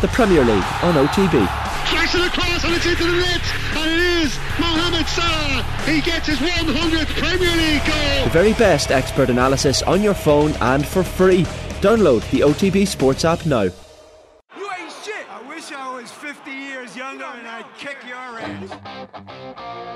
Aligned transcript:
the 0.00 0.08
Premier 0.08 0.44
League 0.44 0.64
on 0.82 0.94
OTB. 0.94 1.32
Flash 1.88 2.14
it 2.14 2.26
across 2.26 2.64
and 2.64 2.74
it's 2.74 2.86
into 2.86 3.04
the 3.04 3.18
net 3.18 3.40
and 3.76 3.90
it 3.90 4.24
is 4.24 4.38
Mohamed 4.58 5.06
Salah. 5.06 5.62
He 5.84 6.00
gets 6.00 6.26
his 6.26 6.38
100th 6.38 7.06
Premier 7.18 7.56
League 7.56 7.86
goal. 7.86 8.24
The 8.24 8.30
very 8.30 8.52
best 8.54 8.90
expert 8.90 9.30
analysis 9.30 9.82
on 9.82 10.02
your 10.02 10.14
phone 10.14 10.52
and 10.60 10.84
for 10.86 11.02
free. 11.02 11.44
Download 11.80 12.28
the 12.30 12.40
OTB 12.40 12.86
Sports 12.86 13.24
app 13.24 13.46
now. 13.46 13.62
You 13.62 13.70
ain't 14.78 14.92
shit. 15.04 15.26
I 15.30 15.42
wish 15.48 15.72
I 15.72 15.94
was 15.94 16.10
50 16.10 16.50
years 16.50 16.96
younger 16.96 17.24
and 17.24 17.46
I'd 17.46 17.66
kick 17.78 17.98
your 18.06 18.16
ass. 18.16 19.95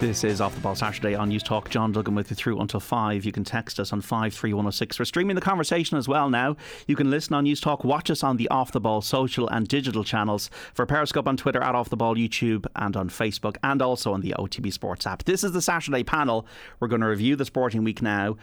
This 0.00 0.24
is 0.24 0.40
Off 0.40 0.54
the 0.54 0.62
Ball 0.62 0.74
Saturday 0.74 1.14
on 1.14 1.30
Newstalk. 1.30 1.68
John 1.68 1.92
Duggan 1.92 2.14
with 2.14 2.30
you 2.30 2.34
through 2.34 2.58
until 2.58 2.80
5. 2.80 3.22
You 3.26 3.32
can 3.32 3.44
text 3.44 3.78
us 3.78 3.92
on 3.92 4.00
53106. 4.00 4.98
We're 4.98 5.04
streaming 5.04 5.34
the 5.34 5.42
conversation 5.42 5.98
as 5.98 6.08
well 6.08 6.30
now. 6.30 6.56
You 6.86 6.96
can 6.96 7.10
listen 7.10 7.34
on 7.34 7.44
Newstalk, 7.44 7.84
watch 7.84 8.10
us 8.10 8.24
on 8.24 8.38
the 8.38 8.48
Off 8.48 8.72
the 8.72 8.80
Ball 8.80 9.02
social 9.02 9.46
and 9.48 9.68
digital 9.68 10.02
channels 10.02 10.48
for 10.72 10.86
Periscope 10.86 11.28
on 11.28 11.36
Twitter, 11.36 11.60
at 11.60 11.74
Off 11.74 11.90
the 11.90 11.98
Ball 11.98 12.16
YouTube, 12.16 12.64
and 12.76 12.96
on 12.96 13.10
Facebook, 13.10 13.56
and 13.62 13.82
also 13.82 14.14
on 14.14 14.22
the 14.22 14.34
OTB 14.38 14.72
Sports 14.72 15.06
app. 15.06 15.24
This 15.24 15.44
is 15.44 15.52
the 15.52 15.60
Saturday 15.60 16.02
panel. 16.02 16.46
We're 16.80 16.88
going 16.88 17.02
to 17.02 17.06
review 17.06 17.36
the 17.36 17.44
sporting 17.44 17.84
week 17.84 18.00
now. 18.00 18.38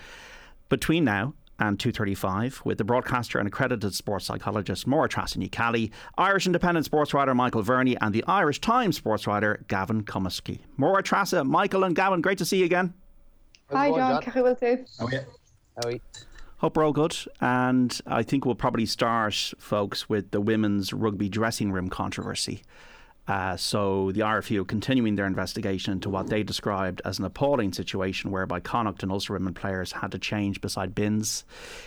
Between 0.69 1.05
now 1.05 1.33
and 1.59 1.79
2.35 1.79 2.65
with 2.65 2.77
the 2.77 2.83
broadcaster 2.83 3.39
and 3.39 3.47
accredited 3.47 3.93
sports 3.93 4.25
psychologist 4.25 4.87
Máire 4.87 5.07
Treasa 5.07 5.91
Irish 6.17 6.45
Independent 6.45 6.85
sports 6.85 7.13
writer 7.13 7.33
Michael 7.33 7.61
Verney 7.61 7.97
and 7.99 8.13
the 8.13 8.23
Irish 8.27 8.61
Times 8.61 8.97
sports 8.97 9.27
writer 9.27 9.63
Gavin 9.67 10.03
Cummiskey. 10.03 10.59
Máire 10.79 11.01
Treasa, 11.01 11.45
Michael 11.45 11.83
and 11.83 11.95
Gavin, 11.95 12.21
great 12.21 12.37
to 12.37 12.45
see 12.45 12.59
you 12.59 12.65
again. 12.65 12.93
Hi 13.71 13.89
John, 13.89 14.21
How 14.99 15.05
are 15.07 15.11
you? 15.11 15.19
How 15.81 15.87
are 15.89 15.91
you? 15.91 15.99
Hope 16.59 16.75
we're 16.75 16.85
all 16.85 16.93
good. 16.93 17.15
And 17.39 17.99
I 18.07 18.23
think 18.23 18.45
we'll 18.45 18.55
probably 18.55 18.85
start, 18.87 19.53
folks, 19.59 20.09
with 20.09 20.31
the 20.31 20.41
women's 20.41 20.91
rugby 20.91 21.29
dressing 21.29 21.71
room 21.71 21.87
controversy. 21.89 22.63
Uh, 23.27 23.57
so 23.57 24.11
the 24.13 24.21
RFU 24.21 24.65
continuing 24.65 25.15
their 25.15 25.25
investigation 25.25 25.93
into 25.93 26.09
what 26.09 26.27
they 26.27 26.43
described 26.43 27.01
as 27.03 27.19
an 27.19 27.25
appalling 27.25 27.73
situation 27.73 28.31
whereby 28.31 28.59
Connacht 28.59 29.03
and 29.03 29.11
Ulster 29.11 29.33
women 29.33 29.53
players 29.53 29.91
had 29.91 30.11
to 30.13 30.19
change 30.19 30.61
beside 30.61 30.95
bins. 30.95 31.43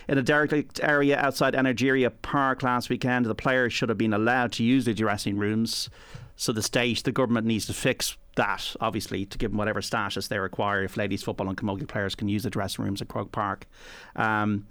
In 0.07 0.17
a 0.17 0.21
derelict 0.21 0.79
area 0.83 1.17
outside 1.17 1.53
Energia 1.53 2.11
Park 2.21 2.61
last 2.61 2.89
weekend, 2.89 3.25
the 3.25 3.35
players 3.35 3.73
should 3.73 3.89
have 3.89 3.97
been 3.97 4.13
allowed 4.13 4.51
to 4.53 4.63
use 4.63 4.85
the 4.85 4.93
dressing 4.93 5.37
rooms. 5.37 5.89
So 6.35 6.51
the 6.51 6.63
state, 6.63 7.03
the 7.03 7.11
government 7.11 7.47
needs 7.47 7.65
to 7.67 7.73
fix 7.73 8.17
that, 8.35 8.75
obviously, 8.79 9.25
to 9.25 9.37
give 9.37 9.51
them 9.51 9.57
whatever 9.57 9.81
status 9.81 10.27
they 10.27 10.39
require 10.39 10.83
if 10.83 10.97
ladies 10.97 11.23
football 11.23 11.49
and 11.49 11.57
camogie 11.57 11.87
players 11.87 12.15
can 12.15 12.29
use 12.29 12.43
the 12.43 12.49
dressing 12.49 12.85
rooms 12.85 13.01
at 13.01 13.07
Croke 13.07 13.31
Park. 13.31 13.67
Um, 14.15 14.65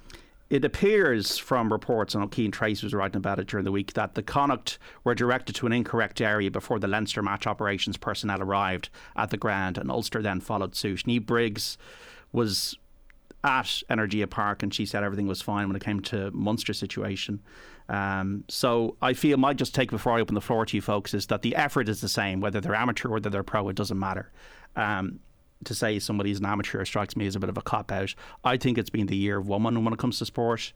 it 0.51 0.65
appears 0.65 1.39
from 1.39 1.73
reports, 1.73 2.15
and 2.15 2.25
O'Keefe 2.25 2.51
Trace 2.51 2.83
was 2.83 2.93
writing 2.93 3.19
about 3.19 3.39
it 3.39 3.47
during 3.47 3.65
the 3.65 3.71
week, 3.71 3.93
that 3.93 4.17
the 4.17 4.23
Connacht 4.23 4.79
were 5.05 5.15
directed 5.15 5.55
to 5.55 5.67
an 5.67 5.73
incorrect 5.73 6.21
area 6.21 6.51
before 6.51 6.81
the 6.81 6.89
Leinster 6.89 7.23
match 7.23 7.47
operations 7.47 7.97
personnel 7.97 8.43
arrived 8.43 8.91
at 9.17 9.31
the 9.31 9.37
ground, 9.37 9.79
and 9.79 9.91
Ulster 9.91 10.21
then 10.21 10.41
followed 10.41 10.75
suit. 10.75 11.05
Niamh 11.07 11.25
Briggs 11.25 11.79
was 12.33 12.77
at 13.45 13.83
Energia 13.89 14.29
Park, 14.29 14.65
and 14.65 14.75
she 14.75 14.85
said 14.85 15.05
everything 15.05 15.29
was 15.29 15.41
fine 15.41 15.69
when 15.69 15.77
it 15.77 15.85
came 15.85 16.01
to 16.01 16.33
Munster 16.33 16.73
situation. 16.73 17.41
Um, 17.89 18.45
so 18.49 18.97
I 19.01 19.15
feel 19.15 19.37
my 19.37 19.55
just 19.55 19.75
take 19.75 19.91
before 19.91 20.13
I 20.13 20.21
open 20.21 20.35
the 20.35 20.41
floor 20.41 20.67
to 20.67 20.77
you 20.77 20.83
folks 20.83 21.15
is 21.15 21.27
that 21.29 21.43
the 21.43 21.55
effort 21.55 21.89
is 21.89 22.01
the 22.01 22.09
same, 22.09 22.41
whether 22.41 22.61
they're 22.61 22.75
amateur 22.75 23.09
or 23.09 23.13
whether 23.13 23.31
they're 23.31 23.43
pro, 23.43 23.69
it 23.69 23.77
doesn't 23.77 23.99
matter. 23.99 24.31
Um, 24.77 25.21
to 25.65 25.75
say 25.75 25.99
somebody's 25.99 26.39
an 26.41 26.47
amateur 26.47 26.85
strikes 26.85 27.17
me 27.17 27.27
as 27.27 27.37
a 27.37 27.41
bit 27.41 27.51
of 27.51 27.59
a 27.59 27.63
cop 27.63 27.93
out. 27.93 28.15
I 28.45 28.57
think 28.57 28.79
it's 28.79 28.91
been 28.91 29.07
the 29.07 29.17
year 29.17 29.39
of 29.39 29.49
woman 29.49 29.85
when 29.85 29.93
it 29.93 29.99
comes 29.99 30.19
to 30.19 30.27
sport. 30.27 30.73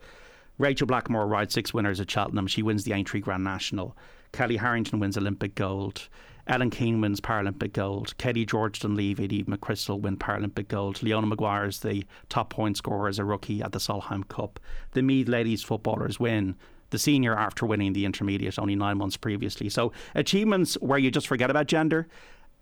Rachel 0.58 0.86
Blackmore 0.86 1.26
rides 1.26 1.54
six 1.54 1.74
winners 1.74 2.00
at 2.00 2.10
Cheltenham. 2.10 2.46
She 2.46 2.62
wins 2.62 2.84
the 2.84 2.92
Aintree 2.92 3.20
Grand 3.20 3.42
National. 3.42 3.96
Kellie 4.32 4.56
Harrington 4.56 5.00
wins 5.00 5.16
Olympic 5.16 5.54
gold. 5.54 6.08
Ellen 6.46 6.70
Keane 6.70 7.00
wins 7.00 7.20
Paralympic 7.20 7.72
gold. 7.72 8.16
Katie-George 8.18 8.78
Dunlevy, 8.78 9.32
Eve 9.32 9.46
McCrystal 9.46 10.00
win 10.00 10.16
Paralympic 10.16 10.68
gold. 10.68 11.02
Leona 11.02 11.26
Maguire 11.26 11.66
is 11.66 11.80
the 11.80 12.04
top 12.28 12.50
point 12.50 12.76
scorer 12.76 13.08
as 13.08 13.18
a 13.18 13.24
rookie 13.24 13.62
at 13.62 13.72
the 13.72 13.78
Solheim 13.78 14.28
Cup. 14.28 14.60
The 14.92 15.02
Meath 15.02 15.28
ladies 15.28 15.62
footballers 15.62 16.20
win 16.20 16.54
the 16.90 16.98
senior 16.98 17.34
after 17.34 17.66
winning 17.66 17.94
the 17.94 18.04
intermediate 18.04 18.58
only 18.58 18.76
nine 18.76 18.98
months 18.98 19.16
previously. 19.16 19.68
So 19.68 19.90
achievements 20.14 20.74
where 20.74 20.98
you 20.98 21.10
just 21.10 21.26
forget 21.26 21.50
about 21.50 21.66
gender 21.66 22.06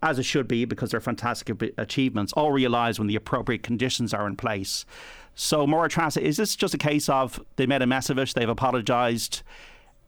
as 0.03 0.19
it 0.19 0.23
should 0.23 0.47
be 0.47 0.65
because 0.65 0.91
they're 0.91 0.99
fantastic 0.99 1.63
achievements, 1.77 2.33
all 2.33 2.51
realised 2.51 2.99
when 2.99 3.07
the 3.07 3.15
appropriate 3.15 3.63
conditions 3.63 4.13
are 4.13 4.27
in 4.27 4.35
place. 4.35 4.85
So, 5.33 5.65
Máire 5.65 5.89
Treasa, 5.89 6.21
is 6.21 6.37
this 6.37 6.55
just 6.55 6.73
a 6.73 6.77
case 6.77 7.07
of 7.09 7.43
they 7.55 7.65
made 7.65 7.81
a 7.81 7.87
mess 7.87 8.09
of 8.09 8.19
it, 8.19 8.33
they've 8.35 8.47
apologised, 8.47 9.41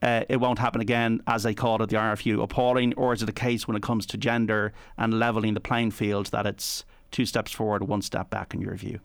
uh, 0.04 0.26
it 0.28 0.38
won't 0.38 0.60
happen 0.60 0.82
again, 0.82 1.22
as 1.26 1.44
they 1.44 1.54
called 1.54 1.82
it, 1.82 1.90
the 1.90 1.96
RFU 1.96 2.44
appalling, 2.44 2.94
or 2.96 3.14
is 3.14 3.24
it 3.24 3.30
a 3.30 3.34
case 3.34 3.68
when 3.68 3.78
it 3.78 3.82
comes 3.82 4.06
to 4.08 4.18
gender 4.18 4.74
and 4.98 5.18
levelling 5.18 5.54
the 5.54 5.62
playing 5.62 5.92
field 5.92 6.28
that 6.28 6.46
it's 6.46 6.84
two 7.12 7.26
steps 7.26 7.54
forward, 7.54 7.88
one 7.88 8.02
step 8.02 8.30
back 8.30 8.54
in 8.54 8.62
your 8.62 8.76
view? 8.76 9.00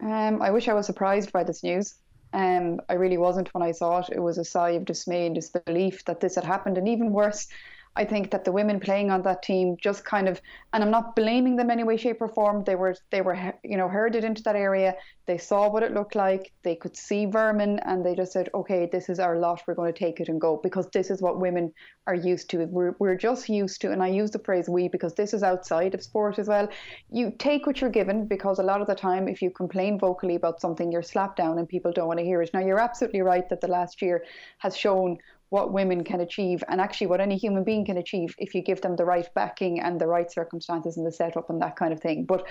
Um, 0.00 0.40
I 0.40 0.50
wish 0.52 0.68
I 0.68 0.74
was 0.74 0.86
surprised 0.86 1.32
by 1.32 1.42
this 1.42 1.64
news. 1.64 1.96
Um, 2.32 2.80
I 2.88 2.94
really 2.94 3.18
wasn't 3.18 3.52
when 3.52 3.62
I 3.62 3.72
saw 3.72 3.98
it. 3.98 4.10
It 4.12 4.20
was 4.20 4.38
a 4.38 4.44
sigh 4.44 4.70
of 4.70 4.84
dismay 4.84 5.26
and 5.26 5.34
disbelief 5.34 6.04
that 6.04 6.20
this 6.20 6.36
had 6.36 6.44
happened, 6.44 6.78
and 6.78 6.88
even 6.88 7.12
worse, 7.12 7.48
I 7.96 8.04
think 8.04 8.30
that 8.32 8.44
the 8.44 8.50
women 8.50 8.80
playing 8.80 9.10
on 9.10 9.22
that 9.22 9.42
team 9.42 9.76
just 9.80 10.04
kind 10.04 10.28
of, 10.28 10.40
and 10.72 10.82
I'm 10.82 10.90
not 10.90 11.14
blaming 11.14 11.54
them 11.54 11.70
any 11.70 11.84
way, 11.84 11.96
shape, 11.96 12.20
or 12.20 12.28
form. 12.28 12.64
They 12.64 12.74
were, 12.74 12.96
they 13.10 13.20
were, 13.20 13.54
you 13.62 13.76
know, 13.76 13.88
herded 13.88 14.24
into 14.24 14.42
that 14.42 14.56
area. 14.56 14.96
They 15.26 15.38
saw 15.38 15.70
what 15.70 15.82
it 15.82 15.94
looked 15.94 16.16
like. 16.16 16.52
They 16.64 16.74
could 16.74 16.96
see 16.96 17.24
vermin, 17.24 17.78
and 17.80 18.04
they 18.04 18.14
just 18.14 18.32
said, 18.32 18.50
"Okay, 18.52 18.88
this 18.90 19.08
is 19.08 19.18
our 19.18 19.38
lot. 19.38 19.62
We're 19.66 19.74
going 19.74 19.92
to 19.92 19.98
take 19.98 20.20
it 20.20 20.28
and 20.28 20.40
go," 20.40 20.60
because 20.62 20.88
this 20.90 21.08
is 21.08 21.22
what 21.22 21.40
women 21.40 21.72
are 22.06 22.14
used 22.14 22.50
to. 22.50 22.66
We're, 22.66 22.94
we're 22.98 23.16
just 23.16 23.48
used 23.48 23.80
to, 23.82 23.92
and 23.92 24.02
I 24.02 24.08
use 24.08 24.32
the 24.32 24.40
phrase 24.40 24.68
"we" 24.68 24.88
because 24.88 25.14
this 25.14 25.32
is 25.32 25.42
outside 25.42 25.94
of 25.94 26.02
sport 26.02 26.38
as 26.38 26.48
well. 26.48 26.68
You 27.10 27.32
take 27.38 27.66
what 27.66 27.80
you're 27.80 27.90
given 27.90 28.26
because 28.26 28.58
a 28.58 28.62
lot 28.62 28.80
of 28.80 28.86
the 28.86 28.94
time, 28.94 29.28
if 29.28 29.40
you 29.40 29.50
complain 29.50 29.98
vocally 29.98 30.34
about 30.34 30.60
something, 30.60 30.90
you're 30.92 31.02
slapped 31.02 31.36
down, 31.36 31.58
and 31.58 31.68
people 31.68 31.92
don't 31.92 32.08
want 32.08 32.18
to 32.18 32.24
hear 32.24 32.42
it. 32.42 32.50
Now, 32.52 32.60
you're 32.60 32.80
absolutely 32.80 33.22
right 33.22 33.48
that 33.48 33.60
the 33.60 33.68
last 33.68 34.02
year 34.02 34.24
has 34.58 34.76
shown 34.76 35.16
what 35.54 35.72
women 35.72 36.02
can 36.02 36.20
achieve 36.20 36.64
and 36.68 36.80
actually 36.80 37.06
what 37.06 37.20
any 37.20 37.36
human 37.36 37.62
being 37.62 37.84
can 37.84 37.96
achieve 37.96 38.34
if 38.38 38.56
you 38.56 38.60
give 38.60 38.80
them 38.80 38.96
the 38.96 39.04
right 39.04 39.28
backing 39.36 39.78
and 39.78 40.00
the 40.00 40.06
right 40.16 40.30
circumstances 40.38 40.96
and 40.96 41.06
the 41.06 41.12
setup 41.12 41.48
and 41.48 41.62
that 41.62 41.76
kind 41.76 41.92
of 41.92 42.00
thing. 42.00 42.24
But 42.24 42.44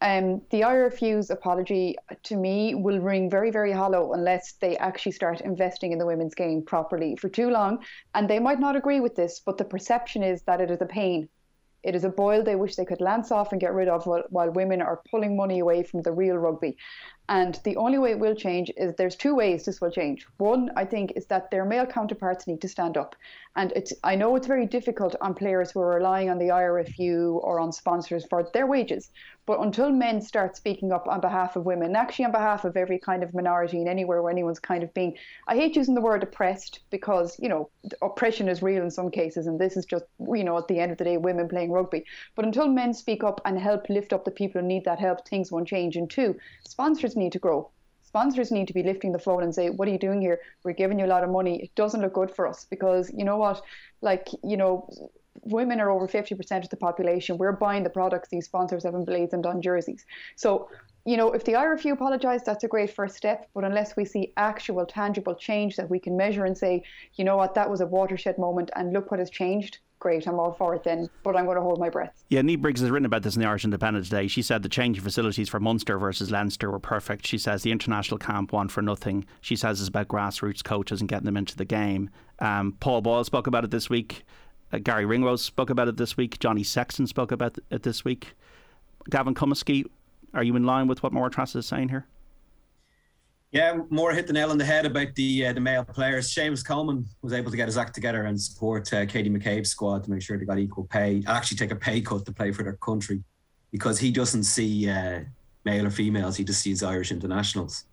um, 0.00 0.42
the 0.50 0.62
IRFU's 0.62 1.30
apology 1.30 1.94
to 2.24 2.36
me 2.36 2.74
will 2.74 2.98
ring 2.98 3.30
very, 3.30 3.52
very 3.52 3.70
hollow 3.70 4.12
unless 4.14 4.54
they 4.60 4.76
actually 4.78 5.12
start 5.12 5.40
investing 5.42 5.92
in 5.92 6.00
the 6.00 6.06
women's 6.12 6.34
game 6.34 6.64
properly 6.64 7.14
for 7.14 7.28
too 7.28 7.48
long. 7.48 7.78
And 8.16 8.28
they 8.28 8.40
might 8.40 8.58
not 8.58 8.74
agree 8.74 8.98
with 8.98 9.14
this, 9.14 9.40
but 9.46 9.56
the 9.56 9.64
perception 9.64 10.24
is 10.24 10.42
that 10.48 10.60
it 10.60 10.68
is 10.72 10.80
a 10.80 10.86
pain. 10.86 11.28
It 11.84 11.94
is 11.94 12.02
a 12.04 12.08
boil 12.08 12.42
they 12.42 12.56
wish 12.56 12.74
they 12.74 12.84
could 12.84 13.00
lance 13.00 13.30
off 13.30 13.52
and 13.52 13.60
get 13.60 13.72
rid 13.72 13.88
of 13.88 14.04
while, 14.06 14.24
while 14.30 14.50
women 14.50 14.82
are 14.82 15.00
pulling 15.10 15.36
money 15.36 15.60
away 15.60 15.84
from 15.84 16.02
the 16.02 16.12
real 16.12 16.36
rugby. 16.36 16.76
And 17.32 17.58
the 17.64 17.78
only 17.78 17.96
way 17.96 18.10
it 18.10 18.18
will 18.18 18.34
change 18.34 18.70
is 18.76 18.94
there's 18.94 19.16
two 19.16 19.34
ways 19.34 19.64
this 19.64 19.80
will 19.80 19.90
change. 19.90 20.26
One, 20.36 20.70
I 20.76 20.84
think, 20.84 21.14
is 21.16 21.24
that 21.28 21.50
their 21.50 21.64
male 21.64 21.86
counterparts 21.86 22.46
need 22.46 22.60
to 22.60 22.68
stand 22.68 22.98
up. 22.98 23.16
And 23.56 23.72
it's 23.72 23.92
I 24.04 24.16
know 24.16 24.36
it's 24.36 24.46
very 24.46 24.66
difficult 24.66 25.16
on 25.20 25.34
players 25.34 25.70
who 25.70 25.80
are 25.80 25.94
relying 25.94 26.28
on 26.28 26.38
the 26.38 26.48
IRFU 26.48 27.34
or 27.42 27.58
on 27.58 27.72
sponsors 27.72 28.26
for 28.26 28.50
their 28.52 28.66
wages. 28.66 29.10
But 29.44 29.60
until 29.60 29.90
men 29.90 30.20
start 30.20 30.56
speaking 30.56 30.92
up 30.92 31.08
on 31.08 31.20
behalf 31.20 31.56
of 31.56 31.66
women, 31.66 31.96
actually 31.96 32.26
on 32.26 32.32
behalf 32.32 32.64
of 32.64 32.76
every 32.76 32.98
kind 32.98 33.22
of 33.22 33.34
minority 33.34 33.78
and 33.78 33.88
anywhere 33.88 34.22
where 34.22 34.30
anyone's 34.30 34.60
kind 34.60 34.82
of 34.82 34.94
being, 34.94 35.16
I 35.48 35.56
hate 35.56 35.74
using 35.76 35.94
the 35.94 36.00
word 36.00 36.22
oppressed 36.22 36.80
because, 36.90 37.38
you 37.40 37.48
know, 37.48 37.68
oppression 38.02 38.48
is 38.48 38.62
real 38.62 38.82
in 38.82 38.90
some 38.90 39.10
cases. 39.10 39.46
And 39.46 39.58
this 39.58 39.76
is 39.76 39.84
just, 39.84 40.04
you 40.20 40.44
know, 40.44 40.56
at 40.58 40.68
the 40.68 40.78
end 40.78 40.92
of 40.92 40.98
the 40.98 41.04
day, 41.04 41.16
women 41.16 41.48
playing 41.48 41.72
rugby. 41.72 42.04
But 42.36 42.44
until 42.44 42.68
men 42.68 42.94
speak 42.94 43.24
up 43.24 43.40
and 43.44 43.58
help 43.58 43.88
lift 43.88 44.12
up 44.12 44.24
the 44.24 44.30
people 44.30 44.60
who 44.60 44.66
need 44.66 44.84
that 44.84 45.00
help, 45.00 45.26
things 45.26 45.50
won't 45.50 45.68
change. 45.68 45.96
And 45.96 46.08
two, 46.08 46.36
sponsors 46.66 47.16
need 47.16 47.21
to 47.30 47.38
grow 47.38 47.70
sponsors 48.12 48.52
need 48.52 48.68
to 48.68 48.74
be 48.74 48.82
lifting 48.82 49.12
the 49.12 49.18
phone 49.18 49.42
and 49.42 49.54
say, 49.54 49.70
"What 49.70 49.88
are 49.88 49.90
you 49.90 49.98
doing 49.98 50.20
here? 50.20 50.38
We're 50.64 50.74
giving 50.82 50.98
you 50.98 51.06
a 51.06 51.12
lot 51.14 51.24
of 51.24 51.30
money. 51.30 51.54
It 51.62 51.74
doesn't 51.74 52.02
look 52.02 52.12
good 52.12 52.30
for 52.30 52.46
us 52.46 52.66
because 52.74 53.10
you 53.18 53.24
know 53.24 53.38
what, 53.38 53.62
like 54.00 54.28
you 54.44 54.56
know." 54.56 54.88
Women 55.44 55.80
are 55.80 55.90
over 55.90 56.06
50% 56.06 56.62
of 56.62 56.68
the 56.68 56.76
population. 56.76 57.38
We're 57.38 57.52
buying 57.52 57.84
the 57.84 57.90
products 57.98 58.28
these 58.28 58.44
sponsors 58.44 58.84
have 58.84 58.94
emblazoned 58.94 59.46
on 59.46 59.62
jerseys. 59.62 60.04
So 60.36 60.68
you 61.04 61.16
know, 61.16 61.32
if 61.32 61.44
the 61.44 61.54
IRFU 61.54 61.92
apologise, 61.92 62.42
that's 62.42 62.64
a 62.64 62.68
great 62.68 62.90
first 62.90 63.16
step. 63.16 63.48
But 63.54 63.64
unless 63.64 63.96
we 63.96 64.04
see 64.04 64.32
actual, 64.36 64.84
tangible 64.86 65.34
change 65.34 65.76
that 65.76 65.90
we 65.90 65.98
can 65.98 66.16
measure 66.16 66.44
and 66.44 66.56
say, 66.56 66.84
you 67.14 67.24
know 67.24 67.36
what, 67.36 67.54
that 67.54 67.68
was 67.68 67.80
a 67.80 67.86
watershed 67.86 68.38
moment, 68.38 68.70
and 68.76 68.92
look 68.92 69.10
what 69.10 69.18
has 69.18 69.30
changed, 69.30 69.78
great, 70.02 70.26
I'm 70.26 70.40
all 70.40 70.52
for 70.52 70.74
it 70.74 70.82
then, 70.82 71.08
but 71.22 71.36
I'm 71.36 71.44
going 71.44 71.56
to 71.56 71.62
hold 71.62 71.78
my 71.78 71.88
breath. 71.88 72.24
Yeah, 72.28 72.40
Niamh 72.40 72.60
Briggs 72.60 72.80
has 72.80 72.90
written 72.90 73.06
about 73.06 73.22
this 73.22 73.36
in 73.36 73.40
the 73.40 73.46
Irish 73.46 73.64
Independent 73.64 74.04
today. 74.04 74.26
She 74.26 74.42
said 74.42 74.64
the 74.64 74.68
change 74.68 74.98
in 74.98 75.04
facilities 75.04 75.48
for 75.48 75.60
Munster 75.60 75.96
versus 75.96 76.28
Leinster 76.28 76.72
were 76.72 76.80
perfect. 76.80 77.24
She 77.24 77.38
says 77.38 77.62
the 77.62 77.70
international 77.70 78.18
camp 78.18 78.52
won 78.52 78.68
for 78.68 78.82
nothing. 78.82 79.24
She 79.40 79.54
says 79.54 79.78
it's 79.78 79.88
about 79.88 80.08
grassroots 80.08 80.64
coaches 80.64 81.00
and 81.00 81.08
getting 81.08 81.26
them 81.26 81.36
into 81.36 81.56
the 81.56 81.64
game. 81.64 82.10
Um, 82.40 82.76
Paul 82.80 83.00
Boyle 83.00 83.22
spoke 83.22 83.46
about 83.46 83.62
it 83.62 83.70
this 83.70 83.88
week. 83.88 84.24
Uh, 84.72 84.78
Garry 84.78 85.04
Ringrose 85.04 85.42
spoke 85.42 85.70
about 85.70 85.86
it 85.86 85.96
this 85.96 86.16
week. 86.16 86.40
Johnny 86.40 86.64
Sexton 86.64 87.06
spoke 87.06 87.30
about 87.30 87.56
it 87.70 87.84
this 87.84 88.04
week. 88.04 88.34
Gavin 89.08 89.34
Cummiskey, 89.34 89.84
are 90.34 90.42
you 90.42 90.56
in 90.56 90.64
line 90.64 90.88
with 90.88 91.04
what 91.04 91.12
Máire 91.12 91.30
Treasa 91.30 91.56
is 91.56 91.66
saying 91.66 91.90
here? 91.90 92.08
Yeah, 93.52 93.74
Máire 93.90 94.14
hit 94.14 94.26
the 94.26 94.32
nail 94.32 94.50
on 94.50 94.56
the 94.56 94.64
head 94.64 94.86
about 94.86 95.14
the 95.14 95.46
uh, 95.46 95.52
the 95.52 95.60
male 95.60 95.84
players. 95.84 96.34
Seamus 96.34 96.64
Coleman 96.64 97.04
was 97.20 97.34
able 97.34 97.50
to 97.50 97.56
get 97.56 97.68
his 97.68 97.76
act 97.76 97.94
together 97.94 98.24
and 98.24 98.40
support 98.40 98.90
uh, 98.94 99.04
Katie 99.04 99.28
McCabe's 99.28 99.68
squad 99.68 100.04
to 100.04 100.10
make 100.10 100.22
sure 100.22 100.38
they 100.38 100.46
got 100.46 100.58
equal 100.58 100.84
pay 100.84 101.22
actually 101.26 101.58
take 101.58 101.70
a 101.70 101.76
pay 101.76 102.00
cut 102.00 102.24
to 102.24 102.32
play 102.32 102.50
for 102.50 102.62
their 102.62 102.76
country 102.76 103.22
because 103.70 103.98
he 103.98 104.10
doesn't 104.10 104.44
see 104.44 104.88
uh, 104.88 105.20
male 105.66 105.86
or 105.86 105.90
females, 105.90 106.36
he 106.36 106.44
just 106.44 106.62
sees 106.62 106.82
Irish 106.82 107.12
internationals. 107.12 107.84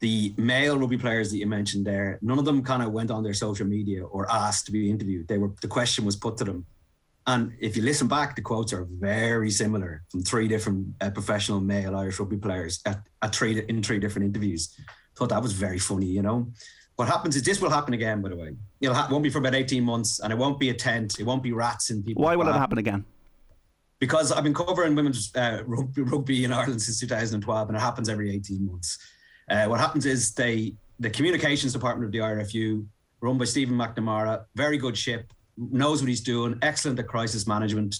The 0.00 0.34
male 0.36 0.76
rugby 0.76 0.98
players 0.98 1.30
that 1.30 1.38
you 1.38 1.46
mentioned 1.46 1.86
there, 1.86 2.18
none 2.20 2.38
of 2.38 2.44
them 2.44 2.62
kind 2.62 2.82
of 2.82 2.90
went 2.90 3.12
on 3.12 3.22
their 3.22 3.34
social 3.34 3.66
media 3.66 4.04
or 4.04 4.30
asked 4.30 4.66
to 4.66 4.72
be 4.72 4.90
interviewed. 4.90 5.28
They 5.28 5.38
were 5.38 5.52
the 5.62 5.68
question 5.68 6.04
was 6.04 6.16
put 6.16 6.36
to 6.38 6.44
them 6.44 6.66
and 7.26 7.52
if 7.60 7.76
you 7.76 7.82
listen 7.82 8.08
back, 8.08 8.34
the 8.34 8.42
quotes 8.42 8.72
are 8.72 8.86
very 8.90 9.50
similar 9.50 10.02
from 10.10 10.22
three 10.22 10.48
different 10.48 10.88
uh, 11.00 11.10
professional 11.10 11.60
male 11.60 11.94
Irish 11.94 12.18
rugby 12.18 12.38
players 12.38 12.80
at, 12.86 13.02
at 13.22 13.34
three 13.34 13.62
in 13.68 13.82
three 13.82 13.98
different 13.98 14.26
interviews. 14.26 14.74
Thought 15.16 15.28
that 15.28 15.42
was 15.42 15.52
very 15.52 15.78
funny. 15.78 16.06
You 16.06 16.22
know, 16.22 16.50
what 16.96 17.08
happens 17.08 17.36
is 17.36 17.42
this 17.42 17.60
will 17.60 17.70
happen 17.70 17.94
again. 17.94 18.22
By 18.22 18.30
the 18.30 18.36
way, 18.36 18.54
it 18.80 18.90
ha- 18.90 19.08
won't 19.10 19.22
be 19.22 19.30
for 19.30 19.38
about 19.38 19.54
eighteen 19.54 19.84
months, 19.84 20.20
and 20.20 20.32
it 20.32 20.36
won't 20.36 20.58
be 20.58 20.70
a 20.70 20.74
tent. 20.74 21.20
It 21.20 21.24
won't 21.24 21.42
be 21.42 21.52
rats 21.52 21.90
in 21.90 22.02
people. 22.02 22.22
Why 22.22 22.36
will 22.36 22.48
it 22.48 22.54
happen 22.54 22.78
again? 22.78 23.04
Because 23.98 24.32
I've 24.32 24.44
been 24.44 24.54
covering 24.54 24.94
women's 24.94 25.30
uh, 25.36 25.62
rugby, 25.66 26.02
rugby 26.02 26.44
in 26.44 26.52
Ireland 26.52 26.80
since 26.80 26.98
2012, 27.00 27.68
and 27.68 27.76
it 27.76 27.80
happens 27.80 28.08
every 28.08 28.34
18 28.34 28.64
months. 28.64 28.98
Uh, 29.50 29.66
what 29.66 29.78
happens 29.78 30.06
is 30.06 30.32
they 30.32 30.74
the 31.00 31.10
communications 31.10 31.72
department 31.74 32.06
of 32.06 32.12
the 32.12 32.18
IRFU, 32.18 32.86
run 33.20 33.36
by 33.36 33.44
Stephen 33.44 33.76
McNamara, 33.76 34.44
very 34.54 34.78
good 34.78 34.96
ship, 34.96 35.32
knows 35.70 36.00
what 36.00 36.08
he's 36.08 36.22
doing, 36.22 36.58
excellent 36.62 36.98
at 36.98 37.06
crisis 37.06 37.46
management. 37.46 37.96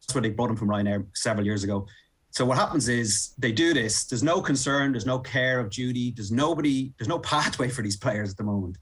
That's 0.00 0.14
where 0.14 0.22
they 0.22 0.30
brought 0.30 0.50
him 0.50 0.56
from 0.56 0.68
Ryanair 0.68 1.06
several 1.14 1.44
years 1.44 1.64
ago. 1.64 1.86
So 2.30 2.44
what 2.44 2.58
happens 2.58 2.88
is 2.88 3.32
they 3.38 3.52
do 3.52 3.72
this. 3.72 4.04
There's 4.04 4.22
no 4.22 4.40
concern. 4.40 4.92
There's 4.92 5.06
no 5.06 5.20
care 5.20 5.60
of 5.60 5.70
duty. 5.70 6.12
There's 6.16 6.32
nobody. 6.32 6.92
There's 6.98 7.08
no 7.08 7.18
pathway 7.34 7.68
for 7.68 7.82
these 7.82 7.96
players 7.96 8.30
at 8.30 8.36
the 8.36 8.44
moment. 8.44 8.76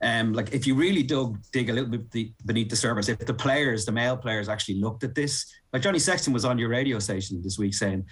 Um, 0.00 0.32
like 0.32 0.52
if 0.52 0.66
you 0.66 0.74
really 0.76 1.02
dug 1.02 1.38
dig 1.52 1.70
a 1.70 1.72
little 1.72 1.90
bit 1.90 2.32
beneath 2.46 2.68
the 2.68 2.76
surface, 2.76 3.08
if 3.08 3.18
the 3.18 3.34
players, 3.34 3.84
the 3.84 3.92
male 3.92 4.16
players, 4.16 4.48
actually 4.48 4.76
looked 4.76 5.02
at 5.02 5.14
this, 5.14 5.46
like 5.72 5.82
Johnny 5.82 5.98
Sexton 5.98 6.32
was 6.32 6.44
on 6.44 6.58
your 6.58 6.68
radio 6.68 6.98
station 7.00 7.42
this 7.42 7.58
week 7.58 7.74
saying 7.74 8.04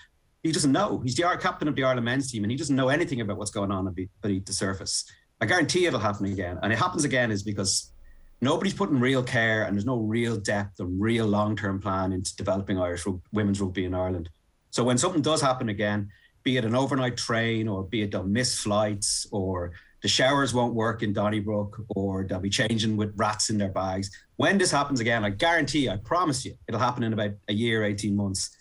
he 0.42 0.50
doesn't 0.50 0.72
know. 0.72 1.00
He's 1.04 1.14
the 1.14 1.38
captain 1.40 1.68
of 1.68 1.76
the 1.76 1.84
Ireland 1.84 2.04
men's 2.04 2.30
team, 2.30 2.42
and 2.42 2.50
he 2.50 2.56
doesn't 2.56 2.74
know 2.74 2.88
anything 2.88 3.20
about 3.20 3.36
what's 3.36 3.50
going 3.50 3.70
on 3.70 3.94
beneath 4.22 4.46
the 4.46 4.52
surface. 4.52 5.04
I 5.40 5.46
guarantee 5.46 5.86
it'll 5.86 6.00
happen 6.00 6.26
again, 6.26 6.58
and 6.62 6.72
it 6.72 6.78
happens 6.78 7.04
again 7.04 7.30
is 7.30 7.42
because 7.42 7.92
nobody's 8.40 8.74
putting 8.74 9.00
real 9.00 9.22
care 9.22 9.64
and 9.64 9.74
there's 9.74 9.86
no 9.86 9.98
real 9.98 10.36
depth 10.36 10.80
and 10.80 11.00
real 11.00 11.26
long-term 11.26 11.80
plan 11.80 12.12
into 12.12 12.34
developing 12.36 12.78
Irish 12.78 13.04
women's 13.32 13.60
rugby 13.60 13.84
in 13.84 13.94
Ireland. 13.94 14.28
So 14.70 14.84
when 14.84 14.98
something 14.98 15.22
does 15.22 15.40
happen 15.40 15.68
again, 15.68 16.10
be 16.42 16.56
it 16.56 16.64
an 16.64 16.74
overnight 16.74 17.16
train 17.16 17.66
or 17.66 17.82
be 17.84 18.02
it 18.02 18.12
they'll 18.12 18.22
miss 18.22 18.58
flights 18.58 19.26
or 19.32 19.72
the 20.02 20.08
showers 20.08 20.54
won't 20.54 20.74
work 20.74 21.02
in 21.02 21.12
Donnybrook 21.12 21.80
or 21.88 22.24
they'll 22.24 22.38
be 22.38 22.50
changing 22.50 22.96
with 22.96 23.12
rats 23.16 23.50
in 23.50 23.58
their 23.58 23.70
bags. 23.70 24.10
When 24.36 24.58
this 24.58 24.70
happens 24.70 25.00
again, 25.00 25.24
I 25.24 25.30
guarantee, 25.30 25.88
I 25.88 25.96
promise 25.96 26.44
you, 26.44 26.54
it'll 26.68 26.80
happen 26.80 27.02
in 27.02 27.12
about 27.12 27.32
a 27.48 27.52
year, 27.52 27.84
18 27.84 28.14
months. 28.14 28.56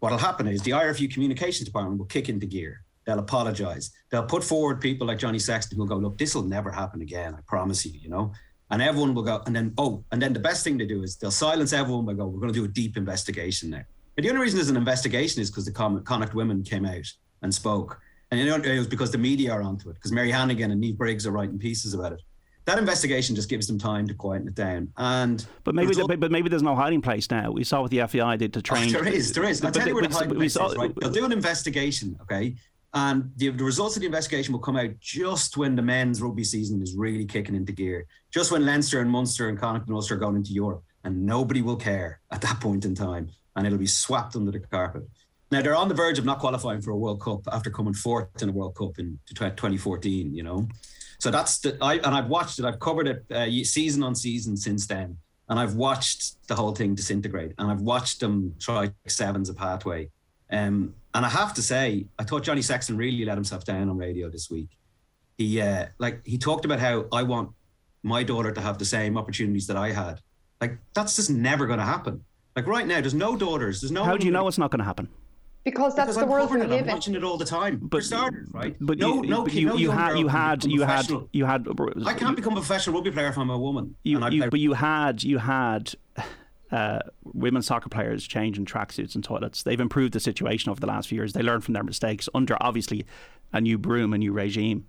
What'll 0.00 0.18
happen 0.18 0.48
is 0.48 0.62
the 0.62 0.72
IRFU 0.72 1.12
communications 1.12 1.66
department 1.66 1.98
will 1.98 2.06
kick 2.06 2.28
into 2.28 2.46
gear. 2.46 2.82
They'll 3.06 3.18
apologise. 3.18 3.90
They'll 4.10 4.24
put 4.24 4.44
forward 4.44 4.80
people 4.80 5.06
like 5.06 5.18
Johnny 5.18 5.38
Sexton 5.38 5.78
who'll 5.78 5.86
go, 5.86 5.96
look, 5.96 6.18
this 6.18 6.34
will 6.34 6.42
never 6.42 6.70
happen 6.70 7.00
again. 7.00 7.34
I 7.34 7.40
promise 7.46 7.86
you, 7.86 7.92
you 7.98 8.10
know 8.10 8.32
and 8.70 8.80
everyone 8.80 9.14
will 9.14 9.22
go 9.22 9.42
and 9.46 9.54
then 9.54 9.72
oh 9.78 10.04
and 10.12 10.20
then 10.20 10.32
the 10.32 10.40
best 10.40 10.64
thing 10.64 10.78
to 10.78 10.86
do 10.86 11.02
is 11.02 11.16
they'll 11.16 11.30
silence 11.30 11.72
everyone 11.72 12.04
by 12.04 12.12
go 12.12 12.26
we're 12.26 12.40
going 12.40 12.52
to 12.52 12.58
do 12.58 12.64
a 12.64 12.68
deep 12.68 12.96
investigation 12.96 13.70
now 13.70 13.82
but 14.14 14.24
the 14.24 14.30
only 14.30 14.42
reason 14.42 14.56
there's 14.56 14.70
an 14.70 14.76
investigation 14.76 15.40
is 15.40 15.50
because 15.50 15.64
the 15.64 15.72
Connacht 15.72 16.34
women 16.34 16.62
came 16.62 16.84
out 16.84 17.06
and 17.42 17.54
spoke 17.54 18.00
and 18.30 18.40
you 18.40 18.46
know 18.46 18.56
it 18.56 18.78
was 18.78 18.86
because 18.86 19.10
the 19.10 19.18
media 19.18 19.52
are 19.52 19.62
onto 19.62 19.90
it 19.90 19.94
because 19.94 20.12
Mary 20.12 20.30
Hannigan 20.30 20.70
and 20.70 20.82
Niamh 20.82 20.96
Briggs 20.96 21.26
are 21.26 21.32
writing 21.32 21.58
pieces 21.58 21.94
about 21.94 22.12
it 22.12 22.20
that 22.66 22.78
investigation 22.78 23.34
just 23.34 23.48
gives 23.48 23.66
them 23.66 23.78
time 23.78 24.06
to 24.06 24.14
quieten 24.14 24.46
it 24.46 24.54
down. 24.54 24.92
And 24.96 25.44
but 25.64 25.74
maybe, 25.74 25.94
but 25.94 26.30
maybe 26.30 26.48
there's 26.48 26.62
no 26.62 26.76
hiding 26.76 27.00
place 27.00 27.30
now. 27.30 27.50
We 27.50 27.64
saw 27.64 27.82
what 27.82 27.90
the 27.90 27.98
FBI 27.98 28.38
did 28.38 28.52
to 28.52 28.58
oh, 28.58 28.62
train. 28.62 28.94
Oh, 28.94 29.02
there 29.02 29.12
is, 29.12 29.32
there 29.32 29.44
is. 29.44 29.64
I'll 29.64 29.72
tell 29.72 29.88
you 29.88 29.94
where 29.94 30.06
the 30.06 30.14
hiding 30.14 30.36
place 30.36 30.54
saw, 30.54 30.68
is. 30.68 30.76
Right, 30.76 30.92
they'll 31.00 31.10
do 31.10 31.24
an 31.24 31.32
investigation, 31.32 32.18
okay, 32.22 32.54
and 32.92 33.30
the, 33.36 33.50
the, 33.50 33.64
results 33.64 33.96
of 33.96 34.00
the 34.00 34.06
investigation 34.06 34.52
will 34.52 34.60
come 34.60 34.76
out 34.76 34.90
just 35.00 35.56
when 35.56 35.76
the 35.76 35.82
men's 35.82 36.20
rugby 36.20 36.42
season 36.42 36.82
is 36.82 36.96
really 36.96 37.24
kicking 37.24 37.54
into 37.54 37.72
gear, 37.72 38.06
just 38.32 38.50
when 38.50 38.66
Leinster 38.66 39.00
and 39.00 39.10
Munster 39.10 39.48
and 39.48 39.58
Connacht 39.58 39.86
and 39.86 39.94
Ulster 39.94 40.16
are 40.16 40.18
going 40.18 40.36
into 40.36 40.52
Europe, 40.52 40.82
and 41.04 41.24
nobody 41.24 41.62
will 41.62 41.76
care 41.76 42.20
at 42.30 42.40
that 42.40 42.60
point 42.60 42.84
in 42.84 42.94
time, 42.94 43.28
and 43.56 43.66
it'll 43.66 43.78
be 43.78 43.86
swept 43.86 44.34
under 44.34 44.50
the 44.50 44.58
carpet. 44.58 45.02
Now 45.50 45.62
they're 45.62 45.76
on 45.76 45.88
the 45.88 45.94
verge 45.94 46.18
of 46.18 46.24
not 46.24 46.38
qualifying 46.38 46.80
for 46.80 46.90
a 46.92 46.96
World 46.96 47.20
Cup 47.20 47.40
after 47.52 47.70
coming 47.70 47.94
fourth 47.94 48.40
in 48.40 48.48
a 48.48 48.52
World 48.52 48.76
Cup 48.76 48.98
in 48.98 49.18
2014. 49.34 50.32
You 50.32 50.42
know, 50.44 50.68
so 51.18 51.30
that's 51.30 51.58
the 51.58 51.76
I 51.80 51.94
and 51.94 52.14
I've 52.14 52.28
watched 52.28 52.60
it. 52.60 52.64
I've 52.64 52.78
covered 52.78 53.08
it 53.08 53.24
uh, 53.32 53.46
season 53.64 54.02
on 54.04 54.14
season 54.14 54.56
since 54.56 54.86
then, 54.86 55.16
and 55.48 55.58
I've 55.58 55.74
watched 55.74 56.46
the 56.46 56.54
whole 56.54 56.72
thing 56.72 56.94
disintegrate, 56.94 57.52
and 57.58 57.70
I've 57.70 57.80
watched 57.80 58.20
them 58.20 58.54
try 58.60 58.90
sevens 59.08 59.48
a 59.48 59.54
pathway. 59.54 60.08
Um, 60.52 60.94
and 61.14 61.26
I 61.26 61.28
have 61.28 61.54
to 61.54 61.62
say, 61.62 62.06
I 62.18 62.24
thought 62.24 62.42
Johnny 62.42 62.62
Sexton 62.62 62.96
really 62.96 63.24
let 63.24 63.36
himself 63.36 63.64
down 63.64 63.88
on 63.88 63.96
radio 63.96 64.28
this 64.28 64.50
week. 64.50 64.68
He 65.38 65.60
uh, 65.60 65.86
like 65.98 66.24
he 66.26 66.38
talked 66.38 66.64
about 66.64 66.80
how 66.80 67.06
I 67.12 67.22
want 67.22 67.50
my 68.02 68.22
daughter 68.22 68.52
to 68.52 68.60
have 68.60 68.78
the 68.78 68.84
same 68.84 69.16
opportunities 69.16 69.66
that 69.66 69.76
I 69.76 69.92
had. 69.92 70.20
Like 70.60 70.78
that's 70.94 71.16
just 71.16 71.30
never 71.30 71.66
going 71.66 71.78
to 71.78 71.84
happen. 71.84 72.24
Like 72.54 72.66
right 72.66 72.86
now, 72.86 73.00
there's 73.00 73.14
no 73.14 73.36
daughters. 73.36 73.80
There's 73.80 73.92
no. 73.92 74.04
How 74.04 74.16
do 74.16 74.26
you 74.26 74.32
know 74.32 74.46
it's 74.48 74.58
not 74.58 74.70
going 74.70 74.80
to 74.80 74.84
happen? 74.84 75.08
Because 75.64 75.94
that's 75.94 76.06
because 76.06 76.16
the 76.16 76.22
I'm 76.22 76.28
world 76.28 76.50
we 76.50 76.58
live 76.60 76.72
in. 76.72 76.88
I'm 76.88 76.94
watching 76.94 77.14
it 77.14 77.22
all 77.22 77.36
the 77.36 77.44
time. 77.44 77.78
But, 77.82 77.98
for 77.98 78.02
starters, 78.02 78.48
right? 78.52 78.74
But 78.80 78.98
no, 78.98 79.22
you, 79.22 79.28
no, 79.28 79.42
but 79.42 79.52
you, 79.52 79.68
no 79.68 79.76
you, 79.76 79.90
had, 79.90 80.18
you 80.18 80.26
had, 80.26 80.64
you 80.64 80.82
had, 80.82 81.10
you 81.32 81.44
had, 81.44 81.66
you 81.66 81.76
had. 81.76 82.06
I 82.06 82.14
can't 82.14 82.34
become 82.34 82.54
a 82.54 82.56
professional 82.56 82.96
rugby 82.96 83.10
player 83.10 83.28
if 83.28 83.36
I'm 83.36 83.50
a 83.50 83.58
woman. 83.58 83.94
You, 84.02 84.26
you 84.30 84.48
but 84.48 84.58
you 84.58 84.72
had, 84.72 85.22
you 85.22 85.36
had 85.36 85.94
uh, 86.72 87.00
women's 87.24 87.66
soccer 87.66 87.88
players 87.88 88.26
changing 88.26 88.64
tracksuits 88.64 89.14
and 89.14 89.24
toilets. 89.24 89.62
They've 89.62 89.80
improved 89.80 90.12
the 90.12 90.20
situation 90.20 90.70
over 90.70 90.80
the 90.80 90.86
last 90.86 91.08
few 91.08 91.16
years. 91.16 91.32
They 91.32 91.42
learn 91.42 91.60
from 91.60 91.74
their 91.74 91.82
mistakes 91.82 92.28
under 92.34 92.56
obviously 92.60 93.06
a 93.52 93.60
new 93.60 93.78
broom, 93.78 94.12
a 94.12 94.18
new 94.18 94.32
regime. 94.32 94.86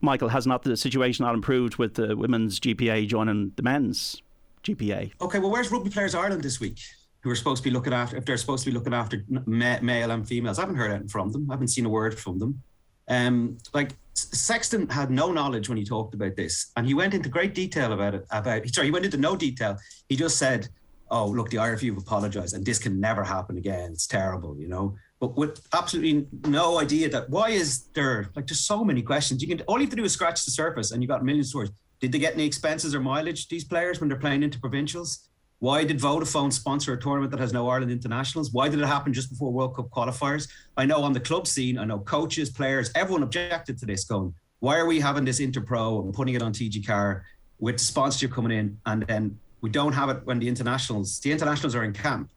Michael, 0.00 0.28
has 0.28 0.46
not 0.46 0.62
the 0.62 0.76
situation 0.76 1.24
not 1.24 1.34
improved 1.34 1.76
with 1.76 1.94
the 1.94 2.16
women's 2.16 2.60
GPA 2.60 3.06
joining 3.06 3.52
the 3.56 3.62
men's 3.62 4.20
GPA? 4.62 5.12
Okay, 5.20 5.38
well, 5.38 5.50
where's 5.50 5.70
Rugby 5.70 5.90
Players 5.90 6.14
Ireland 6.14 6.42
this 6.42 6.60
week? 6.60 6.80
Who 7.20 7.30
are 7.30 7.36
supposed 7.36 7.62
to 7.62 7.68
be 7.68 7.72
looking 7.72 7.92
after, 7.92 8.16
if 8.16 8.24
they're 8.24 8.36
supposed 8.36 8.64
to 8.64 8.70
be 8.70 8.74
looking 8.76 8.94
after 8.94 9.24
male 9.28 10.10
and 10.10 10.28
females? 10.28 10.58
I 10.58 10.62
haven't 10.62 10.76
heard 10.76 10.90
anything 10.90 11.08
from 11.08 11.32
them. 11.32 11.50
I 11.50 11.54
haven't 11.54 11.68
seen 11.68 11.86
a 11.86 11.88
word 11.88 12.18
from 12.18 12.38
them. 12.38 12.62
Um, 13.08 13.58
like 13.72 13.92
Sexton 14.14 14.88
had 14.88 15.10
no 15.10 15.32
knowledge 15.32 15.68
when 15.68 15.78
he 15.78 15.84
talked 15.84 16.14
about 16.14 16.36
this, 16.36 16.72
and 16.76 16.86
he 16.86 16.94
went 16.94 17.14
into 17.14 17.28
great 17.28 17.54
detail 17.54 17.92
about 17.92 18.14
it. 18.14 18.26
About 18.30 18.68
sorry, 18.68 18.88
he 18.88 18.90
went 18.90 19.04
into 19.04 19.16
no 19.16 19.36
detail. 19.36 19.76
He 20.08 20.16
just 20.16 20.38
said 20.38 20.68
oh, 21.10 21.26
look, 21.26 21.50
the 21.50 21.56
IRFU 21.58 21.94
have 21.94 21.98
apologized 21.98 22.54
and 22.54 22.64
this 22.64 22.78
can 22.78 23.00
never 23.00 23.22
happen 23.22 23.58
again. 23.58 23.92
It's 23.92 24.06
terrible, 24.06 24.58
you 24.58 24.68
know. 24.68 24.96
But 25.20 25.36
with 25.36 25.66
absolutely 25.72 26.26
no 26.48 26.78
idea 26.78 27.08
that 27.10 27.30
why 27.30 27.50
is 27.50 27.86
there 27.94 28.30
like 28.34 28.46
just 28.46 28.66
so 28.66 28.84
many 28.84 29.02
questions? 29.02 29.40
You 29.42 29.48
can 29.48 29.60
all 29.62 29.78
you 29.78 29.84
have 29.84 29.90
to 29.90 29.96
do 29.96 30.04
is 30.04 30.12
scratch 30.12 30.44
the 30.44 30.50
surface 30.50 30.92
and 30.92 31.02
you 31.02 31.08
got 31.08 31.24
millions 31.24 31.46
of 31.46 31.50
stories. 31.50 31.70
Did 32.00 32.12
they 32.12 32.18
get 32.18 32.34
any 32.34 32.44
expenses 32.44 32.94
or 32.94 33.00
mileage, 33.00 33.48
these 33.48 33.64
players, 33.64 34.00
when 34.00 34.08
they're 34.08 34.18
playing 34.18 34.42
into 34.42 34.60
provincials? 34.60 35.28
Why 35.58 35.84
did 35.84 35.98
Vodafone 35.98 36.52
sponsor 36.52 36.92
a 36.92 37.00
tournament 37.00 37.30
that 37.30 37.40
has 37.40 37.54
no 37.54 37.68
Ireland 37.68 37.90
internationals? 37.90 38.52
Why 38.52 38.68
did 38.68 38.80
it 38.80 38.86
happen 38.86 39.14
just 39.14 39.30
before 39.30 39.50
World 39.50 39.74
Cup 39.74 39.88
qualifiers? 39.88 40.48
I 40.76 40.84
know 40.84 41.02
on 41.02 41.14
the 41.14 41.20
club 41.20 41.46
scene, 41.46 41.78
I 41.78 41.86
know 41.86 42.00
coaches, 42.00 42.50
players, 42.50 42.90
everyone 42.94 43.22
objected 43.22 43.78
to 43.78 43.86
this, 43.86 44.04
going, 44.04 44.34
why 44.60 44.76
are 44.76 44.86
we 44.86 45.00
having 45.00 45.24
this 45.24 45.40
Interpro 45.40 46.04
and 46.04 46.12
putting 46.12 46.34
it 46.34 46.42
on 46.42 46.52
TG4 46.52 47.22
with 47.58 47.80
sponsorship 47.80 48.32
coming 48.32 48.56
in 48.56 48.78
and 48.84 49.02
then 49.06 49.38
we 49.66 49.70
don't 49.70 49.92
have 49.94 50.10
it 50.10 50.18
when 50.22 50.38
the 50.38 50.46
internationals, 50.46 51.18
the 51.18 51.32
internationals 51.32 51.74
are 51.74 51.82
in 51.82 51.92
camp. 51.92 52.30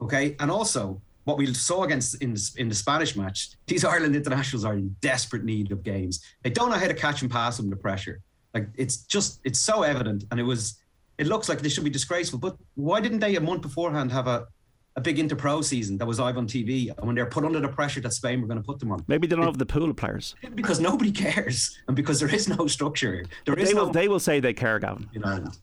Okay. 0.00 0.36
And 0.38 0.48
also, 0.48 1.02
what 1.24 1.36
we 1.36 1.52
saw 1.52 1.82
against 1.82 2.22
in 2.22 2.34
the, 2.34 2.50
in 2.58 2.68
the 2.68 2.74
Spanish 2.76 3.16
match, 3.16 3.50
these 3.66 3.84
Ireland 3.84 4.14
internationals 4.14 4.64
are 4.64 4.74
in 4.74 4.94
desperate 5.00 5.42
need 5.42 5.72
of 5.72 5.82
games. 5.82 6.24
They 6.44 6.50
don't 6.50 6.70
know 6.70 6.78
how 6.78 6.86
to 6.86 6.94
catch 6.94 7.20
and 7.22 7.28
pass 7.28 7.58
under 7.58 7.74
pressure. 7.74 8.20
Like 8.54 8.68
it's 8.76 8.98
just 8.98 9.40
it's 9.42 9.58
so 9.58 9.82
evident, 9.82 10.22
and 10.30 10.38
it 10.38 10.44
was 10.44 10.78
it 11.18 11.26
looks 11.26 11.48
like 11.48 11.60
they 11.62 11.68
should 11.68 11.82
be 11.82 11.90
disgraceful. 11.90 12.38
But 12.38 12.56
why 12.76 13.00
didn't 13.00 13.18
they 13.18 13.34
a 13.34 13.40
month 13.40 13.62
beforehand 13.62 14.12
have 14.12 14.28
a 14.28 14.46
a 14.94 15.00
big 15.00 15.16
Interpro 15.16 15.64
season 15.64 15.98
that 15.98 16.06
was 16.06 16.20
live 16.20 16.38
on 16.38 16.46
TV, 16.46 16.96
and 16.96 17.06
when 17.06 17.16
they're 17.16 17.26
put 17.26 17.44
under 17.44 17.60
the 17.60 17.68
pressure 17.68 18.00
that 18.00 18.12
Spain 18.12 18.40
were 18.40 18.46
going 18.46 18.62
to 18.62 18.64
put 18.64 18.78
them 18.78 18.92
on. 18.92 19.04
Maybe 19.08 19.26
they 19.26 19.36
don't 19.36 19.44
it, 19.44 19.46
have 19.46 19.58
the 19.58 19.66
pool 19.66 19.90
of 19.90 19.96
players 19.96 20.36
because 20.54 20.78
nobody 20.78 21.12
cares, 21.26 21.76
and 21.88 21.96
because 21.96 22.20
there 22.20 22.32
is 22.32 22.48
no 22.48 22.68
structure. 22.68 23.24
There 23.44 23.58
is 23.58 23.68
they 23.68 23.74
will 23.74 23.86
no, 23.86 23.92
they 23.92 24.08
will 24.08 24.20
say 24.20 24.38
they 24.38 24.54
care, 24.54 24.78
Gavin. 24.78 25.08
In 25.14 25.24
Ireland. 25.24 25.58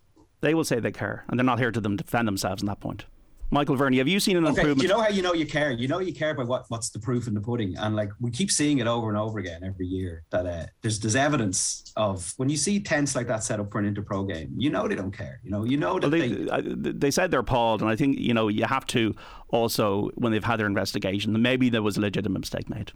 They 0.46 0.54
will 0.54 0.64
say 0.64 0.80
they 0.80 0.92
care, 0.92 1.26
and 1.28 1.40
they're 1.40 1.44
not 1.44 1.58
here 1.58 1.72
to 1.72 1.82
them 1.82 1.96
defend 1.96 2.28
themselves 2.28 2.62
on 2.62 2.68
that 2.68 2.80
point. 2.80 3.06
Michael 3.50 3.76
Verney, 3.76 3.98
have 3.98 4.08
you 4.08 4.20
seen 4.20 4.38
an 4.38 4.46
okay, 4.46 4.62
improvement? 4.62 4.84
You 4.84 4.90
know 4.90 5.02
how 5.02 5.08
you 5.08 5.24
know 5.24 5.34
you 5.34 5.48
care. 5.48 5.72
You 5.72 5.88
know 5.88 5.98
you 5.98 6.14
care 6.14 6.36
by 6.36 6.44
what 6.44 6.66
what's 6.68 6.92
the 6.92 7.00
proof 7.00 7.28
in 7.28 7.34
the 7.34 7.42
pudding, 7.42 7.76
and 7.78 7.96
like 7.96 8.12
we 8.22 8.30
keep 8.30 8.52
seeing 8.52 8.78
it 8.78 8.86
over 8.86 9.10
and 9.10 9.18
over 9.18 9.40
again 9.40 9.64
every 9.64 9.88
year 9.88 10.24
that 10.30 10.46
uh, 10.46 10.66
there's 10.84 11.00
there's 11.00 11.16
evidence 11.16 11.92
of 11.96 12.32
when 12.38 12.48
you 12.48 12.58
see 12.58 12.80
tents 12.80 13.16
like 13.16 13.26
that 13.26 13.44
set 13.44 13.60
up 13.60 13.72
for 13.72 13.80
an 13.80 13.92
interpro 13.92 14.32
game, 14.32 14.54
you 14.56 14.70
know 14.70 14.88
they 14.88 14.94
don't 14.94 15.18
care. 15.18 15.40
You 15.44 15.50
know 15.50 15.64
you 15.64 15.78
know 15.78 15.98
that 15.98 16.12
well, 16.12 16.20
they 16.20 16.28
they, 16.28 16.50
uh, 16.52 16.62
they 16.64 17.10
said 17.10 17.32
they're 17.32 17.40
appalled, 17.40 17.82
and 17.82 17.90
I 17.90 17.96
think 17.96 18.20
you 18.20 18.36
know 18.36 18.48
you 18.48 18.66
have 18.66 18.86
to 18.88 19.16
also 19.50 20.12
when 20.14 20.32
they've 20.32 20.44
had 20.44 20.60
their 20.60 20.68
investigation, 20.68 21.42
maybe 21.42 21.70
there 21.70 21.82
was 21.82 21.98
a 21.98 22.02
legitimate 22.02 22.38
mistake 22.38 22.70
made. 22.70 22.92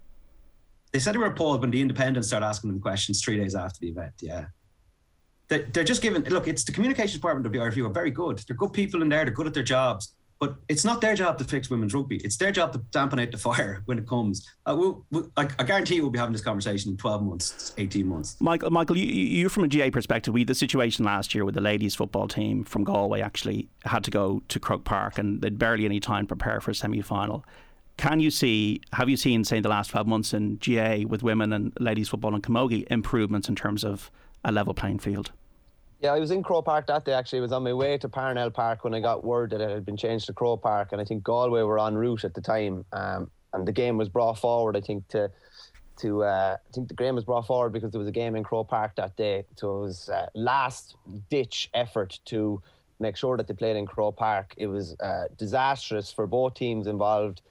They 0.92 1.00
said 1.00 1.16
they 1.16 1.20
were 1.20 1.26
appalled 1.26 1.62
when 1.62 1.72
the 1.72 1.82
Independents 1.82 2.28
started 2.28 2.46
asking 2.46 2.70
them 2.70 2.80
questions 2.80 3.24
three 3.24 3.38
days 3.38 3.56
after 3.56 3.80
the 3.80 3.90
event. 3.90 4.14
Yeah, 4.22 4.46
they're 5.50 5.84
just 5.84 6.02
giving 6.02 6.24
look 6.24 6.48
it's 6.48 6.64
the 6.64 6.72
communications 6.72 7.14
department 7.14 7.46
of 7.46 7.52
the 7.52 7.60
RFU 7.60 7.86
are 7.86 7.94
very 7.94 8.12
good 8.12 8.42
they're 8.48 8.56
good 8.56 8.74
people 8.74 9.02
in 9.02 9.10
there 9.10 9.26
they're 9.26 9.34
good 9.34 9.48
at 9.48 9.54
their 9.54 9.64
jobs 9.64 10.14
but 10.40 10.56
it's 10.70 10.86
not 10.86 11.02
their 11.02 11.16
job 11.16 11.38
to 11.38 11.44
fix 11.44 11.70
women's 11.70 11.94
rugby. 11.94 12.18
It's 12.18 12.38
their 12.38 12.52
job 12.52 12.72
to 12.72 12.80
dampen 12.92 13.20
out 13.20 13.32
the 13.32 13.38
fire 13.38 13.82
when 13.86 14.00
it 14.00 14.08
comes. 14.08 14.50
Uh, 14.66 14.76
we'll, 14.78 15.06
we'll, 15.12 15.30
I, 15.36 15.50
I, 15.60 15.64
guarantee 15.64 16.00
we'll 16.00 16.10
be 16.10 16.20
having 16.20 16.32
this 16.32 16.42
conversation 16.42 16.92
in 16.92 16.98
12 16.98 17.24
months, 17.24 17.74
18 17.78 18.08
months. 18.08 18.38
Michael, 18.40 18.70
Michael, 18.72 18.98
you, 18.98 19.06
you 19.06 19.50
from 19.50 19.66
a 19.66 19.68
GAA 19.68 19.90
perspective, 19.90 20.34
we 20.34 20.42
had 20.42 20.48
the 20.48 20.56
situation 20.56 21.04
last 21.04 21.36
year 21.36 21.44
with 21.44 21.56
the 21.56 21.62
ladies 21.62 21.94
football 21.94 22.28
team 22.28 22.64
from 22.64 22.86
Galway 22.86 23.20
actually 23.22 23.68
had 23.84 24.04
to 24.06 24.12
go 24.12 24.42
to 24.48 24.60
Croke 24.60 24.86
Park 24.86 25.18
and 25.18 25.42
they'd 25.42 25.60
barely 25.60 25.84
any 25.84 26.00
time 26.00 26.26
to 26.26 26.36
prepare 26.36 26.62
for 26.62 26.72
a 26.72 26.76
semi 26.76 27.02
final. 27.02 27.44
Can 27.98 28.22
you 28.22 28.32
see, 28.32 28.80
have 28.94 29.10
you 29.10 29.18
seen, 29.18 29.44
say, 29.44 29.58
in 29.58 29.64
the 29.64 29.68
last 29.68 29.90
12 29.90 30.08
months 30.08 30.34
in 30.34 30.58
GAA 30.66 31.06
with 31.06 31.22
women 31.22 31.52
and 31.52 31.74
ladies 31.82 32.08
football 32.08 32.34
and 32.34 32.42
Camogie 32.42 32.88
improvements 32.90 33.50
in 33.50 33.58
terms 33.58 33.84
of 33.84 34.10
a 34.46 34.54
level 34.54 34.74
playing 34.74 35.00
field? 35.00 35.34
Yeah, 36.02 36.14
I 36.14 36.20
was 36.20 36.32
in 36.32 36.44
Croke 36.44 36.66
Park 36.66 36.88
that 36.88 37.04
day 37.04 37.12
actually. 37.12 37.40
I 37.40 37.42
was 37.42 37.52
on 37.52 37.64
my 37.64 37.74
way 37.74 37.98
to 37.98 38.08
Parnell 38.08 38.52
Park 38.52 38.86
when 38.86 38.94
I 38.94 39.02
got 39.02 39.26
word 39.26 39.50
that 39.52 39.60
it 39.60 39.70
had 39.70 39.86
been 39.86 39.98
changed 39.98 40.28
to 40.28 40.34
Croke 40.34 40.62
Park, 40.62 40.94
and 40.94 41.02
I 41.02 41.04
think 41.04 41.24
Galway 41.24 41.62
were 41.64 41.80
en 41.80 41.96
route 41.96 42.24
at 42.24 42.34
the 42.34 42.42
time. 42.42 42.86
Um, 42.94 43.30
and 43.52 43.68
the 43.68 43.74
game 43.74 43.98
was 43.98 44.08
brought 44.08 44.38
forward, 44.38 44.78
I 44.78 44.82
think, 44.82 45.08
to 45.10 45.30
to 45.98 46.24
uh, 46.24 46.56
I 46.58 46.72
think 46.74 46.88
the 46.88 46.94
game 46.94 47.16
was 47.16 47.26
brought 47.26 47.46
forward 47.46 47.74
because 47.74 47.92
there 47.92 48.00
was 48.00 48.08
a 48.08 48.14
game 48.14 48.38
in 48.38 48.44
Croke 48.44 48.70
Park 48.70 48.96
that 48.96 49.18
day. 49.18 49.46
So 49.56 49.80
it 49.80 49.82
was 49.82 50.10
uh, 50.10 50.28
last 50.34 50.96
ditch 51.30 51.70
effort 51.74 52.20
to 52.26 52.62
make 53.02 53.18
sure 53.18 53.36
that 53.36 53.48
they 53.48 53.54
played 53.54 53.76
in 53.76 53.86
Croke 53.86 54.16
Park. 54.16 54.54
It 54.56 54.68
was 54.68 54.96
uh, 55.02 55.26
disastrous 55.38 56.12
for 56.14 56.28
both 56.28 56.54
teams 56.54 56.88
involved. 56.88 57.42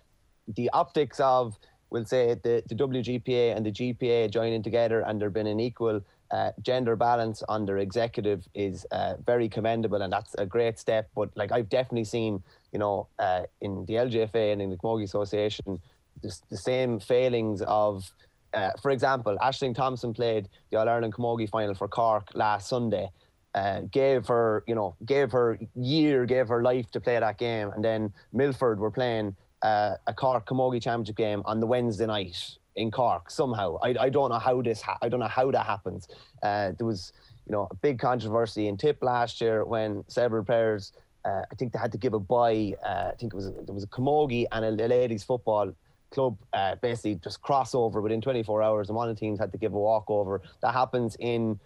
The 0.46 0.70
optics 0.70 1.20
of, 1.20 1.58
we'll 1.90 2.06
say, 2.06 2.36
the, 2.42 2.62
the 2.66 2.74
WGPA 2.74 3.54
and 3.54 3.66
the 3.66 3.72
GPA 3.72 4.30
joining 4.30 4.62
together 4.62 5.00
and 5.00 5.20
there 5.20 5.30
been 5.30 5.46
an 5.46 5.60
equal 5.60 6.00
uh, 6.30 6.52
gender 6.62 6.96
balance 6.96 7.42
under 7.48 7.78
executive 7.78 8.46
is 8.54 8.86
uh, 8.90 9.14
very 9.24 9.48
commendable 9.48 10.02
and 10.02 10.12
that's 10.12 10.34
a 10.34 10.46
great 10.46 10.78
step. 10.78 11.08
But 11.14 11.30
like 11.36 11.52
I've 11.52 11.68
definitely 11.68 12.04
seen, 12.04 12.42
you 12.72 12.78
know, 12.78 13.08
uh, 13.18 13.42
in 13.60 13.84
the 13.86 13.94
LGFA 13.94 14.52
and 14.52 14.60
in 14.60 14.70
the 14.70 14.76
Camogie 14.76 15.04
Association, 15.04 15.80
the, 16.22 16.36
the 16.50 16.56
same 16.56 17.00
failings 17.00 17.62
of, 17.62 18.12
uh, 18.52 18.70
for 18.82 18.90
example, 18.90 19.36
Ashling 19.40 19.74
Thompson 19.74 20.12
played 20.12 20.48
the 20.70 20.78
All 20.78 20.88
Ireland 20.88 21.14
Camogie 21.14 21.48
final 21.48 21.74
for 21.74 21.88
Cork 21.88 22.28
last 22.34 22.68
Sunday. 22.68 23.10
Uh, 23.54 23.80
gave 23.90 24.26
her, 24.26 24.62
you 24.66 24.74
know, 24.74 24.94
gave 25.06 25.32
her 25.32 25.58
year, 25.74 26.26
gave 26.26 26.48
her 26.48 26.62
life 26.62 26.90
to 26.90 27.00
play 27.00 27.18
that 27.18 27.38
game, 27.38 27.70
and 27.74 27.82
then 27.82 28.12
Milford 28.32 28.78
were 28.78 28.90
playing 28.90 29.34
uh, 29.62 29.94
a 30.06 30.14
Cork 30.14 30.46
Camogie 30.46 30.82
Championship 30.82 31.16
game 31.16 31.42
on 31.46 31.58
the 31.58 31.66
Wednesday 31.66 32.06
night 32.06 32.58
in 32.78 32.90
Cork 32.90 33.30
somehow. 33.30 33.76
I, 33.82 33.94
I 34.00 34.08
don't 34.08 34.30
know 34.30 34.38
how 34.38 34.62
this 34.62 34.80
ha- 34.80 34.98
I 35.02 35.08
don't 35.08 35.20
know 35.20 35.26
how 35.26 35.50
that 35.50 35.66
happens. 35.66 36.08
Uh, 36.42 36.72
there 36.76 36.86
was 36.86 37.12
you 37.46 37.52
know 37.52 37.68
a 37.70 37.74
big 37.76 37.98
controversy 37.98 38.68
in 38.68 38.76
Tip 38.76 39.02
last 39.02 39.40
year 39.40 39.64
when 39.64 40.04
several 40.08 40.44
players 40.44 40.92
uh, 41.24 41.42
I 41.50 41.54
think 41.56 41.72
they 41.72 41.78
had 41.78 41.92
to 41.92 41.98
give 41.98 42.14
a 42.14 42.20
buy. 42.20 42.74
Uh, 42.84 43.10
I 43.12 43.14
think 43.18 43.32
it 43.34 43.36
was 43.36 43.52
there 43.52 43.74
was 43.74 43.84
a 43.84 43.88
Camogie 43.88 44.46
and 44.52 44.64
a, 44.64 44.86
a 44.86 44.88
ladies 44.88 45.24
football 45.24 45.72
club 46.10 46.38
uh, 46.54 46.74
basically 46.76 47.16
just 47.16 47.42
crossover 47.42 48.02
within 48.02 48.20
24 48.20 48.62
hours, 48.62 48.88
and 48.88 48.96
one 48.96 49.08
of 49.08 49.16
the 49.16 49.20
teams 49.20 49.38
had 49.38 49.52
to 49.52 49.58
give 49.58 49.74
a 49.74 49.78
walkover. 49.78 50.40
That 50.62 50.72
happens 50.72 51.16
in 51.18 51.58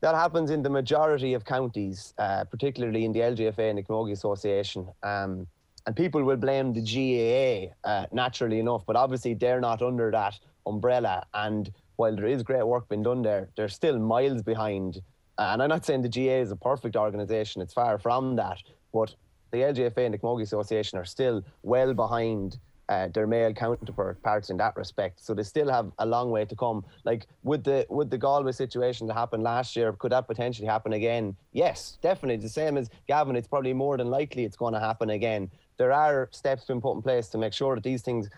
that 0.00 0.14
happens 0.14 0.50
in 0.50 0.62
the 0.62 0.70
majority 0.70 1.34
of 1.34 1.44
counties, 1.44 2.14
uh, 2.18 2.44
particularly 2.44 3.04
in 3.04 3.12
the 3.12 3.20
LGFA 3.20 3.70
and 3.70 3.78
the 3.78 3.82
Camogie 3.82 4.12
Association. 4.12 4.86
Um, 5.02 5.48
and 5.86 5.96
people 5.96 6.22
will 6.22 6.36
blame 6.36 6.72
the 6.72 6.82
GAA 6.82 7.88
uh, 7.88 8.06
naturally 8.12 8.60
enough, 8.60 8.84
but 8.86 8.94
obviously 8.94 9.34
they're 9.34 9.60
not 9.60 9.82
under 9.82 10.10
that 10.10 10.38
umbrella. 10.68 11.26
And 11.34 11.72
while 11.96 12.14
there 12.14 12.26
is 12.26 12.42
great 12.42 12.66
work 12.66 12.88
being 12.88 13.02
done 13.02 13.22
there, 13.22 13.48
they're 13.56 13.68
still 13.68 13.98
miles 13.98 14.42
behind. 14.42 15.00
And 15.38 15.62
I'm 15.62 15.68
not 15.68 15.84
saying 15.84 16.02
the 16.02 16.08
GAA 16.08 16.42
is 16.42 16.50
a 16.50 16.56
perfect 16.56 16.96
organisation, 16.96 17.62
it's 17.62 17.74
far 17.74 17.98
from 17.98 18.36
that. 18.36 18.58
But 18.92 19.14
the 19.50 19.58
LGFA 19.58 20.04
and 20.04 20.14
the 20.14 20.18
Camogie 20.18 20.42
Association 20.42 20.98
are 20.98 21.04
still 21.04 21.42
well 21.62 21.94
behind 21.94 22.58
uh, 22.88 23.08
their 23.08 23.26
male 23.26 23.52
counterparts 23.52 24.50
in 24.50 24.56
that 24.56 24.74
respect. 24.76 25.22
So 25.22 25.34
they 25.34 25.42
still 25.42 25.70
have 25.70 25.92
a 25.98 26.06
long 26.06 26.30
way 26.30 26.44
to 26.46 26.56
come. 26.56 26.84
Like 27.04 27.26
with 27.42 27.64
the 27.64 27.86
with 27.90 28.10
the 28.10 28.18
Galway 28.18 28.52
situation 28.52 29.06
that 29.08 29.14
happened 29.14 29.42
last 29.42 29.76
year, 29.76 29.92
could 29.92 30.12
that 30.12 30.26
potentially 30.26 30.66
happen 30.66 30.94
again? 30.94 31.36
Yes, 31.52 31.98
definitely. 32.00 32.42
The 32.42 32.48
same 32.48 32.76
as 32.76 32.88
Gavin, 33.06 33.36
it's 33.36 33.48
probably 33.48 33.74
more 33.74 33.96
than 33.96 34.08
likely 34.08 34.44
it's 34.44 34.56
going 34.56 34.74
to 34.74 34.80
happen 34.80 35.10
again. 35.10 35.50
There 35.76 35.92
are 35.92 36.28
steps 36.32 36.64
being 36.64 36.80
put 36.80 36.94
in 36.94 37.02
place 37.02 37.28
to 37.28 37.38
make 37.38 37.52
sure 37.52 37.74
that 37.74 37.84
these 37.84 38.02
things, 38.02 38.28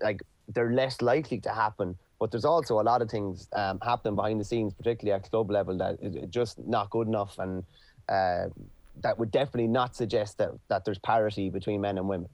like 0.00 0.22
they're 0.48 0.72
less 0.72 1.00
likely 1.02 1.38
to 1.40 1.50
happen. 1.50 1.96
But 2.18 2.32
there's 2.32 2.44
also 2.44 2.80
a 2.80 2.82
lot 2.82 3.00
of 3.00 3.10
things 3.10 3.48
um, 3.52 3.78
happening 3.80 4.16
behind 4.16 4.40
the 4.40 4.44
scenes, 4.44 4.74
particularly 4.74 5.14
at 5.14 5.30
club 5.30 5.50
level, 5.50 5.78
that 5.78 5.98
is 6.02 6.16
just 6.30 6.58
not 6.66 6.90
good 6.90 7.06
enough, 7.06 7.38
and 7.38 7.64
uh, 8.08 8.46
that 9.02 9.18
would 9.18 9.30
definitely 9.30 9.68
not 9.68 9.94
suggest 9.94 10.38
that, 10.38 10.50
that 10.68 10.84
there's 10.84 10.98
parity 10.98 11.48
between 11.48 11.80
men 11.80 11.96
and 11.98 12.08
women. 12.08 12.28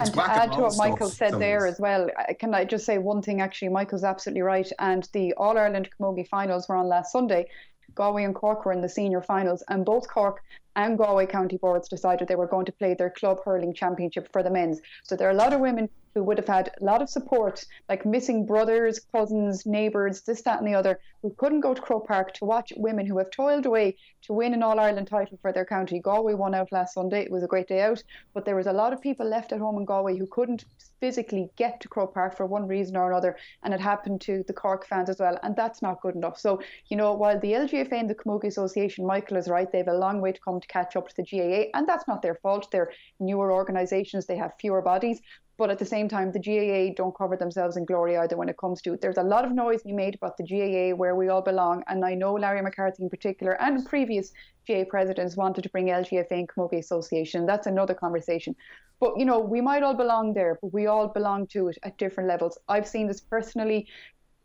And 0.00 0.12
to 0.12 0.22
add 0.22 0.52
to 0.52 0.60
what 0.60 0.76
Michael 0.76 1.08
said 1.08 1.38
there 1.38 1.66
as 1.66 1.78
well, 1.78 2.08
can 2.40 2.52
I 2.52 2.64
just 2.64 2.84
say 2.84 2.98
one 2.98 3.22
thing? 3.22 3.40
Actually, 3.40 3.68
Michael's 3.68 4.04
absolutely 4.04 4.42
right. 4.42 4.70
And 4.78 5.08
the 5.12 5.32
All 5.34 5.56
Ireland 5.56 5.88
Camogie 5.98 6.26
finals 6.26 6.68
were 6.68 6.76
on 6.76 6.88
last 6.88 7.12
Sunday. 7.12 7.48
Galway 7.94 8.24
and 8.24 8.34
Cork 8.34 8.64
were 8.64 8.72
in 8.72 8.80
the 8.80 8.88
senior 8.88 9.22
finals, 9.22 9.62
and 9.68 9.84
both 9.84 10.08
Cork 10.08 10.42
and 10.76 10.98
Galway 10.98 11.26
County 11.26 11.56
Boards 11.56 11.88
decided 11.88 12.28
they 12.28 12.34
were 12.34 12.46
going 12.46 12.66
to 12.66 12.72
play 12.72 12.94
their 12.94 13.10
club 13.10 13.38
hurling 13.44 13.74
championship 13.74 14.30
for 14.32 14.42
the 14.42 14.50
men's. 14.50 14.80
So 15.02 15.16
there 15.16 15.28
are 15.28 15.32
a 15.32 15.34
lot 15.34 15.52
of 15.52 15.60
women 15.60 15.88
who 16.14 16.22
would 16.22 16.38
have 16.38 16.46
had 16.46 16.70
a 16.80 16.84
lot 16.84 17.02
of 17.02 17.10
support, 17.10 17.64
like 17.88 18.06
missing 18.06 18.46
brothers, 18.46 19.00
cousins, 19.12 19.66
neighbours, 19.66 20.22
this, 20.22 20.42
that, 20.42 20.60
and 20.60 20.68
the 20.68 20.74
other, 20.74 21.00
who 21.22 21.34
couldn't 21.38 21.60
go 21.60 21.74
to 21.74 21.82
Croke 21.82 22.06
Park 22.06 22.32
to 22.34 22.44
watch 22.44 22.72
women 22.76 23.04
who 23.06 23.18
have 23.18 23.30
toiled 23.30 23.66
away 23.66 23.96
to 24.22 24.32
win 24.32 24.54
an 24.54 24.62
All 24.62 24.78
Ireland 24.78 25.08
title 25.08 25.38
for 25.42 25.52
their 25.52 25.64
county. 25.64 25.98
Galway 25.98 26.34
won 26.34 26.54
out 26.54 26.70
last 26.70 26.94
Sunday. 26.94 27.22
It 27.22 27.32
was 27.32 27.42
a 27.42 27.48
great 27.48 27.66
day 27.66 27.82
out, 27.82 28.02
but 28.32 28.44
there 28.44 28.54
was 28.54 28.68
a 28.68 28.72
lot 28.72 28.92
of 28.92 29.00
people 29.00 29.26
left 29.26 29.52
at 29.52 29.58
home 29.58 29.76
in 29.76 29.84
Galway 29.84 30.16
who 30.16 30.26
couldn't 30.26 30.64
physically 31.00 31.50
get 31.56 31.80
to 31.80 31.88
Croke 31.88 32.14
Park 32.14 32.36
for 32.36 32.46
one 32.46 32.68
reason 32.68 32.96
or 32.96 33.10
another, 33.10 33.36
and 33.62 33.74
it 33.74 33.80
happened 33.80 34.20
to 34.22 34.44
the 34.46 34.52
Cork 34.52 34.86
fans 34.86 35.10
as 35.10 35.18
well, 35.18 35.38
and 35.42 35.56
that's 35.56 35.82
not 35.82 36.00
good 36.00 36.14
enough. 36.14 36.38
So, 36.38 36.60
you 36.88 36.96
know, 36.96 37.12
while 37.12 37.38
the 37.40 37.52
LGFA 37.52 37.92
and 37.92 38.08
the 38.08 38.14
Camogie 38.14 38.46
Association, 38.46 39.04
Michael 39.04 39.36
is 39.36 39.48
right, 39.48 39.70
they 39.70 39.78
have 39.78 39.88
a 39.88 39.94
long 39.94 40.20
way 40.20 40.32
to 40.32 40.40
come 40.40 40.60
to 40.64 40.72
catch 40.72 40.96
up 40.96 41.08
to 41.08 41.14
the 41.16 41.22
GAA, 41.22 41.70
and 41.74 41.88
that's 41.88 42.08
not 42.08 42.22
their 42.22 42.34
fault. 42.36 42.70
They're 42.70 42.92
newer 43.20 43.52
organisations, 43.52 44.26
they 44.26 44.36
have 44.36 44.52
fewer 44.58 44.82
bodies, 44.82 45.20
but 45.56 45.70
at 45.70 45.78
the 45.78 45.86
same 45.86 46.08
time, 46.08 46.32
the 46.32 46.40
GAA 46.40 46.94
don't 46.96 47.16
cover 47.16 47.36
themselves 47.36 47.76
in 47.76 47.84
glory 47.84 48.16
either 48.16 48.36
when 48.36 48.48
it 48.48 48.58
comes 48.58 48.82
to 48.82 48.94
it. 48.94 49.00
There's 49.00 49.18
a 49.18 49.22
lot 49.22 49.44
of 49.44 49.52
noise 49.52 49.82
being 49.82 49.96
made 49.96 50.16
about 50.16 50.36
the 50.36 50.44
GAA 50.44 50.96
where 50.96 51.14
we 51.14 51.28
all 51.28 51.42
belong, 51.42 51.84
and 51.86 52.04
I 52.04 52.14
know 52.14 52.34
Larry 52.34 52.62
McCarthy 52.62 53.04
in 53.04 53.10
particular 53.10 53.52
and 53.62 53.86
previous 53.86 54.32
GAA 54.66 54.84
presidents 54.88 55.36
wanted 55.36 55.62
to 55.62 55.68
bring 55.70 55.86
LGFA 55.86 56.32
and 56.32 56.48
Camogie 56.48 56.78
Association. 56.78 57.46
That's 57.46 57.68
another 57.68 57.94
conversation. 57.94 58.56
But 59.00 59.18
you 59.18 59.24
know, 59.24 59.38
we 59.38 59.60
might 59.60 59.82
all 59.82 59.94
belong 59.94 60.34
there, 60.34 60.58
but 60.60 60.72
we 60.72 60.86
all 60.86 61.08
belong 61.08 61.46
to 61.48 61.68
it 61.68 61.78
at 61.82 61.98
different 61.98 62.28
levels. 62.28 62.58
I've 62.68 62.88
seen 62.88 63.06
this 63.06 63.20
personally 63.20 63.86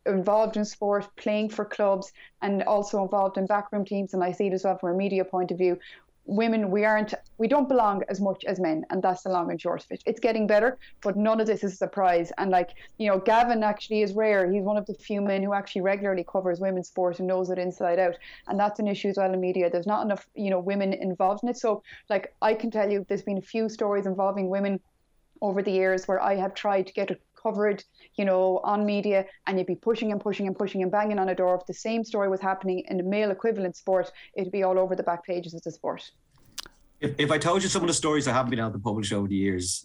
involved 0.06 0.56
in 0.56 0.64
sport, 0.64 1.08
playing 1.16 1.50
for 1.50 1.64
clubs, 1.64 2.12
and 2.42 2.62
also 2.62 3.02
involved 3.02 3.36
in 3.36 3.46
backroom 3.46 3.84
teams. 3.84 4.14
And 4.14 4.22
I 4.22 4.32
see 4.32 4.46
it 4.46 4.52
as 4.52 4.64
well 4.64 4.78
from 4.78 4.90
a 4.90 4.96
media 4.96 5.24
point 5.24 5.50
of 5.50 5.58
view, 5.58 5.78
women 6.30 6.70
we 6.70 6.84
aren't 6.84 7.12
we 7.38 7.48
don't 7.48 7.68
belong 7.68 8.02
as 8.08 8.20
much 8.20 8.44
as 8.44 8.60
men 8.60 8.84
and 8.90 9.02
that's 9.02 9.22
the 9.22 9.28
long 9.28 9.50
and 9.50 9.60
short 9.60 9.84
of 9.84 9.90
it. 9.90 10.02
It's 10.06 10.20
getting 10.20 10.46
better 10.46 10.78
but 11.02 11.16
none 11.16 11.40
of 11.40 11.46
this 11.46 11.64
is 11.64 11.72
a 11.72 11.76
surprise. 11.76 12.32
And 12.38 12.50
like 12.50 12.70
you 12.98 13.08
know 13.08 13.18
gavin 13.18 13.64
actually 13.64 14.02
is 14.02 14.12
rare. 14.12 14.50
He's 14.50 14.62
one 14.62 14.76
of 14.76 14.86
the 14.86 14.94
few 14.94 15.20
men 15.20 15.42
who 15.42 15.52
actually 15.52 15.82
regularly 15.82 16.24
covers 16.30 16.60
women's 16.60 16.88
sport 16.88 17.18
and 17.18 17.26
knows 17.26 17.50
it 17.50 17.58
inside 17.58 17.98
out. 17.98 18.16
And 18.46 18.58
that's 18.58 18.78
an 18.78 18.86
issue 18.86 19.08
as 19.08 19.16
well 19.16 19.32
in 19.32 19.40
media. 19.40 19.68
There's 19.68 19.86
not 19.86 20.04
enough 20.04 20.26
you 20.34 20.50
know 20.50 20.60
women 20.60 20.92
involved 20.92 21.42
in 21.42 21.48
it. 21.48 21.56
So 21.56 21.82
like 22.08 22.34
i 22.40 22.54
can 22.54 22.70
tell 22.70 22.88
you 22.90 23.04
there's 23.08 23.22
been 23.22 23.38
a 23.38 23.42
few 23.42 23.68
stories 23.68 24.06
involving 24.06 24.48
women 24.48 24.80
over 25.42 25.62
the 25.62 25.70
years 25.70 26.06
where 26.06 26.22
I 26.22 26.36
have 26.36 26.54
tried 26.54 26.86
to 26.86 26.92
get 26.92 27.10
covered, 27.42 27.82
you 28.16 28.24
know, 28.24 28.60
on 28.64 28.84
media, 28.84 29.26
and 29.46 29.58
you'd 29.58 29.66
be 29.66 29.74
pushing 29.74 30.12
and 30.12 30.20
pushing 30.20 30.46
and 30.46 30.56
pushing 30.56 30.82
and 30.82 30.90
banging 30.90 31.18
on 31.18 31.28
a 31.28 31.34
door. 31.34 31.54
If 31.54 31.66
the 31.66 31.74
same 31.74 32.04
story 32.04 32.28
was 32.28 32.40
happening 32.40 32.84
in 32.88 33.00
a 33.00 33.02
male 33.02 33.30
equivalent 33.30 33.76
sport, 33.76 34.10
it'd 34.36 34.52
be 34.52 34.62
all 34.62 34.78
over 34.78 34.94
the 34.96 35.02
back 35.02 35.24
pages 35.24 35.54
of 35.54 35.62
the 35.62 35.70
sport. 35.70 36.10
If, 37.00 37.14
if 37.18 37.30
I 37.30 37.38
told 37.38 37.62
you 37.62 37.68
some 37.68 37.82
of 37.82 37.88
the 37.88 37.94
stories 37.94 38.28
I 38.28 38.32
haven't 38.32 38.50
been 38.50 38.58
able 38.60 38.72
to 38.72 38.78
publish 38.78 39.12
over 39.12 39.28
the 39.28 39.36
years, 39.36 39.84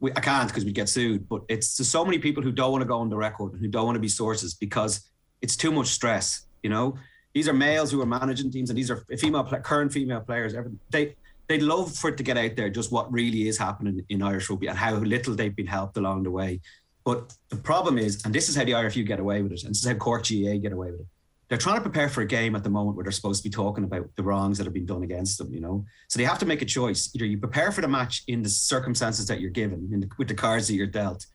we, 0.00 0.12
I 0.12 0.20
can't 0.20 0.48
because 0.48 0.64
we 0.64 0.72
get 0.72 0.88
sued. 0.88 1.28
But 1.28 1.42
it's 1.48 1.68
so 1.68 2.04
many 2.04 2.18
people 2.18 2.42
who 2.42 2.52
don't 2.52 2.72
want 2.72 2.82
to 2.82 2.88
go 2.88 2.98
on 2.98 3.08
the 3.08 3.16
record 3.16 3.52
and 3.52 3.60
who 3.60 3.68
don't 3.68 3.86
want 3.86 3.96
to 3.96 4.00
be 4.00 4.08
sources 4.08 4.54
because 4.54 5.08
it's 5.42 5.56
too 5.56 5.72
much 5.72 5.88
stress. 5.88 6.46
You 6.62 6.70
know, 6.70 6.96
these 7.34 7.48
are 7.48 7.52
males 7.52 7.90
who 7.90 8.00
are 8.00 8.06
managing 8.06 8.50
teams, 8.50 8.70
and 8.70 8.78
these 8.78 8.90
are 8.90 9.04
female 9.18 9.44
current 9.44 9.92
female 9.92 10.20
players. 10.20 10.54
Everything 10.54 10.80
they 10.90 11.16
they'd 11.48 11.62
love 11.62 11.94
for 11.94 12.10
it 12.10 12.16
to 12.16 12.22
get 12.22 12.36
out 12.36 12.56
there 12.56 12.70
just 12.70 12.92
what 12.92 13.12
really 13.12 13.48
is 13.48 13.58
happening 13.58 14.04
in 14.08 14.22
Irish 14.22 14.50
rugby 14.50 14.66
and 14.66 14.78
how 14.78 14.94
little 14.94 15.34
they've 15.34 15.54
been 15.54 15.66
helped 15.66 15.96
along 15.96 16.22
the 16.22 16.30
way. 16.30 16.60
But 17.04 17.34
the 17.50 17.56
problem 17.56 17.98
is, 17.98 18.24
and 18.24 18.34
this 18.34 18.48
is 18.48 18.56
how 18.56 18.64
the 18.64 18.72
IRFU 18.72 19.06
get 19.06 19.20
away 19.20 19.40
with 19.40 19.52
it, 19.52 19.62
and 19.62 19.70
this 19.70 19.84
is 19.84 19.88
how 19.88 19.94
Cork 19.94 20.22
GAA 20.22 20.56
get 20.56 20.72
away 20.72 20.90
with 20.90 21.00
it. 21.00 21.06
They're 21.48 21.58
trying 21.58 21.76
to 21.76 21.82
prepare 21.82 22.08
for 22.08 22.22
a 22.22 22.26
game 22.26 22.56
at 22.56 22.64
the 22.64 22.70
moment 22.70 22.96
where 22.96 23.04
they're 23.04 23.12
supposed 23.12 23.44
to 23.44 23.48
be 23.48 23.54
talking 23.54 23.84
about 23.84 24.08
the 24.16 24.24
wrongs 24.24 24.58
that 24.58 24.64
have 24.64 24.74
been 24.74 24.86
done 24.86 25.04
against 25.04 25.38
them, 25.38 25.54
you 25.54 25.60
know? 25.60 25.84
So 26.08 26.18
they 26.18 26.24
have 26.24 26.40
to 26.40 26.46
make 26.46 26.62
a 26.62 26.64
choice. 26.64 27.14
Either 27.14 27.24
you 27.24 27.38
prepare 27.38 27.70
for 27.70 27.82
the 27.82 27.88
match 27.88 28.24
in 28.26 28.42
the 28.42 28.48
circumstances 28.48 29.28
that 29.28 29.40
you're 29.40 29.50
given, 29.50 29.88
the, 30.00 30.08
with 30.18 30.26
the 30.26 30.34
cards 30.34 30.66
that 30.66 30.74
you're 30.74 30.88
dealt, 30.88 31.26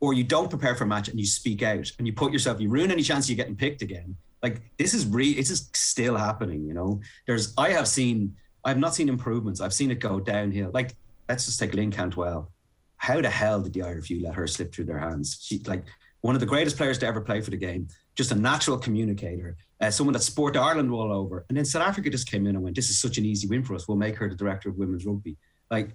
or 0.00 0.12
you 0.12 0.24
don't 0.24 0.50
prepare 0.50 0.74
for 0.74 0.82
a 0.82 0.86
match 0.88 1.08
and 1.08 1.20
you 1.20 1.26
speak 1.26 1.62
out 1.62 1.88
and 1.98 2.06
you 2.08 2.12
put 2.12 2.32
yourself, 2.32 2.60
you 2.60 2.68
ruin 2.68 2.90
any 2.90 3.02
chance 3.02 3.26
of 3.26 3.30
you 3.30 3.36
getting 3.36 3.54
picked 3.54 3.82
again. 3.82 4.16
Like 4.42 4.62
this 4.76 4.94
is 4.94 5.06
real, 5.06 5.36
this 5.36 5.50
is 5.50 5.70
still 5.74 6.16
happening, 6.16 6.66
you 6.66 6.74
know? 6.74 7.00
There's, 7.28 7.54
I 7.56 7.70
have 7.70 7.86
seen 7.86 8.34
I've 8.64 8.78
not 8.78 8.94
seen 8.94 9.08
improvements. 9.08 9.60
I've 9.60 9.72
seen 9.72 9.90
it 9.90 10.00
go 10.00 10.20
downhill. 10.20 10.70
Like, 10.72 10.94
let's 11.28 11.46
just 11.46 11.58
take 11.58 11.74
Lynne 11.74 11.90
Cantwell. 11.90 12.50
How 12.96 13.20
the 13.20 13.30
hell 13.30 13.62
did 13.62 13.72
the 13.72 13.80
IRFU 13.80 14.22
let 14.22 14.34
her 14.34 14.46
slip 14.46 14.74
through 14.74 14.84
their 14.84 14.98
hands? 14.98 15.38
She 15.40 15.58
like 15.60 15.84
one 16.20 16.34
of 16.34 16.40
the 16.40 16.46
greatest 16.46 16.76
players 16.76 16.98
to 16.98 17.06
ever 17.06 17.20
play 17.20 17.40
for 17.40 17.50
the 17.50 17.56
game, 17.56 17.88
just 18.14 18.30
a 18.30 18.34
natural 18.34 18.76
communicator, 18.76 19.56
uh, 19.80 19.90
someone 19.90 20.12
that 20.12 20.20
Sport 20.20 20.56
Ireland 20.56 20.90
all 20.90 21.10
over. 21.12 21.46
And 21.48 21.56
then 21.56 21.64
South 21.64 21.86
Africa 21.86 22.10
just 22.10 22.30
came 22.30 22.46
in 22.46 22.56
and 22.56 22.62
went, 22.62 22.76
"This 22.76 22.90
is 22.90 23.00
such 23.00 23.16
an 23.16 23.24
easy 23.24 23.48
win 23.48 23.64
for 23.64 23.74
us. 23.74 23.88
We'll 23.88 23.96
make 23.96 24.16
her 24.16 24.28
the 24.28 24.36
director 24.36 24.68
of 24.68 24.76
women's 24.76 25.06
rugby." 25.06 25.38
Like, 25.70 25.94